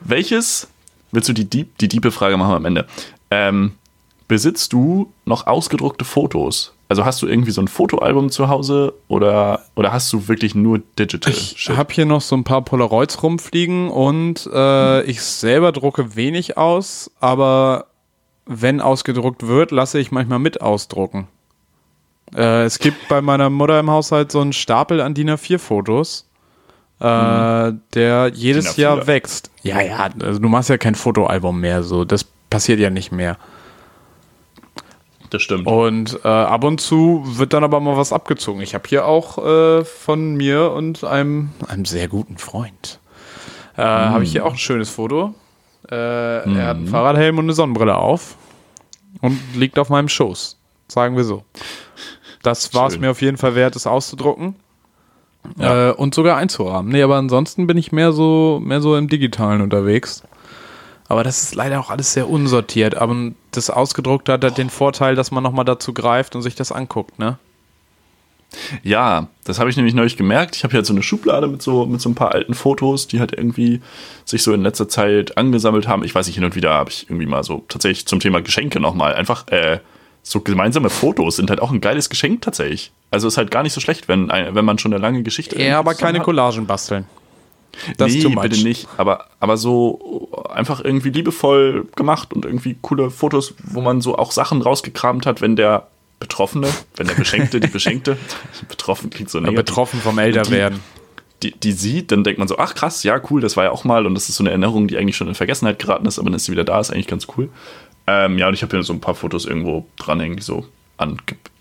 welches, 0.00 0.68
willst 1.12 1.28
du 1.28 1.32
die, 1.32 1.44
Dieb, 1.44 1.76
die 1.78 1.88
diepe 1.88 2.10
Frage 2.12 2.36
machen 2.38 2.52
wir 2.52 2.56
am 2.56 2.64
Ende. 2.64 2.86
Ähm, 3.30 3.72
besitzt 4.28 4.72
du 4.72 5.12
noch 5.24 5.46
ausgedruckte 5.46 6.04
Fotos? 6.04 6.72
Also 6.88 7.04
hast 7.04 7.20
du 7.20 7.26
irgendwie 7.26 7.50
so 7.50 7.60
ein 7.60 7.68
Fotoalbum 7.68 8.30
zu 8.30 8.48
Hause 8.48 8.94
oder, 9.08 9.64
oder 9.74 9.92
hast 9.92 10.12
du 10.12 10.28
wirklich 10.28 10.54
nur 10.54 10.80
Digital? 10.98 11.32
Ich 11.32 11.68
habe 11.68 11.92
hier 11.92 12.06
noch 12.06 12.20
so 12.20 12.36
ein 12.36 12.44
paar 12.44 12.62
Polaroids 12.62 13.22
rumfliegen 13.22 13.90
und 13.90 14.48
äh, 14.52 15.02
ich 15.02 15.20
selber 15.20 15.72
drucke 15.72 16.14
wenig 16.14 16.56
aus, 16.56 17.10
aber 17.18 17.86
wenn 18.46 18.80
ausgedruckt 18.80 19.48
wird, 19.48 19.72
lasse 19.72 19.98
ich 19.98 20.12
manchmal 20.12 20.38
mit 20.38 20.60
ausdrucken. 20.60 21.26
Äh, 22.34 22.64
es 22.64 22.78
gibt 22.78 23.08
bei 23.08 23.20
meiner 23.20 23.50
Mutter 23.50 23.80
im 23.80 23.90
Haushalt 23.90 24.30
so 24.30 24.40
einen 24.40 24.52
Stapel 24.52 25.00
an 25.00 25.14
DIN 25.14 25.30
A4-Fotos, 25.30 26.28
äh, 27.00 27.72
der 27.94 28.30
jedes 28.32 28.74
DIN 28.74 28.74
A4? 28.74 28.80
Jahr 28.80 29.06
wächst. 29.08 29.50
Ja, 29.62 29.80
ja, 29.80 30.08
also 30.20 30.38
du 30.38 30.48
machst 30.48 30.70
ja 30.70 30.78
kein 30.78 30.94
Fotoalbum 30.94 31.60
mehr, 31.60 31.82
so 31.82 32.04
das 32.04 32.24
passiert 32.48 32.78
ja 32.78 32.90
nicht 32.90 33.10
mehr. 33.10 33.38
Das 35.30 35.42
stimmt. 35.42 35.66
Und 35.66 36.20
äh, 36.24 36.28
ab 36.28 36.64
und 36.64 36.80
zu 36.80 37.22
wird 37.24 37.52
dann 37.52 37.64
aber 37.64 37.80
mal 37.80 37.96
was 37.96 38.12
abgezogen. 38.12 38.60
Ich 38.60 38.74
habe 38.74 38.88
hier 38.88 39.06
auch 39.06 39.38
äh, 39.44 39.84
von 39.84 40.34
mir 40.36 40.72
und 40.72 41.04
einem, 41.04 41.50
einem 41.66 41.84
sehr 41.84 42.08
guten 42.08 42.38
Freund, 42.38 43.00
äh, 43.76 43.82
habe 43.82 44.24
ich 44.24 44.32
hier 44.32 44.44
auch 44.46 44.52
ein 44.52 44.58
schönes 44.58 44.90
Foto. 44.90 45.34
Äh, 45.90 45.94
Er 45.94 46.66
hat 46.66 46.76
einen 46.76 46.88
Fahrradhelm 46.88 47.38
und 47.38 47.44
eine 47.46 47.52
Sonnenbrille 47.52 47.96
auf 47.96 48.36
und 49.20 49.38
liegt 49.54 49.78
auf 49.78 49.88
meinem 49.88 50.08
Schoß. 50.08 50.58
Sagen 50.88 51.16
wir 51.16 51.24
so. 51.24 51.44
Das 52.42 52.74
war 52.74 52.86
es 52.86 52.98
mir 52.98 53.10
auf 53.10 53.22
jeden 53.22 53.36
Fall 53.36 53.54
wert, 53.54 53.74
es 53.74 53.86
auszudrucken. 53.86 54.54
Ja. 55.58 55.90
Äh, 55.90 55.92
und 55.92 56.14
sogar 56.14 56.36
einzurahmen. 56.36 56.90
Nee, 56.90 57.02
aber 57.02 57.16
ansonsten 57.16 57.66
bin 57.66 57.76
ich 57.78 57.92
mehr 57.92 58.12
so, 58.12 58.60
mehr 58.62 58.80
so 58.80 58.96
im 58.96 59.08
Digitalen 59.08 59.60
unterwegs. 59.60 60.22
Aber 61.08 61.22
das 61.22 61.42
ist 61.42 61.54
leider 61.54 61.78
auch 61.80 61.90
alles 61.90 62.12
sehr 62.12 62.28
unsortiert. 62.28 62.96
Aber 62.96 63.14
das 63.52 63.70
Ausgedruckte 63.70 64.32
hat 64.32 64.44
halt 64.44 64.58
den 64.58 64.70
Vorteil, 64.70 65.14
dass 65.14 65.30
man 65.30 65.42
nochmal 65.42 65.64
dazu 65.64 65.92
greift 65.92 66.34
und 66.34 66.42
sich 66.42 66.54
das 66.54 66.72
anguckt, 66.72 67.18
ne? 67.18 67.38
Ja, 68.82 69.26
das 69.44 69.58
habe 69.58 69.70
ich 69.70 69.76
nämlich 69.76 69.94
neulich 69.94 70.16
gemerkt. 70.16 70.56
Ich 70.56 70.64
habe 70.64 70.70
hier 70.70 70.78
halt 70.78 70.86
so 70.86 70.92
eine 70.92 71.02
Schublade 71.02 71.46
mit 71.48 71.62
so, 71.62 71.84
mit 71.84 72.00
so 72.00 72.08
ein 72.08 72.14
paar 72.14 72.32
alten 72.32 72.54
Fotos, 72.54 73.06
die 73.06 73.20
halt 73.20 73.32
irgendwie 73.32 73.80
sich 74.24 74.42
so 74.42 74.52
in 74.52 74.62
letzter 74.62 74.88
Zeit 74.88 75.36
angesammelt 75.36 75.88
haben. 75.88 76.04
Ich 76.04 76.14
weiß 76.14 76.26
nicht, 76.26 76.36
hin 76.36 76.44
und 76.44 76.54
wieder 76.54 76.72
habe 76.72 76.90
ich 76.90 77.10
irgendwie 77.10 77.26
mal 77.26 77.42
so 77.42 77.64
tatsächlich 77.68 78.06
zum 78.06 78.20
Thema 78.20 78.40
Geschenke 78.40 78.80
nochmal 78.80 79.14
einfach 79.14 79.48
äh, 79.48 79.80
so 80.22 80.40
gemeinsame 80.40 80.90
Fotos 80.90 81.36
sind 81.36 81.50
halt 81.50 81.60
auch 81.60 81.70
ein 81.70 81.80
geiles 81.80 82.08
Geschenk 82.08 82.42
tatsächlich. 82.42 82.92
Also 83.10 83.28
ist 83.28 83.36
halt 83.36 83.50
gar 83.50 83.62
nicht 83.62 83.72
so 83.72 83.80
schlecht, 83.80 84.08
wenn, 84.08 84.28
wenn 84.28 84.64
man 84.64 84.78
schon 84.78 84.92
eine 84.92 85.00
lange 85.00 85.22
Geschichte 85.22 85.60
Ja, 85.60 85.78
aber 85.78 85.94
keine 85.94 86.18
hat. 86.18 86.24
Collagen 86.24 86.66
basteln. 86.66 87.06
Das 87.96 88.12
nee, 88.12 88.26
bitte 88.26 88.62
nicht. 88.62 88.88
Aber, 88.96 89.26
aber 89.40 89.56
so 89.56 90.30
einfach 90.50 90.82
irgendwie 90.82 91.10
liebevoll 91.10 91.86
gemacht 91.96 92.32
und 92.32 92.44
irgendwie 92.44 92.76
coole 92.80 93.10
Fotos, 93.10 93.54
wo 93.64 93.80
man 93.80 94.00
so 94.00 94.16
auch 94.16 94.32
Sachen 94.32 94.62
rausgekramt 94.62 95.26
hat, 95.26 95.40
wenn 95.40 95.56
der 95.56 95.88
Betroffene, 96.18 96.68
wenn 96.96 97.06
der 97.06 97.14
Beschenkte, 97.14 97.60
die 97.60 97.68
Beschenkte, 97.68 98.16
betroffen 98.68 99.10
klingt 99.10 99.30
so 99.30 99.38
negativ. 99.38 99.66
Betroffen 99.66 100.00
vom 100.00 100.18
Älterwerden. 100.18 100.80
Die, 101.42 101.50
die, 101.50 101.60
die, 101.60 101.72
sieht, 101.72 102.10
dann 102.10 102.24
denkt 102.24 102.38
man 102.38 102.48
so, 102.48 102.56
ach 102.58 102.74
krass, 102.74 103.02
ja 103.02 103.20
cool, 103.30 103.42
das 103.42 103.56
war 103.58 103.64
ja 103.64 103.70
auch 103.70 103.84
mal 103.84 104.06
und 104.06 104.14
das 104.14 104.30
ist 104.30 104.36
so 104.36 104.42
eine 104.42 104.50
Erinnerung, 104.50 104.88
die 104.88 104.96
eigentlich 104.96 105.16
schon 105.16 105.28
in 105.28 105.34
Vergessenheit 105.34 105.78
geraten 105.78 106.06
ist, 106.06 106.18
aber 106.18 106.30
dann 106.30 106.36
ist 106.36 106.46
sie 106.46 106.52
wieder 106.52 106.64
da, 106.64 106.80
ist 106.80 106.90
eigentlich 106.90 107.06
ganz 107.06 107.26
cool. 107.36 107.50
Ähm, 108.06 108.38
ja, 108.38 108.48
und 108.48 108.54
ich 108.54 108.62
habe 108.62 108.74
hier 108.74 108.82
so 108.82 108.94
ein 108.94 109.00
paar 109.00 109.14
Fotos 109.14 109.44
irgendwo 109.44 109.86
dranhängen, 109.96 110.36
die 110.36 110.42
so 110.42 110.64
an 110.96 111.18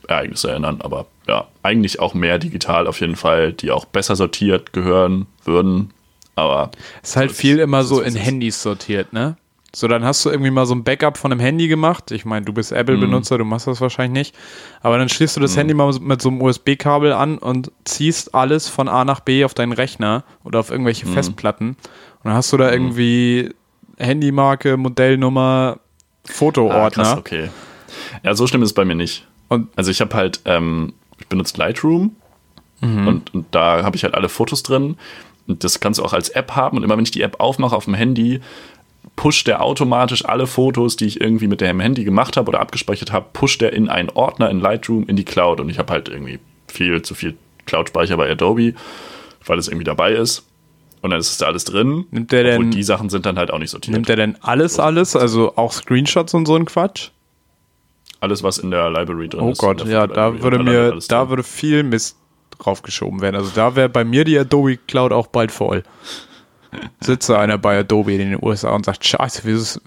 Ereignisse 0.08 0.51
erinnern, 0.51 0.80
aber 0.82 1.08
ja, 1.28 1.47
eigentlich 1.63 1.99
auch 1.99 2.13
mehr 2.13 2.39
digital 2.39 2.88
auf 2.88 3.01
jeden 3.01 3.15
Fall, 3.15 3.51
die 3.51 3.71
auch 3.71 3.86
besser 3.86 4.15
sortiert 4.15 4.71
gehören 4.71 5.25
würden, 5.43 5.91
aber. 6.36 6.71
Es 7.02 7.12
ist 7.12 7.15
halt 7.15 7.32
viel 7.32 7.60
immer 7.60 7.84
so 7.84 8.02
in 8.02 8.15
Handys 8.15 8.62
sortiert, 8.62 9.13
ne? 9.13 9.38
So, 9.76 9.89
dann 9.89 10.06
hast 10.06 10.24
du 10.24 10.30
irgendwie 10.30 10.52
mal 10.52 10.65
so 10.65 10.74
ein 10.74 10.86
Backup 10.86 11.17
von 11.17 11.34
einem 11.34 11.41
Handy 11.41 11.67
gemacht. 11.67 12.12
Ich 12.12 12.24
meine, 12.24 12.45
du 12.45 12.54
bist 12.54 12.71
Apple-Benutzer, 12.71 13.36
mhm. 13.36 13.39
du 13.39 13.45
machst 13.45 13.67
das 13.67 13.82
wahrscheinlich 13.82 14.32
nicht. 14.32 14.36
Aber 14.82 14.98
dann 14.98 15.10
schließt 15.10 15.36
du 15.36 15.41
das 15.41 15.52
mhm. 15.54 15.58
Handy 15.58 15.74
mal 15.74 15.93
mit 16.00 16.21
so 16.21 16.30
einem 16.30 16.41
USB-Kabel 16.41 17.12
an 17.12 17.38
und 17.38 17.74
ziehst 17.84 18.34
alles 18.34 18.69
von 18.69 18.88
A 18.88 19.04
nach 19.04 19.19
B 19.19 19.43
auf 19.43 19.54
deinen 19.54 19.74
Rechner 19.74 20.24
oder 20.45 20.62
auf 20.62 20.71
irgendwelche 20.71 21.06
mhm. 21.06 21.13
Festplatten. 21.13 21.69
Und 21.71 21.78
dann 22.24 22.36
hast 22.36 22.54
du 22.54 22.58
da 22.58 22.67
mhm. 22.67 22.74
irgendwie 22.74 23.54
Handymarke, 23.98 24.78
Modellnummer, 24.78 25.80
Fotoordner. 26.24 26.84
Ah, 26.86 26.89
krass, 26.89 27.17
okay. 27.17 27.50
Ja, 28.24 28.34
so 28.34 28.48
schlimm 28.48 28.63
ist 28.63 28.69
es 28.69 28.74
bei 28.74 28.86
mir 28.86 28.95
nicht. 28.95 29.28
Und 29.50 29.67
also 29.76 29.91
ich 29.91 30.00
habe 30.00 30.15
halt, 30.15 30.39
ähm, 30.45 30.93
ich 31.19 31.28
benutze 31.28 31.58
Lightroom 31.58 32.15
mhm. 32.80 33.08
und, 33.10 33.34
und 33.34 33.45
da 33.52 33.84
habe 33.84 33.98
ich 33.98 34.06
halt 34.06 34.13
alle 34.13 34.30
Fotos 34.30 34.63
drin. 34.63 34.95
Und 35.48 35.64
das 35.64 35.80
kannst 35.80 36.00
du 36.00 36.04
auch 36.04 36.14
als 36.14 36.30
App 36.30 36.52
haben. 36.56 36.78
Und 36.78 36.84
immer 36.84 36.98
wenn 36.98 37.04
ich 37.04 37.12
die 37.12 37.22
App 37.22 37.40
aufmache 37.40 37.76
auf 37.76 37.86
dem 37.86 37.94
Handy, 37.94 38.42
pusht 39.16 39.48
der 39.48 39.62
automatisch 39.62 40.26
alle 40.26 40.48
Fotos, 40.48 40.96
die 40.96 41.06
ich 41.06 41.22
irgendwie 41.22 41.48
mit 41.48 41.62
dem 41.62 41.80
Handy 41.80 42.04
gemacht 42.04 42.38
habe 42.38 42.50
oder 42.50 42.60
abgespeichert 42.60 43.12
habe, 43.12 43.28
pusht 43.34 43.62
der 43.62 43.74
in 43.74 43.90
einen 43.90 44.10
Ordner 44.10 44.50
in 44.50 44.60
Lightroom 44.60 45.06
in 45.08 45.16
die 45.16 45.26
Cloud. 45.26 45.60
Und 45.60 45.70
ich 45.70 45.80
habe 45.80 45.94
halt 45.94 46.10
irgendwie 46.10 46.40
viel 46.68 47.02
zu 47.02 47.16
viel 47.16 47.36
Cloud-Speicher 47.66 48.18
bei 48.18 48.30
Adobe, 48.30 48.74
weil 49.46 49.60
es 49.60 49.68
irgendwie 49.68 49.86
dabei 49.86 50.14
ist. 50.14 50.44
Und 51.02 51.12
dann 51.12 51.20
ist 51.20 51.30
es 51.30 51.38
da 51.38 51.46
alles 51.46 51.66
drin. 51.66 52.06
Nimmt 52.10 52.32
der 52.32 52.44
denn, 52.44 52.72
die 52.72 52.82
Sachen 52.82 53.10
sind 53.10 53.28
dann 53.28 53.38
halt 53.38 53.52
auch 53.52 53.60
nicht 53.60 53.70
sortiert. 53.70 53.94
Nimmt 53.94 54.10
der 54.10 54.16
denn 54.16 54.38
alles, 54.42 54.80
alles? 54.80 55.16
Also 55.16 55.56
auch 55.56 55.72
Screenshots 55.72 56.34
und 56.34 56.48
so 56.48 56.56
ein 56.56 56.66
Quatsch? 56.66 57.10
Alles, 58.22 58.42
was 58.42 58.58
in 58.58 58.72
der 58.72 58.90
Library 58.90 59.30
drin 59.30 59.42
oh 59.42 59.52
ist. 59.52 59.62
Oh 59.62 59.68
Gott, 59.68 59.86
ja, 59.88 60.08
da 60.08 60.42
würde 60.42 60.58
mir, 60.64 60.98
da 61.08 61.30
würde 61.30 61.44
viel 61.44 61.84
Mist 61.84 62.18
draufgeschoben 62.58 63.22
werden. 63.22 63.36
Also 63.36 63.52
da 63.54 63.76
wäre 63.76 63.89
bei 63.89 64.04
mir 64.04 64.24
die 64.24 64.38
Adobe 64.38 64.78
Cloud 64.78 65.12
auch 65.12 65.28
bald 65.28 65.52
voll 65.52 65.84
sitze 67.00 67.38
einer 67.38 67.58
bei 67.58 67.80
Adobe 67.80 68.13
in 68.13 68.32
den 68.32 68.39
USA 68.41 68.72
und 68.72 68.86
sagt, 68.86 69.06
scheiße, 69.06 69.41
wieso, 69.44 69.80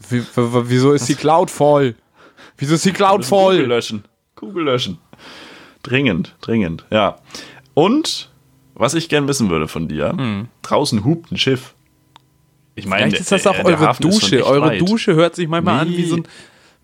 wieso 0.68 0.92
ist 0.92 1.08
die 1.08 1.14
Cloud 1.14 1.50
voll? 1.50 1.94
Wieso 2.56 2.74
ist 2.74 2.84
die 2.84 2.92
Cloud 2.92 3.24
voll? 3.24 3.56
Google 3.56 3.68
löschen. 3.68 4.04
Google 4.34 4.64
löschen. 4.64 4.98
Dringend, 5.82 6.34
dringend, 6.40 6.84
ja. 6.90 7.18
Und, 7.74 8.30
was 8.74 8.94
ich 8.94 9.08
gern 9.08 9.28
wissen 9.28 9.50
würde 9.50 9.68
von 9.68 9.88
dir, 9.88 10.10
hm. 10.10 10.48
draußen 10.62 11.04
hupt 11.04 11.30
ein 11.30 11.38
Schiff. 11.38 11.74
Ich 12.74 12.86
meine, 12.86 13.06
Vielleicht 13.06 13.22
ist 13.22 13.32
das 13.32 13.46
auch 13.46 13.64
eure 13.64 13.94
Dusche. 14.00 14.46
Eure 14.46 14.66
weit. 14.66 14.80
Dusche 14.80 15.14
hört 15.14 15.34
sich 15.34 15.48
manchmal 15.48 15.84
nee. 15.84 15.92
an 15.92 15.96
wie 15.96 16.04
so 16.04 16.16
ein, 16.16 16.28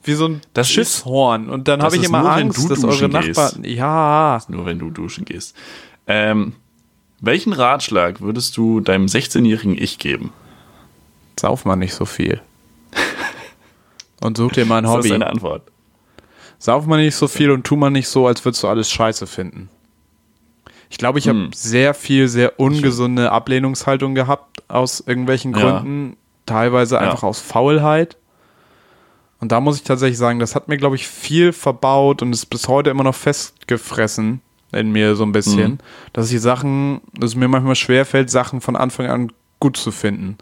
wie 0.06 0.14
so 0.14 0.28
ein 0.28 0.40
das 0.52 0.70
Schiffshorn. 0.70 1.48
Und 1.48 1.68
dann 1.68 1.82
habe 1.82 1.96
ich 1.96 2.04
immer 2.04 2.24
Angst, 2.30 2.70
dass 2.70 2.84
eure 2.84 3.08
Nachbarn. 3.08 3.64
Ja. 3.64 4.40
Nur 4.48 4.66
wenn 4.66 4.78
du 4.78 4.90
duschen 4.90 5.24
gehst. 5.24 5.56
Ähm, 6.06 6.54
welchen 7.20 7.52
Ratschlag 7.52 8.20
würdest 8.20 8.56
du 8.56 8.80
deinem 8.80 9.06
16-jährigen 9.06 9.76
Ich 9.80 9.98
geben? 9.98 10.32
Sauf 11.38 11.64
mal 11.64 11.76
nicht 11.76 11.94
so 11.94 12.04
viel. 12.04 12.40
und 14.20 14.36
such 14.36 14.52
dir 14.52 14.66
mal 14.66 14.78
ein 14.78 14.88
Hobby. 14.88 14.96
Das 14.96 15.04
ist 15.06 15.12
deine 15.12 15.26
Antwort. 15.26 15.62
Sauf 16.58 16.86
mal 16.86 17.02
nicht 17.02 17.16
so 17.16 17.28
viel 17.28 17.50
und 17.50 17.64
tu 17.64 17.76
mal 17.76 17.90
nicht 17.90 18.08
so, 18.08 18.26
als 18.26 18.44
würdest 18.44 18.62
du 18.62 18.68
alles 18.68 18.90
scheiße 18.90 19.26
finden. 19.26 19.68
Ich 20.90 20.98
glaube, 20.98 21.18
ich 21.18 21.26
hm. 21.26 21.46
habe 21.46 21.56
sehr 21.56 21.94
viel, 21.94 22.28
sehr 22.28 22.60
ungesunde 22.60 23.32
Ablehnungshaltung 23.32 24.14
gehabt 24.14 24.62
aus 24.68 25.00
irgendwelchen 25.00 25.52
Gründen. 25.52 26.10
Ja. 26.10 26.16
Teilweise 26.46 26.98
einfach 27.00 27.22
ja. 27.22 27.28
aus 27.28 27.40
Faulheit. 27.40 28.16
Und 29.44 29.52
da 29.52 29.60
muss 29.60 29.76
ich 29.76 29.82
tatsächlich 29.82 30.16
sagen, 30.16 30.38
das 30.38 30.54
hat 30.54 30.68
mir, 30.68 30.78
glaube 30.78 30.96
ich, 30.96 31.06
viel 31.06 31.52
verbaut 31.52 32.22
und 32.22 32.32
ist 32.32 32.46
bis 32.46 32.66
heute 32.66 32.88
immer 32.88 33.04
noch 33.04 33.14
festgefressen 33.14 34.40
in 34.72 34.90
mir 34.90 35.16
so 35.16 35.22
ein 35.22 35.32
bisschen, 35.32 35.72
mhm. 35.72 35.78
dass 36.14 36.32
ich 36.32 36.40
Sachen, 36.40 37.02
dass 37.12 37.32
es 37.32 37.36
mir 37.36 37.46
manchmal 37.46 37.74
schwerfällt, 37.74 38.30
Sachen 38.30 38.62
von 38.62 38.74
Anfang 38.74 39.08
an 39.08 39.32
gut 39.60 39.76
zu 39.76 39.92
finden. 39.92 40.38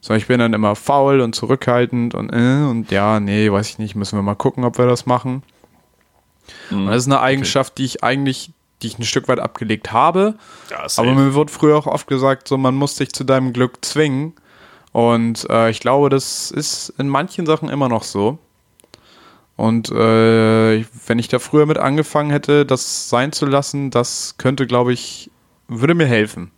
So, 0.00 0.14
ich 0.14 0.26
bin 0.26 0.40
dann 0.40 0.52
immer 0.52 0.74
faul 0.74 1.20
und 1.20 1.36
zurückhaltend 1.36 2.16
und 2.16 2.30
äh, 2.30 2.68
und 2.68 2.90
ja, 2.90 3.20
nee, 3.20 3.52
weiß 3.52 3.68
ich 3.68 3.78
nicht, 3.78 3.94
müssen 3.94 4.18
wir 4.18 4.22
mal 4.24 4.34
gucken, 4.34 4.64
ob 4.64 4.78
wir 4.78 4.86
das 4.86 5.06
machen. 5.06 5.44
Mhm. 6.70 6.78
Und 6.78 6.86
das 6.88 7.02
ist 7.02 7.06
eine 7.06 7.20
Eigenschaft, 7.20 7.74
okay. 7.74 7.82
die 7.82 7.84
ich 7.84 8.02
eigentlich, 8.02 8.50
die 8.82 8.88
ich 8.88 8.98
ein 8.98 9.04
Stück 9.04 9.28
weit 9.28 9.38
abgelegt 9.38 9.92
habe. 9.92 10.34
Ja, 10.72 10.84
aber 10.96 11.14
mir 11.14 11.36
wird 11.36 11.52
früher 11.52 11.78
auch 11.78 11.86
oft 11.86 12.08
gesagt, 12.08 12.48
so 12.48 12.58
man 12.58 12.74
muss 12.74 12.96
sich 12.96 13.12
zu 13.12 13.22
deinem 13.22 13.52
Glück 13.52 13.84
zwingen. 13.84 14.32
Und 14.94 15.50
äh, 15.50 15.70
ich 15.70 15.80
glaube, 15.80 16.08
das 16.08 16.52
ist 16.52 16.90
in 16.98 17.08
manchen 17.08 17.46
Sachen 17.46 17.68
immer 17.68 17.88
noch 17.88 18.04
so. 18.04 18.38
Und 19.56 19.90
äh, 19.90 20.84
wenn 21.06 21.18
ich 21.18 21.26
da 21.26 21.40
früher 21.40 21.66
mit 21.66 21.78
angefangen 21.78 22.30
hätte, 22.30 22.64
das 22.64 23.08
sein 23.08 23.32
zu 23.32 23.44
lassen, 23.44 23.90
das 23.90 24.36
könnte, 24.38 24.68
glaube 24.68 24.92
ich, 24.92 25.32
würde 25.66 25.94
mir 25.94 26.06
helfen. 26.06 26.52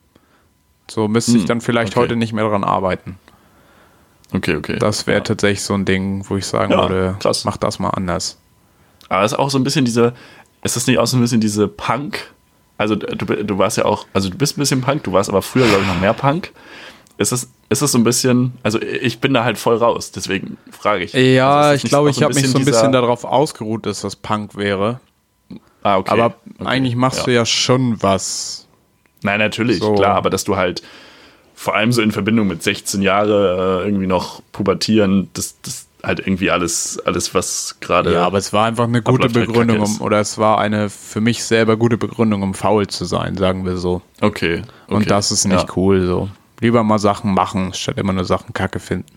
So 0.91 1.09
müsste 1.09 1.33
hm, 1.33 1.39
ich 1.39 1.45
dann 1.47 1.63
vielleicht 1.63 1.95
okay. 1.95 2.01
heute 2.01 2.17
nicht 2.17 2.35
mehr 2.35 2.45
daran 2.45 2.63
arbeiten. 2.63 3.19
Okay, 4.35 4.57
okay. 4.57 4.79
Das 4.79 5.07
wäre 5.07 5.17
ja. 5.17 5.25
tatsächlich 5.25 5.63
so 5.63 5.73
ein 5.73 5.87
Ding, 5.87 6.23
wo 6.29 6.37
ich 6.37 6.45
sagen 6.45 6.73
ja, 6.73 6.83
würde, 6.83 7.17
krass. 7.19 7.47
mach 7.47 7.57
das 7.57 7.79
mal 7.79 7.89
anders. 7.89 8.39
Aber 9.09 9.25
es 9.25 9.33
ist 9.33 9.39
auch 9.39 9.49
so 9.49 9.59
ein 9.59 9.65
bisschen 9.65 9.87
diese, 9.87 10.13
ist 10.63 10.77
das 10.77 10.87
nicht 10.87 10.99
auch 10.99 11.07
so 11.07 11.17
ein 11.17 11.23
bisschen 11.23 11.41
diese 11.41 11.69
Punk? 11.69 12.35
Also 12.77 12.97
du, 12.97 13.25
du 13.25 13.59
warst 13.59 13.79
ja 13.79 13.87
auch, 13.87 14.07
also 14.13 14.29
du 14.29 14.37
bist 14.37 14.59
ein 14.59 14.61
bisschen 14.61 14.83
Punk, 14.83 15.05
du 15.05 15.15
warst 15.15 15.31
aber 15.31 15.41
früher, 15.41 15.67
glaube 15.67 15.85
ich, 15.85 15.89
noch 15.89 16.01
mehr 16.01 16.13
Punk 16.13 16.53
ist 17.19 17.33
es, 17.33 17.51
ist 17.69 17.83
es 17.83 17.93
so 17.93 17.99
ein 17.99 18.05
bisschen, 18.05 18.53
also 18.63 18.81
ich 18.81 19.21
bin 19.21 19.33
da 19.33 19.45
halt 19.45 19.59
voll 19.59 19.77
raus, 19.77 20.13
deswegen 20.13 20.59
frage 20.71 21.05
ich. 21.05 21.13
Ja, 21.13 21.61
also 21.61 21.85
ich 21.85 21.91
glaube, 21.91 22.11
ich 22.11 22.23
habe 22.23 22.35
mich 22.35 22.49
so 22.49 22.59
ein 22.59 22.65
bisschen 22.65 22.93
darauf 22.93 23.25
ausgeruht, 23.25 23.87
dass 23.87 24.03
das 24.03 24.17
Punk 24.17 24.57
wäre. 24.57 25.01
Ah, 25.83 25.99
okay. 25.99 26.11
Aber 26.11 26.27
okay. 26.27 26.67
eigentlich 26.67 26.97
machst 26.97 27.21
ja. 27.21 27.25
du 27.25 27.33
ja 27.33 27.47
schon 27.47 28.03
was. 28.03 28.67
Nein, 29.23 29.39
natürlich, 29.39 29.79
so. 29.79 29.95
klar, 29.95 30.15
aber 30.17 30.31
dass 30.31 30.45
du 30.45 30.57
halt 30.57 30.83
vor 31.55 31.75
allem 31.75 31.91
so 31.91 32.03
in 32.03 32.13
Verbindung 32.13 32.49
mit 32.49 32.63
16 32.63 33.01
Jahre 33.01 33.83
äh, 33.83 33.87
irgendwie 33.87 34.07
noch 34.07 34.43
pubertieren, 34.53 35.31
das, 35.33 35.61
das 35.63 35.87
halt 36.03 36.21
irgendwie 36.21 36.51
alles, 36.51 37.01
alles 37.05 37.35
was 37.35 37.77
gerade. 37.81 38.13
Ja, 38.13 38.27
aber 38.27 38.39
es 38.39 38.53
war 38.53 38.67
einfach 38.67 38.85
eine 38.85 39.03
gute 39.03 39.25
halt 39.25 39.33
Begründung, 39.33 39.81
um, 39.81 40.01
oder 40.01 40.21
es 40.21 40.39
war 40.39 40.59
eine 40.59 40.91
für 40.91 41.21
mich 41.21 41.45
selber 41.45 41.77
gute 41.77 41.97
Begründung, 41.97 42.43
um 42.43 42.55
faul 42.55 42.87
zu 42.87 43.07
sein, 43.07 43.37
sagen 43.37 43.65
wir 43.65 43.79
so. 43.79 44.03
Okay. 44.21 44.63
okay. 44.87 44.95
Und 44.95 45.11
das 45.11 45.31
ist 45.33 45.47
nicht 45.47 45.67
ja. 45.67 45.75
cool 45.77 46.07
so. 46.07 46.29
Lieber 46.61 46.83
mal 46.83 46.99
Sachen 46.99 47.35
machen, 47.35 47.75
statt 47.75 47.99
immer 47.99 48.13
nur 48.13 48.25
Sachen 48.25 48.53
kacke 48.53 48.81
finden. 48.81 49.13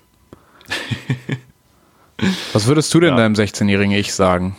Was 2.54 2.68
würdest 2.68 2.94
du 2.94 3.00
denn 3.00 3.12
ja. 3.12 3.18
deinem 3.18 3.34
16-jährigen 3.34 3.96
Ich 3.96 4.14
sagen? 4.14 4.56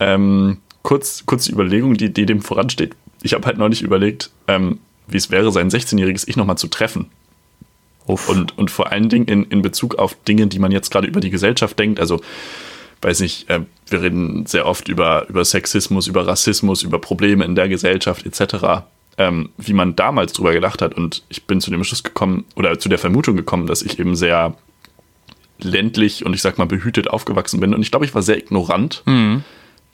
Ähm, 0.00 0.58
kurz, 0.82 1.24
kurz 1.26 1.44
die 1.44 1.52
Überlegung, 1.52 1.94
die, 1.94 2.12
die 2.12 2.26
dem 2.26 2.42
voransteht. 2.42 2.96
Ich 3.22 3.34
habe 3.34 3.46
halt 3.46 3.58
neulich 3.58 3.82
überlegt, 3.82 4.30
ähm, 4.48 4.80
wie 5.06 5.16
es 5.16 5.30
wäre, 5.30 5.52
sein 5.52 5.70
16-jähriges 5.70 6.26
Ich 6.26 6.36
nochmal 6.36 6.58
zu 6.58 6.66
treffen. 6.66 7.10
Und, 8.04 8.56
und 8.56 8.70
vor 8.70 8.92
allen 8.92 9.08
Dingen 9.08 9.26
in, 9.26 9.44
in 9.44 9.62
Bezug 9.62 9.96
auf 9.96 10.14
Dinge, 10.24 10.46
die 10.46 10.58
man 10.58 10.70
jetzt 10.70 10.90
gerade 10.90 11.08
über 11.08 11.20
die 11.20 11.30
Gesellschaft 11.30 11.78
denkt. 11.78 11.98
Also, 11.98 12.20
weiß 13.02 13.20
nicht, 13.20 13.48
äh, 13.48 13.60
wir 13.88 14.02
reden 14.02 14.46
sehr 14.46 14.66
oft 14.66 14.88
über, 14.88 15.28
über 15.28 15.44
Sexismus, 15.44 16.06
über 16.06 16.26
Rassismus, 16.26 16.82
über 16.82 17.00
Probleme 17.00 17.44
in 17.44 17.54
der 17.54 17.68
Gesellschaft 17.68 18.26
etc 18.26 18.84
ähm, 19.18 19.50
wie 19.56 19.72
man 19.72 19.96
damals 19.96 20.32
drüber 20.32 20.52
gedacht 20.52 20.82
hat. 20.82 20.94
Und 20.94 21.22
ich 21.28 21.44
bin 21.44 21.60
zu 21.60 21.70
dem 21.70 21.84
Schluss 21.84 22.02
gekommen 22.02 22.44
oder 22.54 22.78
zu 22.78 22.88
der 22.88 22.98
Vermutung 22.98 23.36
gekommen, 23.36 23.66
dass 23.66 23.82
ich 23.82 23.98
eben 23.98 24.16
sehr 24.16 24.56
ländlich 25.58 26.24
und 26.24 26.34
ich 26.34 26.42
sag 26.42 26.58
mal 26.58 26.66
behütet 26.66 27.08
aufgewachsen 27.08 27.60
bin. 27.60 27.74
Und 27.74 27.82
ich 27.82 27.90
glaube, 27.90 28.04
ich 28.04 28.14
war 28.14 28.22
sehr 28.22 28.38
ignorant. 28.38 29.02
Mhm. 29.06 29.42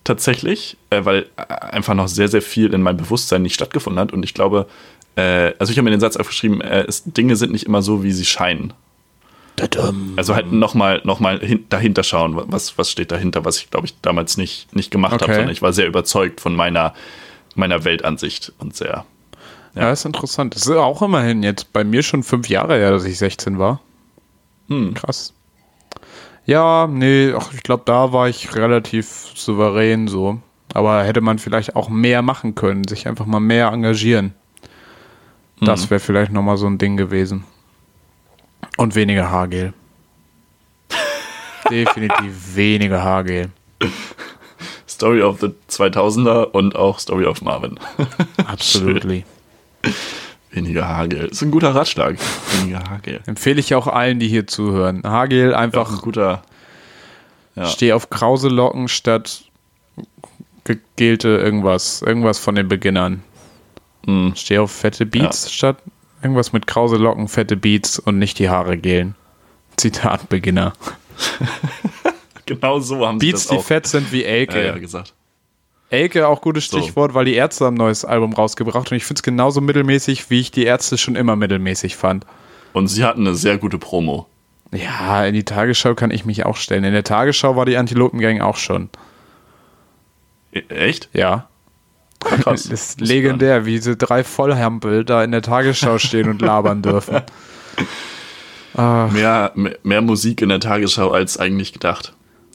Tatsächlich, 0.05 0.76
äh, 0.90 1.05
weil 1.05 1.26
äh, 1.36 1.42
einfach 1.46 1.94
noch 1.94 2.09
sehr, 2.09 2.26
sehr 2.26 2.42
viel 2.42 2.74
in 2.74 2.82
meinem 2.82 2.96
Bewusstsein 2.96 3.42
nicht 3.42 3.55
stattgefunden 3.55 4.01
hat. 4.01 4.12
Und 4.12 4.24
ich 4.24 4.34
glaube, 4.34 4.66
äh, 5.14 5.53
also 5.59 5.70
ich 5.70 5.78
habe 5.78 5.84
mir 5.84 5.92
den 5.92 6.01
Satz 6.01 6.16
aufgeschrieben, 6.16 6.61
äh, 6.61 6.84
es, 6.88 7.05
Dinge 7.05 7.36
sind 7.36 7.53
nicht 7.53 7.66
immer 7.66 7.82
so, 7.82 8.03
wie 8.03 8.12
sie 8.12 8.24
scheinen. 8.24 8.72
Also 10.16 10.34
halt 10.34 10.51
nochmal 10.51 11.03
noch 11.05 11.20
mal 11.20 11.38
dahinter 11.68 12.03
schauen, 12.03 12.34
was, 12.34 12.78
was 12.78 12.90
steht 12.90 13.12
dahinter, 13.12 13.44
was 13.44 13.59
ich 13.59 13.70
glaube 13.70 13.86
ich 13.86 13.94
damals 14.01 14.36
nicht, 14.36 14.74
nicht 14.74 14.90
gemacht 14.90 15.14
okay. 15.14 15.24
habe, 15.24 15.34
sondern 15.34 15.53
ich 15.53 15.62
war 15.62 15.72
sehr 15.72 15.86
überzeugt 15.86 16.40
von 16.40 16.57
meiner 16.57 16.94
meiner 17.55 17.84
Weltansicht 17.84 18.53
und 18.59 18.74
sehr. 18.74 19.05
Ja. 19.74 19.82
ja, 19.82 19.92
ist 19.92 20.04
interessant. 20.04 20.54
Das 20.54 20.62
ist 20.62 20.70
auch 20.70 21.02
immerhin 21.02 21.42
jetzt 21.42 21.72
bei 21.72 21.84
mir 21.84 22.02
schon 22.02 22.22
fünf 22.22 22.48
Jahre 22.48 22.76
her, 22.76 22.90
dass 22.90 23.04
ich 23.04 23.18
16 23.18 23.58
war. 23.58 23.80
Hm. 24.68 24.94
Krass. 24.94 25.32
Ja, 26.44 26.86
nee, 26.90 27.32
ach, 27.36 27.52
ich 27.54 27.62
glaube, 27.62 27.84
da 27.86 28.12
war 28.12 28.28
ich 28.28 28.54
relativ 28.54 29.32
souverän 29.34 30.08
so. 30.08 30.40
Aber 30.74 31.04
hätte 31.04 31.20
man 31.20 31.38
vielleicht 31.38 31.76
auch 31.76 31.88
mehr 31.88 32.22
machen 32.22 32.54
können, 32.54 32.84
sich 32.84 33.06
einfach 33.06 33.26
mal 33.26 33.40
mehr 33.40 33.68
engagieren. 33.68 34.34
Das 35.60 35.84
hm. 35.84 35.90
wäre 35.90 36.00
vielleicht 36.00 36.32
nochmal 36.32 36.56
so 36.56 36.66
ein 36.66 36.78
Ding 36.78 36.96
gewesen. 36.96 37.44
Und 38.76 38.94
weniger 38.94 39.30
Haargel. 39.30 39.74
Definitiv 41.70 42.56
weniger 42.56 43.02
Haargel. 43.02 43.50
Story 44.88 45.22
of 45.22 45.40
the 45.40 45.48
2000er 45.68 46.44
und 46.44 46.76
auch 46.76 46.98
Story 46.98 47.26
of 47.26 47.42
Marvin. 47.42 47.78
Absolutely. 48.46 49.24
Weniger 50.51 50.87
Haargel. 50.87 51.28
Ist 51.28 51.43
ein 51.43 51.51
guter 51.51 51.74
Ratschlag. 51.74 52.18
Weniger 52.59 52.83
Haargel. 52.89 53.20
Empfehle 53.26 53.61
ich 53.61 53.74
auch 53.74 53.87
allen, 53.87 54.18
die 54.18 54.28
hier 54.28 54.47
zuhören. 54.47 55.03
Haargel 55.03 55.55
einfach. 55.55 55.89
Ja, 55.91 55.97
ein 55.97 56.03
guter. 56.03 56.43
Ja. 57.55 57.66
Steh 57.66 57.93
auf 57.93 58.11
krause 58.11 58.49
Locken 58.49 58.89
statt 58.89 59.45
gegelte 60.64 61.28
irgendwas. 61.28 62.03
Irgendwas 62.03 62.39
von 62.39 62.55
den 62.55 62.68
Beginnern. 62.68 63.22
Mhm. 64.07 64.35
Steh 64.37 64.59
auf 64.59 64.70
fette 64.70 65.07
Beats 65.07 65.45
ja. 65.45 65.51
statt 65.51 65.76
irgendwas 66.22 66.53
mit 66.53 66.66
krause 66.66 66.97
Locken, 66.97 67.28
fette 67.28 67.57
Beats 67.57 67.99
und 67.99 68.18
nicht 68.18 68.39
die 68.39 68.49
Haare 68.49 68.78
gelen. 68.78 69.14
Zitat 69.76 70.28
Beginner. 70.28 70.72
genau 72.47 72.78
so 72.80 73.07
haben 73.07 73.18
Beats, 73.18 73.43
sie 73.43 73.49
das 73.49 73.59
die 73.59 73.66
fett 73.66 73.87
sind 73.87 74.12
wie 74.12 74.24
Elke. 74.24 74.59
Ja, 74.59 74.66
ja, 74.66 74.78
gesagt. 74.78 75.14
Elke, 75.93 76.26
auch 76.26 76.40
gutes 76.40 76.64
Stichwort, 76.64 77.12
so. 77.12 77.14
weil 77.14 77.26
die 77.26 77.34
Ärzte 77.34 77.66
haben 77.66 77.74
ein 77.74 77.78
neues 77.78 78.07
Album 78.07 78.32
rausgebracht 78.32 78.90
und 78.90 78.97
ich 78.97 79.05
finde 79.05 79.18
es 79.18 79.22
genauso 79.22 79.61
mittelmäßig, 79.61 80.30
wie 80.30 80.40
ich 80.40 80.51
die 80.51 80.64
Ärzte 80.64 80.97
schon 80.97 81.16
immer 81.16 81.36
mittelmäßig 81.36 81.97
fand. 81.97 82.24
Und 82.72 82.88
sie 82.88 83.05
hatten 83.05 83.26
eine 83.26 83.36
sehr 83.36 83.59
gute 83.59 83.76
Promo. 83.76 84.26
Ja, 84.72 85.26
in 85.26 85.34
die 85.34 85.45
Tagesschau 85.45 85.95
kann 85.95 86.11
ich 86.11 86.24
mich 86.24 86.47
auch 86.47 86.57
stellen. 86.57 86.84
In 86.84 86.95
der 86.95 87.05
Tagesschau 87.05 87.57
war 87.57 87.66
die 87.66 87.76
Antilopengang 87.76 88.40
auch 88.40 88.57
schon. 88.57 88.88
E 90.53 90.62
echt? 90.70 91.11
Ja. 91.12 91.49
Krass. 92.20 92.62
Das 92.62 92.66
ist 92.66 93.01
legendär, 93.03 93.66
wie 93.66 93.72
diese 93.72 93.95
drei 93.95 94.24
Vollhampel 94.24 95.05
da 95.05 95.22
in 95.22 95.30
der 95.30 95.43
Tagesschau 95.43 95.99
stehen 95.99 96.30
und 96.30 96.40
labern 96.40 96.80
dürfen. 96.80 97.20
Mehr, 98.74 99.53
mehr, 99.55 99.76
mehr 99.82 100.01
Musik 100.01 100.40
in 100.40 100.49
der 100.49 100.61
Tagesschau 100.61 101.11
als 101.11 101.36
eigentlich 101.36 101.74
gedacht. 101.74 102.14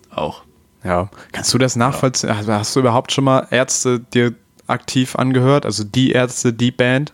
Auch. 0.10 0.47
Ja. 0.84 1.10
Kannst 1.32 1.54
du 1.54 1.58
das 1.58 1.76
nachvollziehen? 1.76 2.30
Ja. 2.30 2.60
Hast 2.60 2.76
du 2.76 2.80
überhaupt 2.80 3.12
schon 3.12 3.24
mal 3.24 3.48
Ärzte 3.52 4.00
dir 4.00 4.34
aktiv 4.68 5.16
angehört? 5.16 5.66
Also 5.66 5.84
die 5.84 6.12
Ärzte, 6.12 6.54
die 6.54 6.72
Band? 6.72 7.14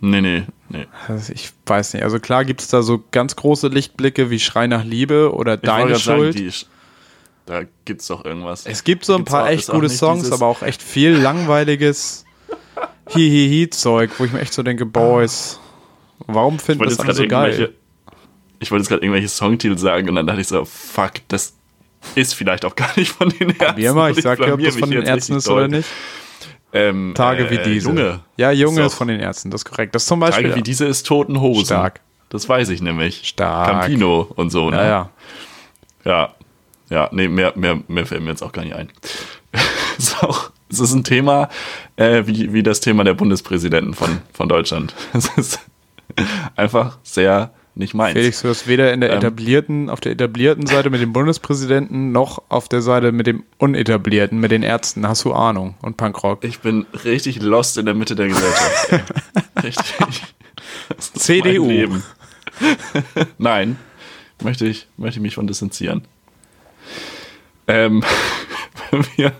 Nee, 0.00 0.20
nee, 0.20 0.44
nee. 0.70 0.86
Also 1.08 1.32
ich 1.32 1.52
weiß 1.66 1.94
nicht. 1.94 2.02
Also 2.02 2.18
klar 2.18 2.44
gibt 2.44 2.62
es 2.62 2.68
da 2.68 2.82
so 2.82 3.04
ganz 3.10 3.36
große 3.36 3.68
Lichtblicke 3.68 4.30
wie 4.30 4.38
Schrei 4.38 4.66
nach 4.66 4.84
Liebe 4.84 5.34
oder 5.34 5.54
ich 5.54 5.60
Deine 5.60 5.98
Schuld. 5.98 6.34
Sagen, 6.34 6.48
die, 6.48 6.66
da 7.46 7.62
gibt's 7.84 8.06
doch 8.06 8.24
irgendwas. 8.24 8.64
Es 8.64 8.84
gibt 8.84 9.04
so 9.04 9.14
ein 9.14 9.24
paar 9.24 9.50
echt 9.50 9.68
gute 9.68 9.90
Songs, 9.90 10.32
aber 10.32 10.46
auch 10.46 10.62
echt 10.62 10.82
viel 10.82 11.10
langweiliges 11.10 12.24
Hihihi-Zeug, 13.10 14.10
wo 14.18 14.24
ich 14.24 14.32
mir 14.32 14.40
echt 14.40 14.54
so 14.54 14.62
denke, 14.62 14.86
Boys, 14.86 15.60
warum 16.26 16.58
finden 16.58 16.84
das 16.84 16.98
alle 16.98 17.14
so 17.14 17.26
geil? 17.26 17.74
Ich 18.58 18.70
wollte 18.70 18.82
jetzt 18.82 18.88
gerade 18.88 19.02
irgendwelche 19.02 19.28
Songtitel 19.28 19.76
sagen 19.76 20.08
und 20.08 20.14
dann 20.14 20.26
dachte 20.26 20.40
ich 20.40 20.48
so, 20.48 20.64
fuck, 20.64 21.12
das 21.28 21.54
ist 22.14 22.34
vielleicht 22.34 22.64
auch 22.64 22.74
gar 22.74 22.90
nicht 22.96 23.12
von 23.12 23.28
den 23.28 23.50
Ärzten. 23.50 23.64
Probier 23.66 23.94
mal, 23.94 24.10
ich 24.10 24.22
sag 24.22 24.38
dir, 24.38 24.54
ob 24.54 24.62
das 24.62 24.76
von 24.76 24.90
den 24.90 25.02
Ärzten 25.02 25.36
ist 25.36 25.48
oder 25.48 25.68
nicht. 25.68 25.88
Ähm, 26.72 27.12
Tage 27.14 27.46
äh, 27.46 27.50
wie 27.50 27.58
diese. 27.58 27.88
Junge. 27.88 28.20
Ja, 28.36 28.52
Junge 28.52 28.82
ist, 28.82 28.92
ist, 28.92 28.94
von 28.94 29.08
den 29.08 29.20
Ärzten, 29.20 29.50
das 29.50 29.62
ist 29.62 29.64
korrekt. 29.64 29.94
Das 29.94 30.06
zum 30.06 30.20
Beispiel. 30.20 30.44
Tage 30.44 30.56
wie 30.56 30.62
diese 30.62 30.86
ist 30.86 31.06
Toten 31.06 31.40
Hosen. 31.40 31.66
Stark. 31.66 32.00
Das 32.28 32.48
weiß 32.48 32.68
ich 32.68 32.80
nämlich. 32.80 33.26
Stark. 33.26 33.82
Campino 33.82 34.30
und 34.36 34.50
so. 34.50 34.70
Ne? 34.70 34.76
Ja, 34.76 34.86
ja. 34.86 35.10
Ja, 36.04 36.34
ja, 36.88 37.08
nee, 37.12 37.28
mehr, 37.28 37.52
mehr, 37.56 37.80
mehr 37.88 38.06
fällt 38.06 38.22
mir 38.22 38.30
jetzt 38.30 38.42
auch 38.42 38.52
gar 38.52 38.62
nicht 38.62 38.74
ein. 38.74 38.90
ist 39.98 40.22
auch, 40.22 40.50
es 40.70 40.80
ist 40.80 40.94
ein 40.94 41.04
Thema 41.04 41.48
äh, 41.96 42.22
wie, 42.26 42.52
wie 42.52 42.62
das 42.62 42.80
Thema 42.80 43.04
der 43.04 43.14
Bundespräsidenten 43.14 43.94
von, 43.94 44.22
von 44.32 44.48
Deutschland. 44.48 44.94
Es 45.12 45.28
ist 45.36 45.60
einfach 46.56 46.98
sehr 47.02 47.52
nicht 47.74 47.94
meins. 47.94 48.12
Felix, 48.12 48.42
du 48.42 48.48
hast 48.48 48.66
weder 48.66 48.92
in 48.92 49.00
der 49.00 49.10
ähm, 49.10 49.18
etablierten, 49.18 49.90
auf 49.90 50.00
der 50.00 50.12
etablierten 50.12 50.66
Seite 50.66 50.90
mit 50.90 51.00
dem 51.00 51.12
Bundespräsidenten 51.12 52.12
noch 52.12 52.42
auf 52.48 52.68
der 52.68 52.82
Seite 52.82 53.12
mit 53.12 53.26
dem 53.26 53.44
unetablierten, 53.58 54.38
mit 54.38 54.50
den 54.50 54.62
Ärzten, 54.62 55.06
hast 55.06 55.24
du 55.24 55.32
Ahnung 55.32 55.74
und 55.82 55.96
Punkrock. 55.96 56.44
Ich 56.44 56.60
bin 56.60 56.86
richtig 57.04 57.40
lost 57.40 57.78
in 57.78 57.86
der 57.86 57.94
Mitte 57.94 58.16
der 58.16 58.28
Gesellschaft. 58.28 59.04
richtig. 59.62 60.22
CDU. 60.98 61.98
Nein, 63.38 63.76
möchte 64.42 64.66
ich, 64.66 64.86
möchte 64.96 65.18
ich 65.18 65.22
mich 65.22 65.34
von 65.34 65.46
distanzieren. 65.46 66.02
Ähm, 67.66 68.02
wir 69.16 69.32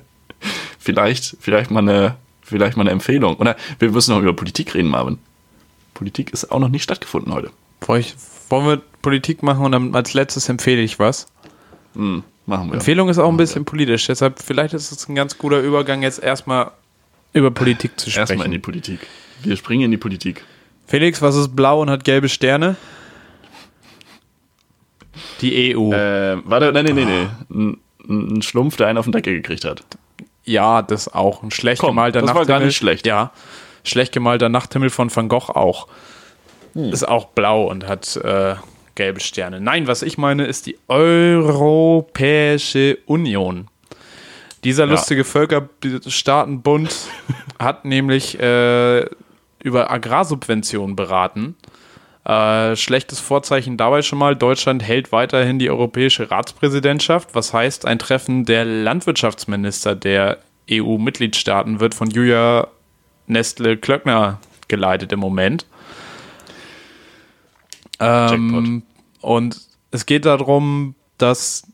vielleicht, 0.79 1.37
vielleicht 1.41 1.71
mal 1.71 1.81
eine, 1.81 2.17
vielleicht 2.43 2.77
mal 2.77 2.83
eine 2.83 2.91
Empfehlung. 2.91 3.37
Oder 3.37 3.57
wir 3.79 3.91
müssen 3.91 4.15
noch 4.15 4.23
über 4.23 4.35
Politik 4.35 4.75
reden, 4.75 4.89
Marvin. 4.89 5.19
Politik 5.95 6.33
ist 6.33 6.51
auch 6.51 6.61
noch 6.61 6.69
nicht 6.69 6.85
stattgefunden 6.85 7.35
heute. 7.35 7.51
Wollen 7.87 8.67
wir 8.67 8.83
Politik 9.03 9.43
machen 9.43 9.65
und 9.65 9.73
dann 9.73 9.95
als 9.95 10.15
letztes 10.15 10.49
empfehle 10.49 10.83
ich 10.83 10.99
was? 10.99 11.27
Hm, 11.95 12.23
machen 12.47 12.69
wir. 12.69 12.75
Empfehlung 12.75 13.09
ist 13.09 13.19
auch 13.19 13.29
ein 13.29 13.37
bisschen 13.37 13.65
politisch, 13.65 14.07
deshalb 14.07 14.41
vielleicht 14.41 14.75
ist 14.75 14.93
es 14.93 15.09
ein 15.09 15.15
ganz 15.15 15.39
guter 15.39 15.61
Übergang, 15.61 16.03
jetzt 16.03 16.23
erstmal 16.23 16.71
über 17.33 17.51
Politik 17.51 17.99
zu 17.99 18.11
sprechen. 18.11 18.29
Erstmal 18.29 18.47
in 18.47 18.53
die 18.53 18.59
Politik. 18.59 19.01
Wir 19.43 19.57
springen 19.57 19.83
in 19.85 19.91
die 19.91 19.97
Politik. 19.97 20.45
Felix, 20.87 21.23
was 21.23 21.37
ist 21.37 21.55
blau 21.55 21.81
und 21.81 21.91
hat 21.91 22.05
gelbe 22.05 22.29
Sterne? 22.29 22.77
Die 25.41 25.75
EU. 25.75 25.93
Äh, 25.93 26.39
warte, 26.45 26.73
nein, 26.73 26.85
nein, 26.85 26.95
nein, 26.95 27.31
nein 27.49 27.77
ein 28.09 28.43
Schlumpf, 28.43 28.77
der 28.77 28.89
einen 28.89 28.99
auf 28.99 29.07
den 29.07 29.13
Deckel 29.13 29.35
gekriegt 29.35 29.65
hat. 29.65 29.83
Ja, 30.45 30.83
das 30.83 31.13
auch. 31.13 31.43
Ein 31.43 31.51
schlecht 31.51 31.81
Komm, 31.81 31.91
gemalter 31.91 32.21
das 32.21 32.29
Nachthimmel. 32.29 32.49
war 32.49 32.59
gar 32.59 32.65
nicht 32.65 32.77
schlecht. 32.77 33.07
Ja, 33.07 33.33
schlecht 33.85 34.13
gemalter 34.13 34.49
Nachthimmel 34.49 34.91
von 34.91 35.15
Van 35.15 35.29
Gogh 35.29 35.51
auch. 35.51 35.87
Hm. 36.75 36.93
Ist 36.93 37.07
auch 37.07 37.27
blau 37.27 37.65
und 37.65 37.87
hat 37.87 38.17
äh, 38.17 38.55
gelbe 38.95 39.21
Sterne. 39.21 39.61
Nein, 39.61 39.87
was 39.87 40.03
ich 40.03 40.19
meine, 40.19 40.47
ist 40.47 40.67
die 40.67 40.79
Europäische 40.89 41.79
Union. 43.07 43.69
Dieser 44.65 44.85
ja. 44.85 44.91
lustige 44.91 45.25
Völkerstaatenbund 45.25 46.95
hat 47.59 47.85
nämlich 47.85 48.39
äh, 48.39 49.07
über 49.63 49.91
Agrarsubventionen 49.91 50.97
beraten 50.97 51.57
äh, 52.25 52.77
schlechtes 52.77 53.19
Vorzeichen 53.19 53.77
dabei 53.77 54.03
schon 54.03 54.19
mal. 54.19 54.37
Deutschland 54.37 54.83
hält 54.83 55.11
weiterhin 55.11 55.59
die 55.59 55.71
europäische 55.71 56.31
Ratspräsidentschaft, 56.31 57.35
was 57.35 57.53
heißt, 57.53 57.87
ein 57.87 57.99
Treffen 57.99 58.45
der 58.45 58.65
Landwirtschaftsminister 58.65 59.95
der 59.95 60.39
EU-Mitgliedstaaten 60.71 61.81
wird 61.81 61.95
von 61.95 62.11
Julia 62.11 62.69
Nestle-Klöckner 63.27 64.39
geleitet 64.69 65.13
im 65.13 65.21
Moment. 65.21 65.67
Ähm, 68.01 68.83
und 69.21 69.61
es 69.91 70.07
geht 70.07 70.25
darum, 70.25 70.95
dass 71.19 71.67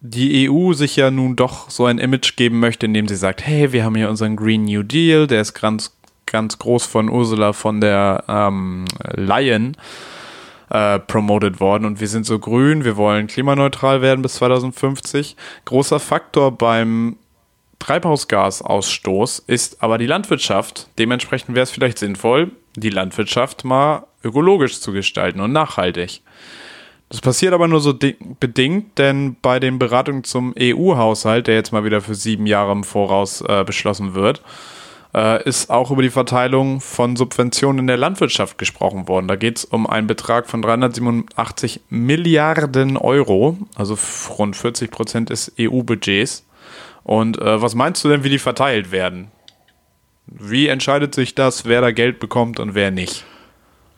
die 0.00 0.50
EU 0.50 0.72
sich 0.72 0.96
ja 0.96 1.10
nun 1.10 1.36
doch 1.36 1.70
so 1.70 1.86
ein 1.86 1.98
Image 1.98 2.36
geben 2.36 2.60
möchte, 2.60 2.86
indem 2.86 3.08
sie 3.08 3.16
sagt, 3.16 3.46
hey, 3.46 3.72
wir 3.72 3.84
haben 3.84 3.94
hier 3.94 4.10
unseren 4.10 4.36
Green 4.36 4.64
New 4.64 4.82
Deal, 4.82 5.26
der 5.26 5.40
ist 5.40 5.54
ganz 5.54 5.92
ganz 6.32 6.58
groß 6.58 6.86
von 6.86 7.08
Ursula 7.08 7.52
von 7.52 7.80
der 7.80 8.24
ähm, 8.26 8.86
Leyen 9.14 9.76
äh, 10.70 10.98
promoted 10.98 11.60
worden 11.60 11.84
und 11.84 12.00
wir 12.00 12.08
sind 12.08 12.24
so 12.24 12.38
grün, 12.38 12.84
wir 12.84 12.96
wollen 12.96 13.26
klimaneutral 13.26 14.00
werden 14.00 14.22
bis 14.22 14.34
2050. 14.34 15.36
Großer 15.66 16.00
Faktor 16.00 16.50
beim 16.52 17.16
Treibhausgasausstoß 17.82 19.40
ist 19.40 19.82
aber 19.82 19.98
die 19.98 20.06
Landwirtschaft. 20.06 20.88
Dementsprechend 21.00 21.56
wäre 21.56 21.64
es 21.64 21.72
vielleicht 21.72 21.98
sinnvoll, 21.98 22.52
die 22.76 22.90
Landwirtschaft 22.90 23.64
mal 23.64 24.06
ökologisch 24.22 24.80
zu 24.80 24.92
gestalten 24.92 25.40
und 25.40 25.50
nachhaltig. 25.50 26.20
Das 27.08 27.20
passiert 27.20 27.52
aber 27.52 27.66
nur 27.66 27.80
so 27.80 27.92
bedingt, 28.38 28.98
denn 28.98 29.34
bei 29.42 29.58
den 29.58 29.80
Beratungen 29.80 30.22
zum 30.22 30.54
EU-Haushalt, 30.56 31.48
der 31.48 31.56
jetzt 31.56 31.72
mal 31.72 31.84
wieder 31.84 32.00
für 32.00 32.14
sieben 32.14 32.46
Jahre 32.46 32.70
im 32.70 32.84
Voraus 32.84 33.40
äh, 33.40 33.64
beschlossen 33.64 34.14
wird, 34.14 34.42
äh, 35.12 35.42
ist 35.42 35.68
auch 35.68 35.90
über 35.90 36.02
die 36.02 36.10
Verteilung 36.10 36.80
von 36.80 37.16
Subventionen 37.16 37.80
in 37.80 37.86
der 37.88 37.96
Landwirtschaft 37.96 38.58
gesprochen 38.58 39.08
worden. 39.08 39.26
Da 39.26 39.34
geht 39.34 39.58
es 39.58 39.64
um 39.64 39.88
einen 39.88 40.06
Betrag 40.06 40.48
von 40.48 40.62
387 40.62 41.80
Milliarden 41.90 42.96
Euro, 42.96 43.58
also 43.74 43.98
rund 44.38 44.54
40 44.54 44.92
Prozent 44.92 45.30
des 45.30 45.52
EU-Budgets. 45.58 46.44
Und 47.04 47.38
äh, 47.40 47.60
was 47.60 47.74
meinst 47.74 48.04
du 48.04 48.08
denn, 48.08 48.24
wie 48.24 48.30
die 48.30 48.38
verteilt 48.38 48.92
werden? 48.92 49.30
Wie 50.26 50.68
entscheidet 50.68 51.14
sich 51.14 51.34
das, 51.34 51.66
wer 51.66 51.80
da 51.80 51.90
Geld 51.90 52.20
bekommt 52.20 52.60
und 52.60 52.74
wer 52.74 52.90
nicht? 52.90 53.24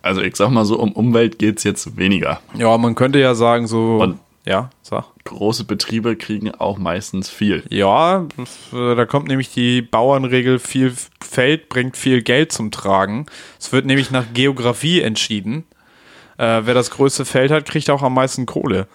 Also 0.03 0.21
ich 0.21 0.37
sag 0.37 0.51
mal 0.51 0.65
so, 0.65 0.79
um 0.79 0.93
Umwelt 0.93 1.39
geht 1.39 1.59
es 1.59 1.65
jetzt 1.65 1.97
weniger. 1.97 2.41
Ja, 2.55 2.77
man 2.77 2.95
könnte 2.95 3.19
ja 3.19 3.35
sagen, 3.35 3.67
so 3.67 3.99
und 3.99 4.19
Ja, 4.47 4.69
sag. 4.83 5.05
Große 5.25 5.65
Betriebe 5.65 6.17
kriegen 6.17 6.55
auch 6.55 6.77
meistens 6.77 7.31
viel. 7.31 7.63
Ja, 7.71 8.27
da 8.73 9.07
kommt 9.07 9.29
nämlich 9.29 9.51
die 9.51 9.81
Bauernregel, 9.81 10.59
viel 10.59 10.93
Feld 11.23 11.71
bringt 11.71 11.97
viel 11.97 12.21
Geld 12.23 12.53
zum 12.53 12.71
Tragen. 12.71 13.25
Es 13.59 13.73
wird 13.73 13.87
nämlich 13.87 14.11
nach 14.11 14.27
Geografie 14.35 15.01
entschieden. 15.01 15.65
Äh, 16.37 16.63
wer 16.65 16.75
das 16.75 16.91
größte 16.91 17.25
Feld 17.25 17.51
hat, 17.51 17.65
kriegt 17.65 17.89
auch 17.89 18.03
am 18.03 18.13
meisten 18.15 18.45
Kohle. 18.45 18.87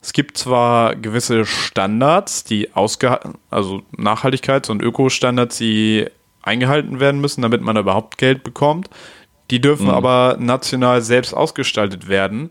Es 0.00 0.12
gibt 0.12 0.38
zwar 0.38 0.94
gewisse 0.94 1.44
Standards, 1.44 2.44
die 2.44 2.74
ausgehalten, 2.74 3.34
also 3.50 3.82
Nachhaltigkeits- 3.96 4.70
und 4.70 4.82
Ökostandards, 4.82 5.58
die 5.58 6.06
eingehalten 6.42 7.00
werden 7.00 7.20
müssen, 7.20 7.42
damit 7.42 7.62
man 7.62 7.76
überhaupt 7.76 8.16
Geld 8.16 8.44
bekommt. 8.44 8.88
Die 9.50 9.60
dürfen 9.60 9.86
mhm. 9.86 9.92
aber 9.92 10.36
national 10.38 11.02
selbst 11.02 11.34
ausgestaltet 11.34 12.08
werden 12.08 12.50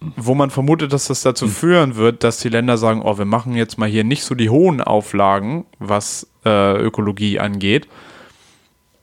wo 0.00 0.34
man 0.34 0.50
vermutet, 0.50 0.92
dass 0.92 1.06
das 1.06 1.22
dazu 1.22 1.48
führen 1.48 1.96
wird, 1.96 2.22
dass 2.22 2.38
die 2.38 2.48
Länder 2.48 2.76
sagen, 2.76 3.02
oh, 3.02 3.18
wir 3.18 3.24
machen 3.24 3.54
jetzt 3.54 3.78
mal 3.78 3.88
hier 3.88 4.04
nicht 4.04 4.24
so 4.24 4.34
die 4.34 4.50
hohen 4.50 4.80
Auflagen, 4.80 5.64
was 5.78 6.28
äh, 6.44 6.76
Ökologie 6.78 7.38
angeht. 7.40 7.88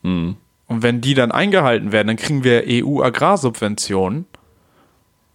Mhm. 0.03 0.37
Und 0.67 0.83
wenn 0.83 1.01
die 1.01 1.13
dann 1.13 1.31
eingehalten 1.31 1.91
werden, 1.91 2.07
dann 2.07 2.17
kriegen 2.17 2.43
wir 2.43 2.63
EU-Agrarsubventionen, 2.67 4.25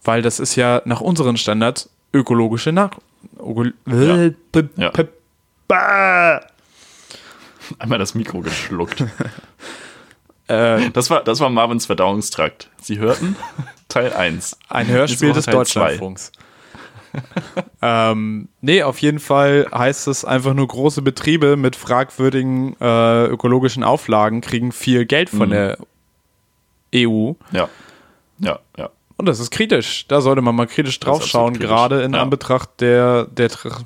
weil 0.03 0.21
das 0.21 0.39
ist 0.39 0.55
ja 0.55 0.81
nach 0.85 1.01
unseren 1.01 1.37
Standards 1.37 1.89
ökologische 2.13 2.71
Nach... 2.71 2.91
Ja. 4.77 4.91
Ja. 5.69 6.41
Einmal 7.77 7.99
das 7.99 8.15
Mikro 8.15 8.41
geschluckt. 8.41 9.05
Äh, 10.49 10.89
das, 10.89 11.11
war, 11.11 11.23
das 11.23 11.39
war 11.41 11.51
Marvins 11.51 11.85
Verdauungstrakt. 11.85 12.71
Sie 12.81 12.97
hörten 12.97 13.35
Teil 13.87 14.11
1. 14.11 14.57
Ein 14.67 14.87
Hörspiel 14.87 15.31
des 15.31 15.45
Deutschlandfunks. 15.45 16.31
ähm, 17.83 18.49
nee, 18.59 18.81
auf 18.81 18.99
jeden 18.99 19.19
Fall 19.19 19.67
heißt 19.71 20.07
es 20.07 20.25
einfach 20.25 20.55
nur, 20.55 20.67
große 20.67 21.03
Betriebe 21.03 21.55
mit 21.55 21.75
fragwürdigen 21.75 22.75
äh, 22.81 23.25
ökologischen 23.25 23.83
Auflagen 23.83 24.41
kriegen 24.41 24.71
viel 24.71 25.05
Geld 25.05 25.29
von 25.29 25.49
mhm. 25.49 25.51
der 25.51 25.77
EU. 26.95 27.33
Ja. 27.51 27.69
Ja, 28.39 28.59
ja. 28.75 28.89
Und 29.19 29.25
das 29.25 29.41
ist 29.41 29.51
kritisch. 29.51 30.05
Da 30.07 30.21
sollte 30.21 30.41
man 30.41 30.55
mal 30.55 30.65
kritisch 30.65 30.97
drauf 30.97 31.27
schauen, 31.27 31.59
gerade 31.59 32.03
in 32.03 32.13
ja. 32.13 32.21
Anbetracht 32.21 32.69
der, 32.79 33.25
der 33.25 33.49
tra 33.49 33.81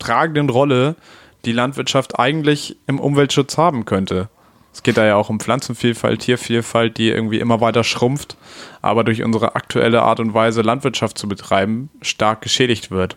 tragenden 0.00 0.50
Rolle, 0.50 0.96
die 1.44 1.52
Landwirtschaft 1.52 2.18
eigentlich 2.18 2.76
im 2.88 2.98
Umweltschutz 2.98 3.56
haben 3.56 3.84
könnte. 3.84 4.28
Es 4.72 4.82
geht 4.82 4.96
da 4.96 5.06
ja 5.06 5.14
auch 5.14 5.28
um 5.28 5.38
Pflanzenvielfalt, 5.38 6.22
Tiervielfalt, 6.22 6.98
die 6.98 7.10
irgendwie 7.10 7.38
immer 7.38 7.60
weiter 7.60 7.84
schrumpft, 7.84 8.36
aber 8.80 9.04
durch 9.04 9.22
unsere 9.22 9.54
aktuelle 9.54 10.02
Art 10.02 10.18
und 10.18 10.34
Weise, 10.34 10.62
Landwirtschaft 10.62 11.16
zu 11.16 11.28
betreiben, 11.28 11.88
stark 12.00 12.40
geschädigt 12.40 12.90
wird. 12.90 13.16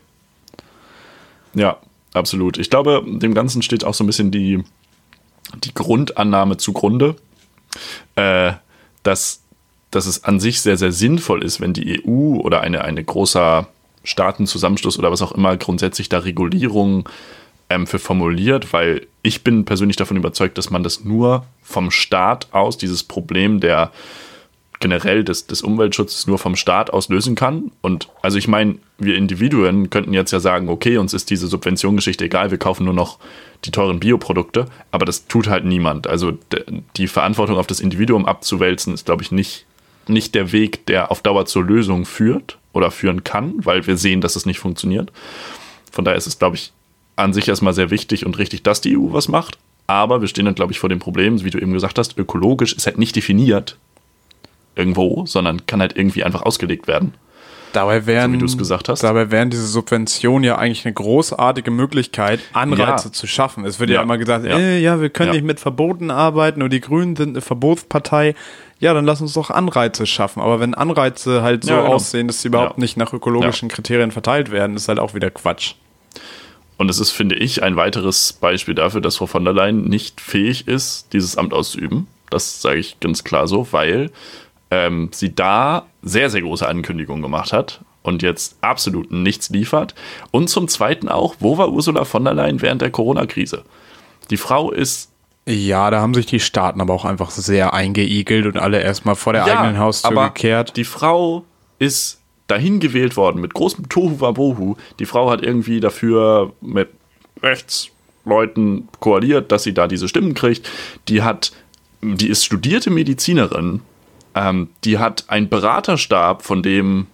Ja, 1.55 1.77
absolut. 2.13 2.59
Ich 2.59 2.69
glaube, 2.69 3.03
dem 3.07 3.33
Ganzen 3.33 3.63
steht 3.63 3.83
auch 3.83 3.95
so 3.95 4.03
ein 4.03 4.07
bisschen 4.07 4.29
die, 4.29 4.63
die 5.63 5.73
Grundannahme 5.73 6.57
zugrunde, 6.57 7.15
äh, 8.13 8.51
dass, 9.01 9.41
dass 9.95 10.05
es 10.05 10.23
an 10.23 10.39
sich 10.39 10.61
sehr, 10.61 10.77
sehr 10.77 10.91
sinnvoll 10.91 11.43
ist, 11.43 11.61
wenn 11.61 11.73
die 11.73 12.03
EU 12.05 12.37
oder 12.39 12.61
eine, 12.61 12.83
eine 12.83 13.03
großer 13.03 13.67
Staatenzusammenschluss 14.03 14.99
oder 14.99 15.11
was 15.11 15.21
auch 15.21 15.31
immer 15.31 15.55
grundsätzlich 15.57 16.09
da 16.09 16.19
Regulierungen 16.19 17.05
ähm, 17.69 17.87
für 17.87 17.99
formuliert, 17.99 18.73
weil 18.73 19.07
ich 19.23 19.43
bin 19.43 19.65
persönlich 19.65 19.97
davon 19.97 20.17
überzeugt, 20.17 20.57
dass 20.57 20.69
man 20.69 20.83
das 20.83 21.03
nur 21.03 21.45
vom 21.63 21.91
Staat 21.91 22.47
aus, 22.51 22.77
dieses 22.77 23.03
Problem 23.03 23.59
der 23.59 23.91
generell 24.79 25.23
des, 25.23 25.47
des 25.47 25.61
Umweltschutzes 25.61 26.27
nur 26.27 26.37
vom 26.37 26.55
Staat 26.55 26.91
aus 26.91 27.09
lösen 27.09 27.35
kann. 27.35 27.71
Und 27.81 28.09
also 28.21 28.37
ich 28.37 28.47
meine, 28.47 28.75
wir 28.97 29.15
Individuen 29.15 29.89
könnten 29.89 30.13
jetzt 30.13 30.31
ja 30.31 30.39
sagen, 30.39 30.69
okay, 30.69 30.97
uns 30.97 31.13
ist 31.13 31.29
diese 31.29 31.47
Subventiongeschichte 31.47 32.25
egal, 32.25 32.51
wir 32.51 32.57
kaufen 32.57 32.85
nur 32.85 32.93
noch 32.93 33.17
die 33.63 33.71
teuren 33.71 33.99
Bioprodukte, 33.99 34.65
aber 34.91 35.05
das 35.05 35.27
tut 35.27 35.47
halt 35.47 35.65
niemand. 35.65 36.07
Also 36.07 36.33
die 36.97 37.07
Verantwortung 37.07 37.57
auf 37.57 37.67
das 37.67 37.79
Individuum 37.79 38.25
abzuwälzen, 38.25 38.93
ist, 38.93 39.05
glaube 39.05 39.23
ich, 39.23 39.31
nicht, 39.31 39.65
nicht 40.09 40.35
der 40.35 40.51
Weg, 40.51 40.85
der 40.85 41.11
auf 41.11 41.21
Dauer 41.21 41.45
zur 41.45 41.63
Lösung 41.63 42.05
führt 42.05 42.57
oder 42.73 42.91
führen 42.91 43.23
kann, 43.23 43.53
weil 43.57 43.87
wir 43.87 43.97
sehen, 43.97 44.21
dass 44.21 44.35
es 44.35 44.45
nicht 44.45 44.59
funktioniert. 44.59 45.11
Von 45.91 46.05
daher 46.05 46.17
ist 46.17 46.27
es, 46.27 46.39
glaube 46.39 46.55
ich, 46.55 46.73
an 47.15 47.33
sich 47.33 47.47
erstmal 47.47 47.73
sehr 47.73 47.89
wichtig 47.89 48.25
und 48.25 48.37
richtig, 48.37 48.63
dass 48.63 48.81
die 48.81 48.97
EU 48.97 49.13
was 49.13 49.27
macht. 49.27 49.57
Aber 49.87 50.21
wir 50.21 50.27
stehen 50.27 50.45
dann, 50.45 50.55
glaube 50.55 50.73
ich, 50.73 50.79
vor 50.79 50.89
dem 50.89 50.99
Problem, 50.99 51.43
wie 51.43 51.49
du 51.49 51.59
eben 51.59 51.73
gesagt 51.73 51.97
hast, 51.97 52.17
ökologisch 52.17 52.73
ist 52.73 52.85
halt 52.85 52.97
nicht 52.97 53.15
definiert 53.15 53.77
irgendwo, 54.75 55.25
sondern 55.25 55.65
kann 55.65 55.79
halt 55.79 55.95
irgendwie 55.95 56.23
einfach 56.23 56.41
ausgelegt 56.41 56.87
werden. 56.87 57.13
Dabei 57.73 58.05
wären, 58.05 58.31
so 58.31 58.33
wie 58.35 58.39
du 58.39 58.45
es 58.45 58.57
gesagt 58.57 58.89
hast. 58.89 59.03
Dabei 59.03 59.31
wären 59.31 59.49
diese 59.49 59.67
Subventionen 59.67 60.43
ja 60.43 60.57
eigentlich 60.57 60.85
eine 60.85 60.93
großartige 60.93 61.71
Möglichkeit, 61.71 62.39
Anreize 62.53 63.07
ja. 63.07 63.11
zu 63.11 63.27
schaffen. 63.27 63.65
Es 63.65 63.79
wird 63.79 63.89
ja, 63.89 63.97
ja 63.97 64.01
immer 64.01 64.17
gesagt, 64.17 64.45
ja. 64.45 64.57
Äh, 64.57 64.79
ja, 64.79 65.01
wir 65.01 65.09
können 65.09 65.31
nicht 65.31 65.43
mit 65.43 65.59
Verboten 65.59 66.11
arbeiten 66.11 66.61
und 66.61 66.71
die 66.71 66.81
Grünen 66.81 67.15
sind 67.15 67.29
eine 67.29 67.41
Verbotspartei. 67.41 68.35
Ja, 68.79 68.93
dann 68.93 69.05
lass 69.05 69.21
uns 69.21 69.33
doch 69.33 69.49
Anreize 69.49 70.05
schaffen. 70.05 70.41
Aber 70.41 70.59
wenn 70.59 70.73
Anreize 70.73 71.41
halt 71.41 71.63
so 71.63 71.75
genau. 71.75 71.85
aussehen, 71.85 72.27
dass 72.27 72.41
sie 72.41 72.49
überhaupt 72.49 72.77
nicht 72.77 72.97
nach 72.97 73.13
ökologischen 73.13 73.69
Kriterien 73.69 74.11
verteilt 74.11 74.51
werden, 74.51 74.75
ist 74.75 74.87
halt 74.87 74.99
auch 74.99 75.13
wieder 75.13 75.31
Quatsch. 75.31 75.75
Und 76.77 76.89
es 76.89 76.99
ist, 76.99 77.11
finde 77.11 77.35
ich, 77.35 77.63
ein 77.63 77.77
weiteres 77.77 78.33
Beispiel 78.33 78.75
dafür, 78.75 79.01
dass 79.01 79.17
Frau 79.17 79.27
von 79.27 79.45
der 79.45 79.53
Leyen 79.53 79.85
nicht 79.85 80.19
fähig 80.19 80.67
ist, 80.67 81.13
dieses 81.13 81.37
Amt 81.37 81.53
auszuüben. 81.53 82.07
Das 82.29 82.61
sage 82.61 82.79
ich 82.79 82.99
ganz 82.99 83.23
klar 83.23 83.47
so, 83.47 83.67
weil 83.71 84.11
ähm, 84.75 85.09
sie 85.13 85.33
da 85.33 85.85
sehr, 86.01 86.29
sehr 86.29 86.41
große 86.41 86.67
Ankündigungen 86.67 87.21
gemacht 87.21 87.53
hat 87.53 87.81
und 88.03 88.21
jetzt 88.21 88.57
absolut 88.61 89.11
nichts 89.11 89.49
liefert. 89.49 89.95
Und 90.31 90.49
zum 90.49 90.67
Zweiten 90.67 91.07
auch, 91.07 91.35
wo 91.39 91.57
war 91.57 91.69
Ursula 91.69 92.05
von 92.05 92.25
der 92.25 92.33
Leyen 92.33 92.61
während 92.61 92.81
der 92.81 92.91
Corona-Krise? 92.91 93.63
Die 94.29 94.37
Frau 94.37 94.71
ist. 94.71 95.11
Ja, 95.47 95.91
da 95.91 96.01
haben 96.01 96.13
sich 96.13 96.25
die 96.25 96.39
Staaten 96.39 96.81
aber 96.81 96.93
auch 96.93 97.05
einfach 97.05 97.29
sehr 97.29 97.73
eingeigelt 97.73 98.47
und 98.47 98.57
alle 98.57 98.81
erstmal 98.81 99.15
vor 99.15 99.33
der 99.33 99.45
ja, 99.45 99.59
eigenen 99.59 99.79
Haustür 99.79 100.25
gekehrt. 100.25 100.75
Die 100.75 100.83
Frau 100.83 101.45
ist 101.77 102.19
dahin 102.47 102.79
gewählt 102.79 103.15
worden 103.15 103.41
mit 103.41 103.53
großem 103.53 103.87
Tohu 103.87 104.19
Wabohu. 104.19 104.75
Die 104.99 105.05
Frau 105.05 105.29
hat 105.29 105.43
irgendwie 105.43 105.79
dafür 105.79 106.53
mit 106.61 106.89
Rechtsleuten 107.43 108.87
koaliert, 108.99 109.51
dass 109.51 109.63
sie 109.63 109.73
da 109.73 109.87
diese 109.87 110.07
Stimmen 110.07 110.33
kriegt. 110.33 110.67
Die 111.07 111.21
hat, 111.21 111.51
die 112.01 112.27
ist 112.27 112.43
studierte 112.43 112.89
Medizinerin. 112.89 113.81
Ähm, 114.35 114.69
die 114.83 114.99
hat 114.99 115.25
einen 115.29 115.49
Beraterstab, 115.49 116.43
von 116.43 116.61
dem 116.61 117.07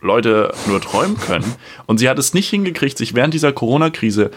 Leute 0.00 0.52
nur 0.66 0.80
träumen 0.80 1.18
können. 1.18 1.54
Und 1.86 1.98
sie 1.98 2.08
hat 2.08 2.18
es 2.18 2.34
nicht 2.34 2.48
hingekriegt, 2.48 2.98
sich 2.98 3.14
während 3.14 3.34
dieser 3.34 3.52
Corona-Krise 3.52 4.30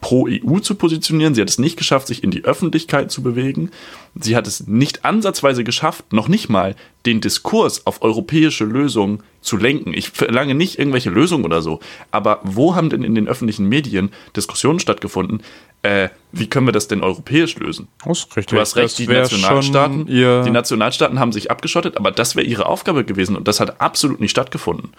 pro 0.00 0.28
EU 0.28 0.58
zu 0.58 0.74
positionieren. 0.74 1.34
Sie 1.34 1.40
hat 1.40 1.48
es 1.48 1.58
nicht 1.58 1.78
geschafft, 1.78 2.08
sich 2.08 2.22
in 2.22 2.30
die 2.30 2.44
Öffentlichkeit 2.44 3.10
zu 3.10 3.22
bewegen. 3.22 3.70
Sie 4.14 4.36
hat 4.36 4.46
es 4.46 4.66
nicht 4.66 5.04
ansatzweise 5.04 5.64
geschafft, 5.64 6.12
noch 6.12 6.28
nicht 6.28 6.50
mal 6.50 6.76
den 7.06 7.22
Diskurs 7.22 7.86
auf 7.86 8.02
europäische 8.02 8.64
Lösungen 8.64 9.22
zu 9.44 9.56
lenken. 9.56 9.92
Ich 9.94 10.10
verlange 10.10 10.54
nicht 10.54 10.78
irgendwelche 10.78 11.10
Lösungen 11.10 11.44
oder 11.44 11.62
so, 11.62 11.80
aber 12.10 12.40
wo 12.42 12.74
haben 12.74 12.90
denn 12.90 13.02
in 13.02 13.14
den 13.14 13.28
öffentlichen 13.28 13.68
Medien 13.68 14.10
Diskussionen 14.36 14.80
stattgefunden? 14.80 15.42
Äh, 15.82 16.08
wie 16.32 16.48
können 16.48 16.66
wir 16.66 16.72
das 16.72 16.88
denn 16.88 17.02
europäisch 17.02 17.56
lösen? 17.56 17.88
Das 18.04 18.20
ist 18.20 18.36
richtig. 18.36 18.56
Du 18.56 18.60
hast 18.60 18.76
recht, 18.76 18.98
die 18.98 19.06
Nationalstaaten, 19.06 20.06
die 20.06 20.50
Nationalstaaten 20.50 21.20
haben 21.20 21.32
sich 21.32 21.50
abgeschottet, 21.50 21.96
aber 21.96 22.10
das 22.10 22.36
wäre 22.36 22.46
ihre 22.46 22.66
Aufgabe 22.66 23.04
gewesen 23.04 23.36
und 23.36 23.46
das 23.46 23.60
hat 23.60 23.80
absolut 23.80 24.20
nicht 24.20 24.30
stattgefunden. 24.30 24.92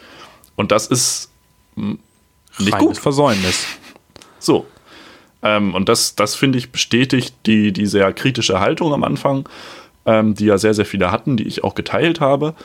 Und 0.56 0.72
das 0.72 0.88
ist 0.88 1.32
hm, 1.76 2.00
nicht 2.60 2.74
Reines 2.74 2.88
gut. 2.88 2.98
Versäumnis. 2.98 3.66
So, 4.40 4.68
ähm, 5.46 5.76
und 5.76 5.90
das, 5.90 6.16
das 6.16 6.36
finde 6.36 6.58
ich, 6.58 6.72
bestätigt 6.72 7.36
die, 7.46 7.72
die 7.72 7.86
sehr 7.86 8.12
kritische 8.14 8.60
Haltung 8.60 8.94
am 8.94 9.04
Anfang, 9.04 9.48
ähm, 10.06 10.34
die 10.34 10.46
ja 10.46 10.58
sehr, 10.58 10.74
sehr 10.74 10.86
viele 10.86 11.12
hatten, 11.12 11.38
die 11.38 11.44
ich 11.44 11.64
auch 11.64 11.76
geteilt 11.76 12.20
habe. 12.20 12.56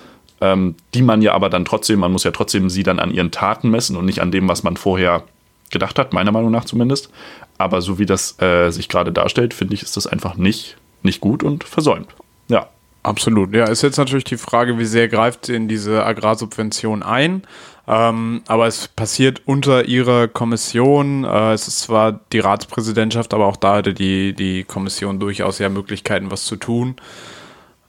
Ähm, 0.41 0.75
die 0.95 1.03
man 1.03 1.23
ja 1.23 1.35
aber 1.35 1.51
dann 1.51 1.65
trotzdem, 1.65 2.01
man 2.01 2.13
muss 2.13 2.25
ja 2.25 2.31
trotzdem 2.31 2.71
sie 2.71 2.83
dann 2.83 2.99
an 2.99 3.13
ihren 3.13 3.31
Taten 3.31 3.71
messen 3.71 3.97
und 3.97 4.07
nicht 4.07 4.23
an 4.23 4.31
dem, 4.31 4.49
was 4.49 4.63
man 4.63 4.77
vorher 4.77 5.25
gedacht 5.71 5.99
hat, 5.99 6.13
meiner 6.13 6.33
Meinung 6.33 6.51
nach 6.51 6.65
zumindest. 6.65 7.11
Aber 7.59 7.83
so 7.83 7.99
wie 7.99 8.07
das 8.07 8.41
äh, 8.41 8.71
sich 8.71 8.89
gerade 8.89 9.13
darstellt, 9.13 9.55
finde 9.55 9.75
ich, 9.75 9.83
ist 9.83 9.97
das 9.97 10.07
einfach 10.07 10.37
nicht, 10.37 10.77
nicht 11.03 11.21
gut 11.21 11.43
und 11.43 11.65
versäumt. 11.65 12.09
Ja. 12.49 12.69
Absolut. 13.03 13.55
Ja, 13.55 13.65
ist 13.65 13.81
jetzt 13.83 13.97
natürlich 13.97 14.25
die 14.25 14.37
Frage, 14.37 14.79
wie 14.79 14.85
sehr 14.85 15.09
greift 15.09 15.49
in 15.49 15.69
diese 15.69 16.05
Agrarsubvention 16.05 17.03
ein? 17.03 17.45
Ähm, 17.89 18.43
aber 18.47 18.67
es 18.67 18.89
passiert 18.89 19.43
unter 19.47 19.87
ihrer 19.87 20.29
Kommission. 20.29 21.25
Äh, 21.25 21.55
es 21.55 21.67
ist 21.67 21.81
zwar 21.81 22.21
die 22.33 22.41
Ratspräsidentschaft, 22.41 23.33
aber 23.33 23.47
auch 23.47 23.57
da 23.57 23.77
hatte 23.77 23.95
die, 23.95 24.35
die 24.35 24.65
Kommission 24.65 25.19
durchaus 25.19 25.59
ja 25.59 25.71
Möglichkeiten, 25.71 26.31
was 26.31 26.45
zu 26.45 26.57
tun. 26.57 26.97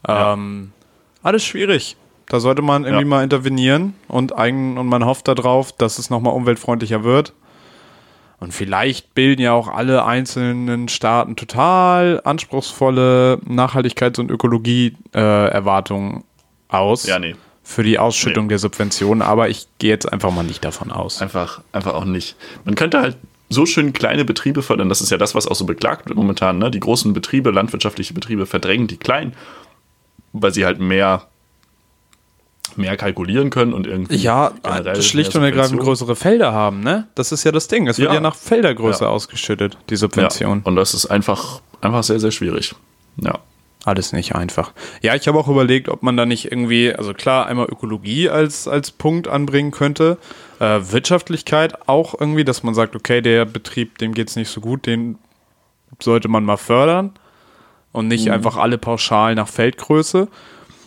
Ähm, 0.07 0.71
ja. 0.73 1.27
Alles 1.29 1.43
schwierig. 1.43 1.97
Da 2.31 2.39
sollte 2.39 2.61
man 2.61 2.85
irgendwie 2.85 3.03
ja. 3.03 3.09
mal 3.09 3.25
intervenieren 3.25 3.93
und, 4.07 4.37
eigen, 4.37 4.77
und 4.77 4.87
man 4.87 5.03
hofft 5.03 5.27
darauf, 5.27 5.73
dass 5.73 5.99
es 5.99 6.09
nochmal 6.09 6.33
umweltfreundlicher 6.33 7.03
wird. 7.03 7.33
Und 8.39 8.53
vielleicht 8.53 9.13
bilden 9.13 9.41
ja 9.41 9.51
auch 9.51 9.67
alle 9.67 10.05
einzelnen 10.05 10.87
Staaten 10.87 11.35
total 11.35 12.21
anspruchsvolle 12.23 13.41
Nachhaltigkeits- 13.45 14.21
und 14.21 14.31
Ökologie-Erwartungen 14.31 16.23
äh, 16.71 16.73
aus. 16.73 17.05
Ja, 17.05 17.19
nee 17.19 17.35
für 17.63 17.83
die 17.83 17.99
Ausschüttung 17.99 18.49
der 18.49 18.59
Subventionen, 18.59 19.21
aber 19.21 19.49
ich 19.49 19.67
gehe 19.77 19.91
jetzt 19.91 20.11
einfach 20.11 20.31
mal 20.31 20.43
nicht 20.43 20.65
davon 20.65 20.91
aus. 20.91 21.21
Einfach, 21.21 21.61
einfach 21.71 21.93
auch 21.93 22.05
nicht. 22.05 22.35
Man 22.65 22.75
könnte 22.75 22.99
halt 22.99 23.17
so 23.49 23.65
schön 23.65 23.93
kleine 23.93 24.25
Betriebe 24.25 24.61
fördern, 24.63 24.89
das 24.89 24.99
ist 24.99 25.11
ja 25.11 25.17
das, 25.17 25.35
was 25.35 25.47
auch 25.47 25.55
so 25.55 25.65
beklagt 25.65 26.09
wird 26.09 26.17
momentan. 26.17 26.57
Ne? 26.57 26.71
Die 26.71 26.79
großen 26.79 27.13
Betriebe, 27.13 27.51
landwirtschaftliche 27.51 28.13
Betriebe 28.13 28.45
verdrängen 28.45 28.87
die 28.87 28.97
kleinen, 28.97 29.33
weil 30.33 30.53
sie 30.53 30.65
halt 30.65 30.79
mehr, 30.79 31.27
mehr 32.77 32.97
kalkulieren 32.97 33.49
können 33.49 33.73
und 33.73 33.87
irgendwie. 33.87 34.15
Ja, 34.15 34.51
schlicht 34.99 35.35
und 35.35 35.43
ergreifend 35.43 35.79
größere 35.79 36.15
Felder 36.15 36.53
haben, 36.53 36.81
ne? 36.81 37.07
Das 37.15 37.31
ist 37.31 37.43
ja 37.43 37.51
das 37.51 37.67
Ding. 37.67 37.87
Es 37.87 37.97
wird 37.97 38.09
Ja. 38.09 38.15
ja 38.15 38.19
nach 38.21 38.35
Feldergröße 38.35 39.03
Ja. 39.05 39.09
ausgeschüttet, 39.09 39.77
die 39.89 39.93
Ja, 39.93 39.97
Subvention. 39.99 40.61
und 40.63 40.75
das 40.75 40.93
ist 40.93 41.05
einfach, 41.07 41.61
einfach 41.81 42.03
sehr, 42.03 42.19
sehr 42.19 42.31
schwierig. 42.31 42.75
Ja. 43.17 43.39
Alles 43.83 44.13
nicht 44.13 44.35
einfach. 44.35 44.73
Ja, 45.01 45.15
ich 45.15 45.27
habe 45.27 45.39
auch 45.39 45.47
überlegt, 45.47 45.89
ob 45.89 46.03
man 46.03 46.15
da 46.15 46.27
nicht 46.27 46.51
irgendwie, 46.51 46.93
also 46.93 47.15
klar, 47.15 47.47
einmal 47.47 47.65
Ökologie 47.65 48.29
als, 48.29 48.67
als 48.67 48.91
Punkt 48.91 49.27
anbringen 49.27 49.71
könnte. 49.71 50.19
Äh, 50.59 50.81
Wirtschaftlichkeit 50.91 51.89
auch 51.89 52.13
irgendwie, 52.19 52.43
dass 52.43 52.61
man 52.61 52.75
sagt, 52.75 52.95
okay, 52.95 53.21
der 53.21 53.45
Betrieb, 53.45 53.97
dem 53.97 54.13
geht's 54.13 54.35
nicht 54.35 54.49
so 54.49 54.61
gut, 54.61 54.85
den 54.85 55.17
sollte 55.99 56.27
man 56.27 56.45
mal 56.45 56.57
fördern 56.57 57.11
und 57.91 58.07
nicht 58.07 58.29
einfach 58.29 58.55
alle 58.55 58.77
pauschal 58.77 59.33
nach 59.33 59.47
Feldgröße. 59.47 60.27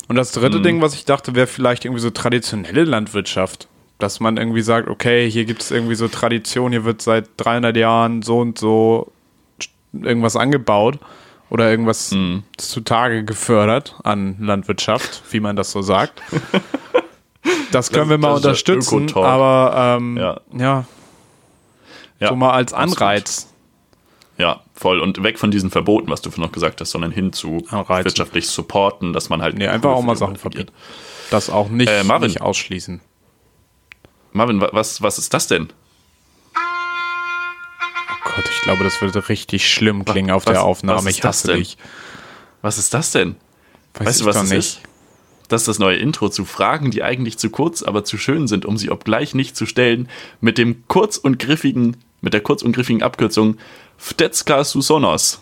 Und 0.08 0.16
das 0.16 0.32
dritte 0.32 0.60
Ding, 0.60 0.80
was 0.82 0.94
ich 0.94 1.04
dachte, 1.04 1.34
wäre 1.34 1.46
vielleicht 1.46 1.84
irgendwie 1.84 2.00
so 2.00 2.10
traditionelle 2.10 2.84
Landwirtschaft. 2.84 3.68
Dass 3.98 4.20
man 4.20 4.36
irgendwie 4.36 4.62
sagt, 4.62 4.88
okay, 4.88 5.30
hier 5.30 5.44
gibt 5.44 5.62
es 5.62 5.70
irgendwie 5.70 5.94
so 5.94 6.08
Tradition, 6.08 6.72
hier 6.72 6.84
wird 6.84 7.00
seit 7.00 7.28
300 7.36 7.76
Jahren 7.76 8.22
so 8.22 8.40
und 8.40 8.58
so 8.58 9.12
irgendwas 9.92 10.34
angebaut 10.36 10.98
oder 11.48 11.70
irgendwas 11.70 12.14
zutage 12.56 13.24
gefördert 13.24 13.94
an 14.02 14.36
Landwirtschaft, 14.40 15.22
wie 15.30 15.40
man 15.40 15.56
das 15.56 15.70
so 15.70 15.82
sagt. 15.82 16.20
Das 17.72 17.90
können 17.90 18.08
wir 18.08 18.18
mal 18.18 18.32
unterstützen, 18.32 19.12
aber 19.16 19.98
ähm, 19.98 20.16
Ja. 20.16 20.40
ja, 22.18 22.28
so 22.28 22.36
mal 22.36 22.52
als. 22.52 22.72
Anreiz. 22.72 23.52
Ja, 24.36 24.62
voll. 24.74 24.98
Und 25.00 25.22
weg 25.22 25.38
von 25.38 25.50
diesen 25.52 25.70
Verboten, 25.70 26.08
was 26.10 26.20
du 26.22 26.30
noch 26.40 26.50
gesagt 26.50 26.80
hast, 26.80 26.90
sondern 26.90 27.12
hin 27.12 27.32
zu 27.32 27.64
Anreizen. 27.70 28.04
wirtschaftlich 28.06 28.48
supporten, 28.48 29.12
dass 29.12 29.28
man 29.28 29.40
halt. 29.42 29.56
Nee, 29.56 29.68
einfach 29.68 29.90
auch 29.90 30.02
mal 30.02 30.16
Sachen 30.16 30.36
verbieten. 30.36 30.72
Das 31.30 31.50
auch 31.50 31.68
nicht, 31.68 31.88
Äh, 31.88 32.02
Marvin. 32.04 32.28
nicht 32.28 32.40
ausschließen. 32.40 33.00
Marvin, 34.32 34.60
wa- 34.60 34.70
was, 34.72 35.00
was 35.02 35.18
ist 35.18 35.32
das 35.34 35.46
denn? 35.46 35.68
Oh 36.56 38.30
Gott, 38.36 38.44
ich 38.52 38.60
glaube, 38.62 38.84
das 38.84 39.00
würde 39.00 39.28
richtig 39.28 39.68
schlimm 39.68 40.04
klingen 40.04 40.30
auf 40.30 40.46
was- 40.46 40.52
der 40.52 40.62
Aufnahme. 40.64 40.98
was 40.98 41.04
ist 41.06 41.10
ich 41.16 41.20
das 41.20 41.36
hasse 41.38 41.46
denn? 41.48 41.56
dich. 41.58 41.76
Was 42.62 42.78
ist 42.78 42.94
das 42.94 43.10
denn? 43.12 43.36
Weiß 43.94 44.06
weißt 44.08 44.20
du, 44.22 44.24
was 44.26 44.36
das 44.36 44.50
ist? 44.50 44.80
Das 45.48 45.62
ist 45.62 45.68
das 45.68 45.78
neue 45.78 45.96
Intro 45.98 46.30
zu 46.30 46.44
Fragen, 46.46 46.90
die 46.90 47.02
eigentlich 47.02 47.36
zu 47.38 47.50
kurz, 47.50 47.82
aber 47.82 48.02
zu 48.04 48.16
schön 48.16 48.48
sind, 48.48 48.64
um 48.64 48.78
sie 48.78 48.90
obgleich 48.90 49.34
nicht 49.34 49.54
zu 49.56 49.66
stellen, 49.66 50.08
mit 50.40 50.56
dem 50.56 50.84
kurz 50.88 51.18
und 51.18 51.38
griffigen, 51.38 51.98
mit 52.22 52.32
der 52.32 52.40
kurz 52.40 52.62
und 52.62 52.72
griffigen 52.72 53.02
Abkürzung 53.02 53.58
Vtecka 53.98 54.64
Susonos. 54.64 55.40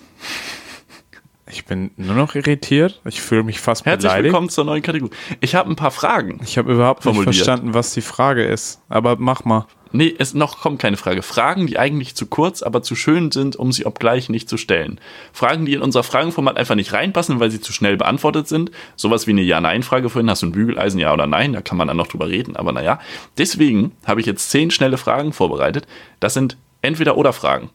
Ich 1.50 1.66
bin 1.66 1.90
nur 1.96 2.14
noch 2.14 2.34
irritiert. 2.34 3.00
Ich 3.04 3.20
fühle 3.20 3.42
mich 3.42 3.60
fast 3.60 3.84
Herzlich 3.84 4.04
beleidigt. 4.10 4.24
willkommen 4.32 4.48
zur 4.48 4.64
neuen 4.64 4.82
Kategorie. 4.82 5.12
Ich 5.40 5.54
habe 5.54 5.68
ein 5.70 5.76
paar 5.76 5.90
Fragen. 5.90 6.40
Ich 6.44 6.56
habe 6.56 6.72
überhaupt 6.72 7.00
nicht 7.04 7.14
Formuliert. 7.14 7.34
verstanden, 7.34 7.74
was 7.74 7.92
die 7.92 8.00
Frage 8.00 8.44
ist. 8.44 8.80
Aber 8.88 9.16
mach 9.18 9.44
mal. 9.44 9.66
Nee, 9.94 10.14
es 10.18 10.32
noch 10.32 10.60
kommt 10.60 10.80
keine 10.80 10.96
Frage. 10.96 11.20
Fragen, 11.20 11.66
die 11.66 11.78
eigentlich 11.78 12.14
zu 12.14 12.24
kurz, 12.24 12.62
aber 12.62 12.82
zu 12.82 12.94
schön 12.94 13.30
sind, 13.30 13.56
um 13.56 13.72
sie 13.72 13.84
obgleich 13.84 14.30
nicht 14.30 14.48
zu 14.48 14.56
stellen. 14.56 14.98
Fragen, 15.34 15.66
die 15.66 15.74
in 15.74 15.82
unser 15.82 16.02
Fragenformat 16.02 16.56
einfach 16.56 16.76
nicht 16.76 16.94
reinpassen, 16.94 17.40
weil 17.40 17.50
sie 17.50 17.60
zu 17.60 17.74
schnell 17.74 17.98
beantwortet 17.98 18.48
sind. 18.48 18.70
Sowas 18.96 19.26
wie 19.26 19.32
eine 19.32 19.42
Ja-Nein-Frage 19.42 20.08
vorhin. 20.08 20.30
Hast 20.30 20.40
du 20.40 20.46
ein 20.46 20.52
Bügeleisen, 20.52 20.98
ja 20.98 21.12
oder 21.12 21.26
nein? 21.26 21.52
Da 21.52 21.60
kann 21.60 21.76
man 21.76 21.88
dann 21.88 21.98
noch 21.98 22.06
drüber 22.06 22.28
reden, 22.28 22.56
aber 22.56 22.72
naja. 22.72 22.98
Deswegen 23.36 23.92
habe 24.06 24.20
ich 24.20 24.26
jetzt 24.26 24.48
zehn 24.50 24.70
schnelle 24.70 24.96
Fragen 24.96 25.34
vorbereitet. 25.34 25.86
Das 26.20 26.32
sind 26.32 26.56
Entweder-Oder-Fragen. 26.80 27.68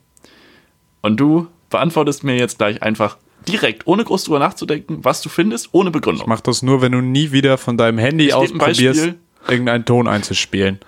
Und 1.02 1.18
du 1.20 1.48
beantwortest 1.70 2.24
mir 2.24 2.36
jetzt 2.38 2.58
gleich 2.58 2.82
einfach 2.84 3.18
direkt, 3.48 3.88
ohne 3.88 4.04
groß 4.04 4.26
drüber 4.26 4.40
nachzudenken, 4.40 5.00
was 5.04 5.22
du 5.22 5.30
findest, 5.30 5.70
ohne 5.72 5.92
Begründung. 5.92 6.28
Mach 6.28 6.42
das 6.42 6.62
nur, 6.64 6.82
wenn 6.82 6.92
du 6.92 7.02
nie 7.02 7.32
wieder 7.32 7.58
von 7.58 7.78
deinem 7.78 7.98
Handy 7.98 8.28
Ich 8.28 8.34
aus 8.34 8.52
probierst, 8.52 9.14
irgendeinen 9.48 9.86
Ton 9.86 10.08
einzuspielen. 10.08 10.80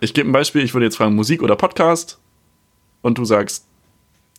Ich 0.00 0.14
gebe 0.14 0.28
ein 0.28 0.32
Beispiel, 0.32 0.62
ich 0.62 0.74
würde 0.74 0.86
jetzt 0.86 0.96
fragen, 0.96 1.14
Musik 1.14 1.42
oder 1.42 1.56
Podcast? 1.56 2.18
Und 3.02 3.18
du 3.18 3.24
sagst, 3.24 3.66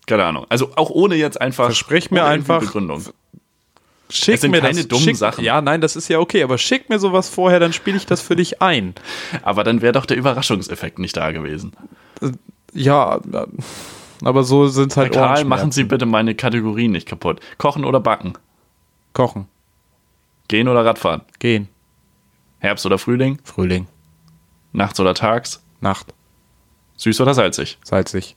keine 0.08 0.24
Ahnung. 0.26 0.46
Also 0.50 0.72
auch 0.76 0.90
ohne 0.90 1.16
jetzt 1.16 1.40
einfach. 1.40 1.66
Versprich 1.66 2.10
mir 2.12 2.26
einfach- 2.26 2.62
Begründung. 2.62 3.04
Schick 4.10 4.36
Es 4.36 4.42
sind 4.42 4.52
mir 4.52 4.62
keine 4.62 4.76
das. 4.76 4.88
dummen 4.88 5.04
schick, 5.04 5.18
Sachen. 5.18 5.44
Ja, 5.44 5.60
nein, 5.60 5.82
das 5.82 5.98
ist 5.98 6.08
ja 6.08 6.20
okay, 6.20 6.42
aber 6.42 6.58
schick 6.58 6.90
mir 6.90 6.98
sowas 6.98 7.28
vorher, 7.28 7.60
dann 7.60 7.74
spiele 7.74 7.98
ich 7.98 8.06
das 8.06 8.22
für 8.22 8.38
dich 8.38 8.62
ein. 8.62 8.96
Aber 9.44 9.66
dann 9.66 9.82
wäre 9.82 9.92
doch 9.92 10.06
der 10.06 10.16
Überraschungseffekt 10.16 10.98
nicht 10.98 11.18
da 11.18 11.32
gewesen. 11.34 11.74
Ja, 12.74 13.18
äh, 13.18 13.46
aber 14.24 14.44
so 14.44 14.68
sind 14.68 14.96
halt 14.98 15.14
Karl, 15.14 15.24
Ohrenschmerzen. 15.26 15.50
machen 15.50 15.72
Sie 15.72 15.84
bitte 15.84 16.06
meine 16.06 16.36
Kategorien 16.36 16.92
nicht 16.92 17.08
kaputt. 17.08 17.40
Kochen 17.58 17.86
oder 17.86 18.00
backen? 18.00 18.34
Kochen, 19.14 19.48
Gehen 20.48 20.68
oder 20.68 20.86
Radfahren? 20.86 21.22
gehen, 21.40 21.68
Herbst 22.60 22.86
oder 22.86 22.98
Frühling? 22.98 23.40
Frühling, 23.44 23.88
Nachts 24.74 25.00
oder 25.00 25.14
tags? 25.14 25.64
Nacht, 25.82 26.14
Süß 26.98 27.20
oder 27.22 27.34
salzig? 27.34 27.78
salzig, 27.84 28.36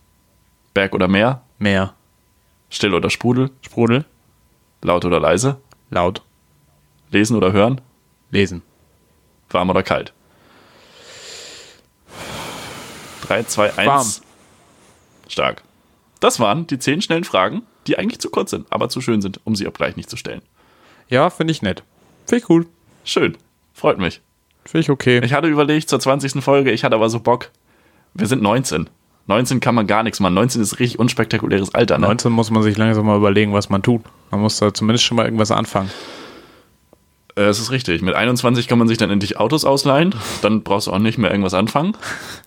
Berg 0.75 0.95
oder 0.95 1.09
Meer? 1.09 1.43
Meer, 1.59 1.95
Still 2.71 2.95
oder 2.95 3.11
Sprudel? 3.11 3.51
Sprudel, 3.63 4.05
Laut 4.83 5.05
oder 5.05 5.21
leise? 5.21 5.61
laut, 5.91 6.23
Lesen 7.11 7.37
oder 7.37 7.53
hören? 7.53 7.81
lesen. 8.31 8.63
Warm 9.51 9.71
oder 9.71 9.83
kalt? 9.83 10.13
3, 13.23 13.43
2, 13.45 13.73
1. 13.79 13.87
Warm. 13.87 14.07
Stark. 15.29 15.63
Das 16.21 16.39
waren 16.39 16.67
die 16.67 16.79
zehn 16.79 17.03
schnellen 17.03 17.25
Fragen, 17.25 17.63
die 17.87 17.99
eigentlich 17.99 18.21
zu 18.21 18.31
kurz 18.31 18.51
sind, 18.51 18.67
aber 18.71 18.89
zu 18.89 19.01
schön 19.01 19.23
sind, 19.23 19.41
um 19.45 19.57
sie 19.57 19.67
obgleich 19.67 19.97
nicht 19.97 20.11
zu 20.11 20.17
stellen. 20.17 20.43
Ja, 21.09 21.31
finde 21.31 21.53
ich 21.53 21.63
nett. 21.63 21.83
Finde 22.27 22.41
ich 22.41 22.47
gut. 22.47 22.67
Schön. 23.05 23.37
Freut 23.73 23.99
mich. 23.99 24.21
Finde 24.65 24.81
ich 24.81 24.91
okay. 24.91 25.21
Ich 25.25 25.33
hatte 25.33 25.49
überlegt 25.49 25.89
zur 25.89 25.99
20. 25.99 26.45
Folge, 26.45 26.71
ich 26.71 26.85
hatte 26.85 26.95
aber 26.95 27.09
so 27.09 27.21
Bock. 27.21 27.51
Wir 28.15 28.27
sind 28.27 28.43
19. 28.43 28.89
19 29.27 29.61
kann 29.61 29.75
man 29.75 29.87
gar 29.87 30.03
nichts 30.03 30.21
machen. 30.21 30.35
19 30.35 30.61
ist 30.61 30.79
richtig 30.79 30.99
unspektakuläres 30.99 31.75
Alter, 31.75 31.99
ne? 31.99 32.07
19 32.07 32.33
muss 32.33 32.51
man 32.51 32.63
sich 32.63 32.77
langsam 32.77 33.07
mal 33.07 33.17
überlegen, 33.17 33.53
was 33.53 33.71
man 33.71 33.83
tut. 33.83 34.03
Man 34.31 34.41
muss 34.41 34.59
da 34.59 34.75
zumindest 34.75 35.05
schon 35.05 35.17
mal 35.17 35.25
irgendwas 35.25 35.51
anfangen. 35.51 35.91
Äh, 37.41 37.45
Es 37.49 37.59
ist 37.59 37.71
richtig. 37.71 38.03
Mit 38.03 38.15
21 38.15 38.69
kann 38.69 38.79
man 38.79 38.87
sich 38.89 38.99
dann 38.99 39.11
endlich 39.11 39.39
Autos 39.39 39.65
ausleihen. 39.65 40.15
Dann 40.43 40.63
brauchst 40.63 40.87
du 40.87 40.93
auch 40.93 40.99
nicht 40.99 41.19
mehr 41.19 41.31
irgendwas 41.31 41.55
anfangen. 41.55 41.97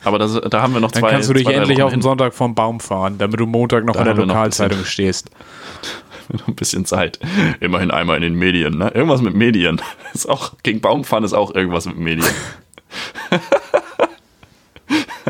Aber 0.03 0.19
das, 0.19 0.39
da 0.49 0.61
haben 0.61 0.73
wir 0.73 0.79
noch 0.81 0.91
Dann 0.91 1.01
zwei 1.01 1.11
kannst 1.11 1.29
du 1.29 1.33
dich 1.33 1.47
endlich 1.47 1.77
Wochen 1.79 1.85
auf 1.85 1.91
den. 1.93 2.01
Sonntag 2.01 2.33
vom 2.33 2.53
Baum 2.55 2.79
fahren, 2.79 3.17
damit 3.17 3.39
du 3.39 3.45
Montag 3.45 3.85
noch 3.85 3.93
Da 3.95 4.01
in 4.01 4.05
der 4.05 4.15
Lokalzeitung 4.15 4.85
stehst. 4.85 5.29
noch 6.29 6.47
ein 6.47 6.55
bisschen 6.55 6.85
Zeit. 6.85 7.19
Immerhin 7.59 7.91
einmal 7.91 8.15
in 8.17 8.21
den 8.21 8.35
Medien, 8.35 8.77
ne? 8.77 8.91
Irgendwas 8.93 9.21
mit 9.21 9.33
Medien. 9.35 9.81
Ist 10.13 10.29
auch, 10.29 10.53
gegen 10.63 10.79
Baumfahren 10.79 11.23
ist 11.23 11.33
auch 11.33 11.53
irgendwas 11.55 11.85
mit 11.85 11.97
Medien. 11.97 12.27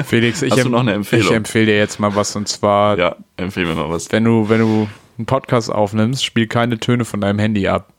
Felix, 0.06 0.42
ich, 0.42 0.52
Hast 0.52 0.66
du 0.66 0.70
noch 0.70 0.82
eine 0.82 0.94
Empfehlung? 0.94 1.28
ich 1.28 1.32
empfehle 1.32 1.68
dir 1.68 1.78
jetzt 1.78 2.00
mal 2.00 2.14
was 2.16 2.36
und 2.36 2.48
zwar, 2.48 2.98
Ja, 2.98 3.16
empfehl 3.38 3.66
mir 3.66 3.76
mal 3.76 3.90
was. 3.90 4.12
wenn 4.12 4.24
du, 4.26 4.50
wenn 4.50 4.60
du 4.60 4.88
einen 5.18 5.26
Podcast 5.26 5.72
aufnimmst, 5.72 6.26
spiel 6.26 6.48
keine 6.48 6.80
Töne 6.80 7.06
von 7.06 7.22
deinem 7.22 7.40
Handy 7.40 7.68
ab. 7.68 7.94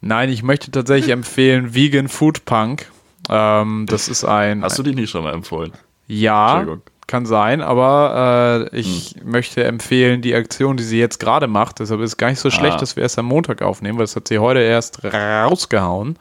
Nein, 0.00 0.28
ich 0.28 0.42
möchte 0.42 0.70
tatsächlich 0.70 1.10
empfehlen 1.12 1.74
Vegan 1.74 2.08
Food 2.08 2.44
Punk. 2.44 2.90
Ähm, 3.28 3.86
das 3.88 4.08
ist 4.08 4.24
ein 4.24 4.62
Hast 4.62 4.78
du 4.78 4.82
die 4.82 4.94
nicht 4.94 5.10
schon 5.10 5.24
mal 5.24 5.34
empfohlen? 5.34 5.72
Ja, 6.06 6.66
kann 7.06 7.26
sein, 7.26 7.60
aber 7.62 8.68
äh, 8.72 8.76
ich 8.78 9.16
möchte 9.24 9.64
empfehlen, 9.64 10.20
die 10.22 10.34
Aktion, 10.34 10.76
die 10.76 10.84
sie 10.84 10.98
jetzt 10.98 11.18
gerade 11.18 11.46
macht, 11.46 11.80
deshalb 11.80 12.00
ist 12.00 12.10
es 12.12 12.16
gar 12.16 12.28
nicht 12.30 12.38
so 12.40 12.50
schlecht, 12.50 12.76
Ah. 12.76 12.80
dass 12.80 12.96
wir 12.96 13.02
erst 13.02 13.18
am 13.18 13.26
Montag 13.26 13.62
aufnehmen, 13.62 13.98
weil 13.98 14.04
das 14.04 14.14
hat 14.16 14.28
sie 14.28 14.38
heute 14.38 14.60
erst 14.60 15.02
rausgehauen. 15.04 16.18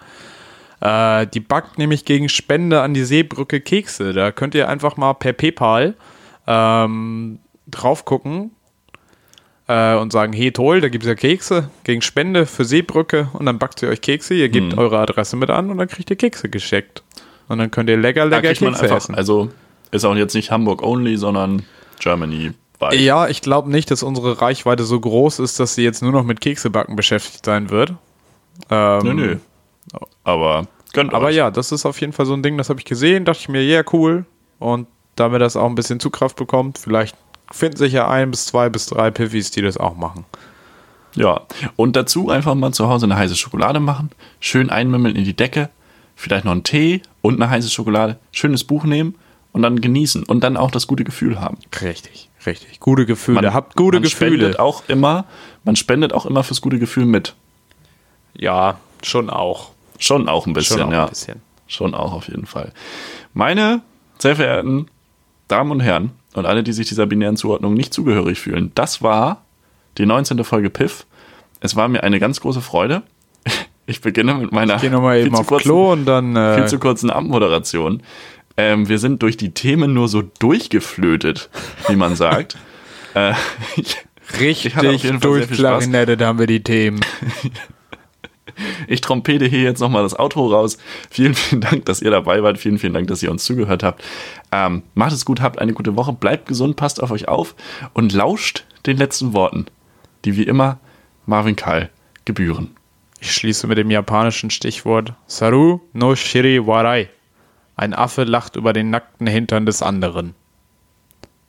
Äh, 0.82 1.28
die 1.28 1.40
backt 1.40 1.78
nämlich 1.78 2.06
gegen 2.06 2.30
Spende 2.30 2.82
an 2.82 2.94
die 2.94 3.04
Seebrücke 3.04 3.60
Kekse. 3.62 4.14
Da 4.14 4.32
könnt 4.32 4.56
ihr 4.56 4.70
einfach 4.70 4.96
mal 4.98 5.14
per 5.14 5.34
PayPal 5.34 5.96
ähm, 6.48 7.40
drauf 7.68 8.06
gucken 8.06 8.52
äh, 9.68 9.96
und 9.96 10.12
sagen, 10.12 10.34
hey 10.34 10.52
toll, 10.52 10.82
da 10.82 10.90
gibt 10.90 11.04
es 11.04 11.08
ja 11.10 11.16
Kekse 11.16 11.70
gegen 11.84 12.02
Spende 12.02 12.46
für 12.46 12.66
Seebrücke 12.66 13.30
und 13.34 13.46
dann 13.46 13.60
backt 13.60 13.80
sie 13.80 13.88
euch 13.88 14.02
Kekse, 14.02 14.34
ihr 14.34 14.50
gebt 14.50 14.74
Mhm. 14.74 14.80
eure 14.80 15.00
Adresse 15.00 15.36
mit 15.36 15.50
an 15.50 15.70
und 15.72 15.78
dann 15.78 15.88
kriegt 15.88 16.10
ihr 16.10 16.16
Kekse 16.16 16.50
geschickt. 16.50 17.04
Und 17.50 17.60
dann 17.60 17.72
könnt 17.72 17.90
ihr 17.90 17.98
lecker, 17.98 18.26
lecker 18.26 18.50
Kekse 18.50 18.68
einfach, 18.68 18.98
essen. 18.98 19.16
also 19.16 19.50
ist 19.92 20.04
auch 20.06 20.16
jetzt 20.16 20.34
nicht 20.34 20.52
Hamburg 20.52 20.82
only, 20.84 21.16
sondern 21.18 21.64
Germany 22.00 22.52
weit. 22.80 23.00
Ja, 23.00 23.28
ich 23.30 23.42
glaube 23.42 23.72
nicht, 23.72 23.90
dass 23.90 24.04
unsere 24.04 24.42
Reichweite 24.42 24.84
so 24.84 25.00
groß 25.00 25.40
ist, 25.40 25.60
dass 25.60 25.76
sie 25.76 25.84
jetzt 25.84 26.02
nur 26.04 26.12
noch 26.12 26.24
mit 26.24 26.42
Keksebacken 26.42 26.96
beschäftigt 26.96 27.46
sein 27.46 27.70
wird. 27.70 27.94
Ähm, 28.70 29.00
Nö, 29.04 29.14
nö. 29.14 29.36
Aber 30.24 30.68
gönnt 30.94 31.14
Aber 31.14 31.28
euch. 31.28 31.36
ja, 31.36 31.52
das 31.52 31.72
ist 31.72 31.86
auf 31.86 32.00
jeden 32.02 32.14
Fall 32.14 32.26
so 32.26 32.34
ein 32.34 32.44
Ding, 32.44 32.58
das 32.58 32.70
habe 32.70 32.80
ich 32.80 32.86
gesehen, 32.86 33.24
dachte 33.26 33.40
ich 33.42 33.50
mir, 33.50 33.64
ja, 33.64 33.82
cool. 33.94 34.26
Und 34.60 34.88
damit 35.16 35.42
das 35.42 35.56
auch 35.56 35.66
ein 35.68 35.76
bisschen 35.76 36.00
Zugkraft 36.00 36.36
bekommt, 36.36 36.78
vielleicht 36.78 37.16
finden 37.52 37.78
sich 37.78 37.94
ja 37.94 38.08
ein 38.08 38.32
bis 38.32 38.46
zwei 38.46 38.70
bis 38.70 38.88
drei 38.88 39.12
Piffis, 39.12 39.52
die 39.52 39.62
das 39.62 39.78
auch 39.78 39.96
machen. 39.96 40.26
Ja, 41.16 41.42
und 41.76 41.96
dazu 41.96 42.30
einfach 42.30 42.54
mal 42.54 42.74
zu 42.74 42.88
Hause 42.88 43.06
eine 43.06 43.18
heiße 43.18 43.36
Schokolade 43.36 43.80
machen, 43.80 44.12
schön 44.40 44.70
einmümmeln 44.70 45.16
in 45.16 45.24
die 45.24 45.36
Decke, 45.36 45.70
vielleicht 46.16 46.46
noch 46.46 46.52
einen 46.52 46.64
Tee 46.64 47.02
und 47.22 47.42
eine 47.42 47.50
heiße 47.50 47.70
Schokolade, 47.70 48.20
schönes 48.32 48.64
Buch 48.64 48.84
nehmen 48.84 49.16
und 49.52 49.64
dann 49.64 49.82
genießen 49.82 50.24
und 50.24 50.44
dann 50.44 50.58
auch 50.58 50.70
das 50.70 50.86
gute 50.86 51.04
Gefühl 51.04 51.40
haben. 51.42 51.58
Richtig, 51.82 52.30
richtig. 52.46 52.80
Gute 52.80 53.08
Gefühle. 53.08 53.42
Man, 53.42 53.54
Habt 53.54 53.76
gute 53.76 53.96
man 53.96 54.04
Gefühle. 54.04 54.38
Spendet 54.38 54.60
auch 54.60 54.84
immer, 54.88 55.26
man 55.64 55.76
spendet 55.76 56.14
auch 56.14 56.28
immer 56.28 56.44
fürs 56.44 56.62
gute 56.62 56.78
Gefühl 56.78 57.06
mit. 57.06 57.34
Ja, 58.36 58.78
schon 59.02 59.32
auch. 59.32 59.72
Schon 59.98 60.30
auch 60.30 60.46
ein 60.46 60.54
bisschen, 60.54 60.78
Schon 60.78 60.90
auch 60.90 60.92
ja. 60.92 61.04
ein 61.06 61.10
bisschen. 61.10 61.42
Schon 61.66 61.96
auch 61.96 62.14
auf 62.14 62.28
jeden 62.28 62.46
Fall. 62.46 62.72
Meine 63.34 63.82
sehr 64.20 64.36
verehrten 64.36 64.88
Damen 65.48 65.72
und 65.72 65.80
Herren 65.80 66.12
und 66.38 66.46
alle, 66.46 66.64
die 66.64 66.72
sich 66.74 66.88
dieser 66.88 67.06
binären 67.06 67.36
Zuordnung 67.38 67.74
nicht 67.74 67.94
zugehörig 67.94 68.40
fühlen, 68.40 68.72
das 68.76 69.02
war 69.02 69.44
die 69.98 70.06
19. 70.06 70.44
Folge 70.44 70.70
Piff. 70.70 71.06
Es 71.60 71.76
war 71.76 71.88
mir 71.88 72.04
eine 72.04 72.20
ganz 72.20 72.40
große 72.42 72.62
Freude. 72.62 73.04
Ich 73.90 74.02
beginne 74.02 74.34
mit 74.34 74.52
meiner 74.52 74.76
Ich 74.84 74.92
nochmal 74.92 75.18
viel 75.20 75.28
eben 75.28 75.36
zu 75.38 75.44
kurzen- 75.46 75.64
Klo 75.64 75.94
und 75.94 76.06
dann. 76.06 76.34
viel 76.34 76.64
Äh, 76.64 76.68
zu 76.68 76.78
kurzen 76.78 77.10
Abmoderation. 77.10 78.04
Ähm, 78.58 78.90
wir 78.90 79.00
sind 79.00 79.22
durch 79.22 79.38
die 79.38 79.54
Themen 79.54 79.94
nur 79.94 80.10
so 80.10 80.24
durchgeflötet, 80.40 81.50
wie 81.88 81.96
man 81.96 82.18
sagt. 82.18 82.58
äh, 83.14 83.32
ich, 83.78 83.96
richtig 84.42 84.74
viel 84.74 85.00
Spaß. 85.14 85.20
durchklarinettet 85.22 86.22
haben 86.22 86.38
wir 86.38 86.48
die 86.48 86.62
Themen. 86.64 87.00
Ich 88.88 89.02
trompete 89.02 89.46
hier 89.46 89.62
jetzt 89.62 89.80
nochmal 89.80 90.04
das 90.04 90.18
Outro 90.18 90.48
raus. 90.48 90.78
Vielen, 91.10 91.34
vielen 91.34 91.62
Dank, 91.62 91.86
dass 91.86 92.02
ihr 92.02 92.12
dabei 92.12 92.44
wart. 92.44 92.58
Vielen, 92.58 92.80
vielen 92.80 92.94
Dank, 92.94 93.08
dass 93.08 93.24
ihr 93.24 93.32
uns 93.32 93.44
zugehört 93.44 93.84
habt. 93.84 94.04
Ähm, 94.52 94.84
macht 94.94 95.12
es 95.12 95.26
gut, 95.26 95.42
habt 95.42 95.60
eine 95.60 95.74
gute 95.74 95.96
Woche, 95.96 96.14
bleibt 96.14 96.48
gesund, 96.48 96.76
passt 96.76 97.02
auf 97.02 97.12
euch 97.12 97.28
auf 97.28 97.56
und 97.94 98.14
lauscht 98.14 98.66
den 98.86 98.98
letzten 98.98 99.34
Worten, 99.34 99.66
die 100.26 100.36
wie 100.38 100.44
immer 100.44 100.80
Marvin 101.26 101.56
Kall 101.56 101.90
gebühren. 102.26 102.76
Ich 103.20 103.34
schließe 103.34 103.68
mit 103.68 103.78
dem 103.78 103.92
japanischen 103.92 104.50
Stichwort 104.50 105.14
Saru 105.26 105.80
no 105.94 106.16
shiri 106.16 106.66
warai. 106.66 107.10
Ein 107.76 107.94
Affe 107.94 108.24
lacht 108.24 108.56
über 108.56 108.74
den 108.74 108.90
nackten 108.90 109.28
Hintern 109.28 109.66
des 109.66 109.82
anderen. 109.82 110.36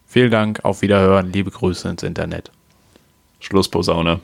Vielen 0.07 0.31
Dank, 0.31 0.65
auf 0.65 0.83
Wiederhören, 0.83 1.33
liebe 1.33 1.51
Grüße 1.51 1.89
ins 1.89 2.03
Internet. 2.03 2.51
Schluss, 3.41 3.69
Posaune. 3.69 4.21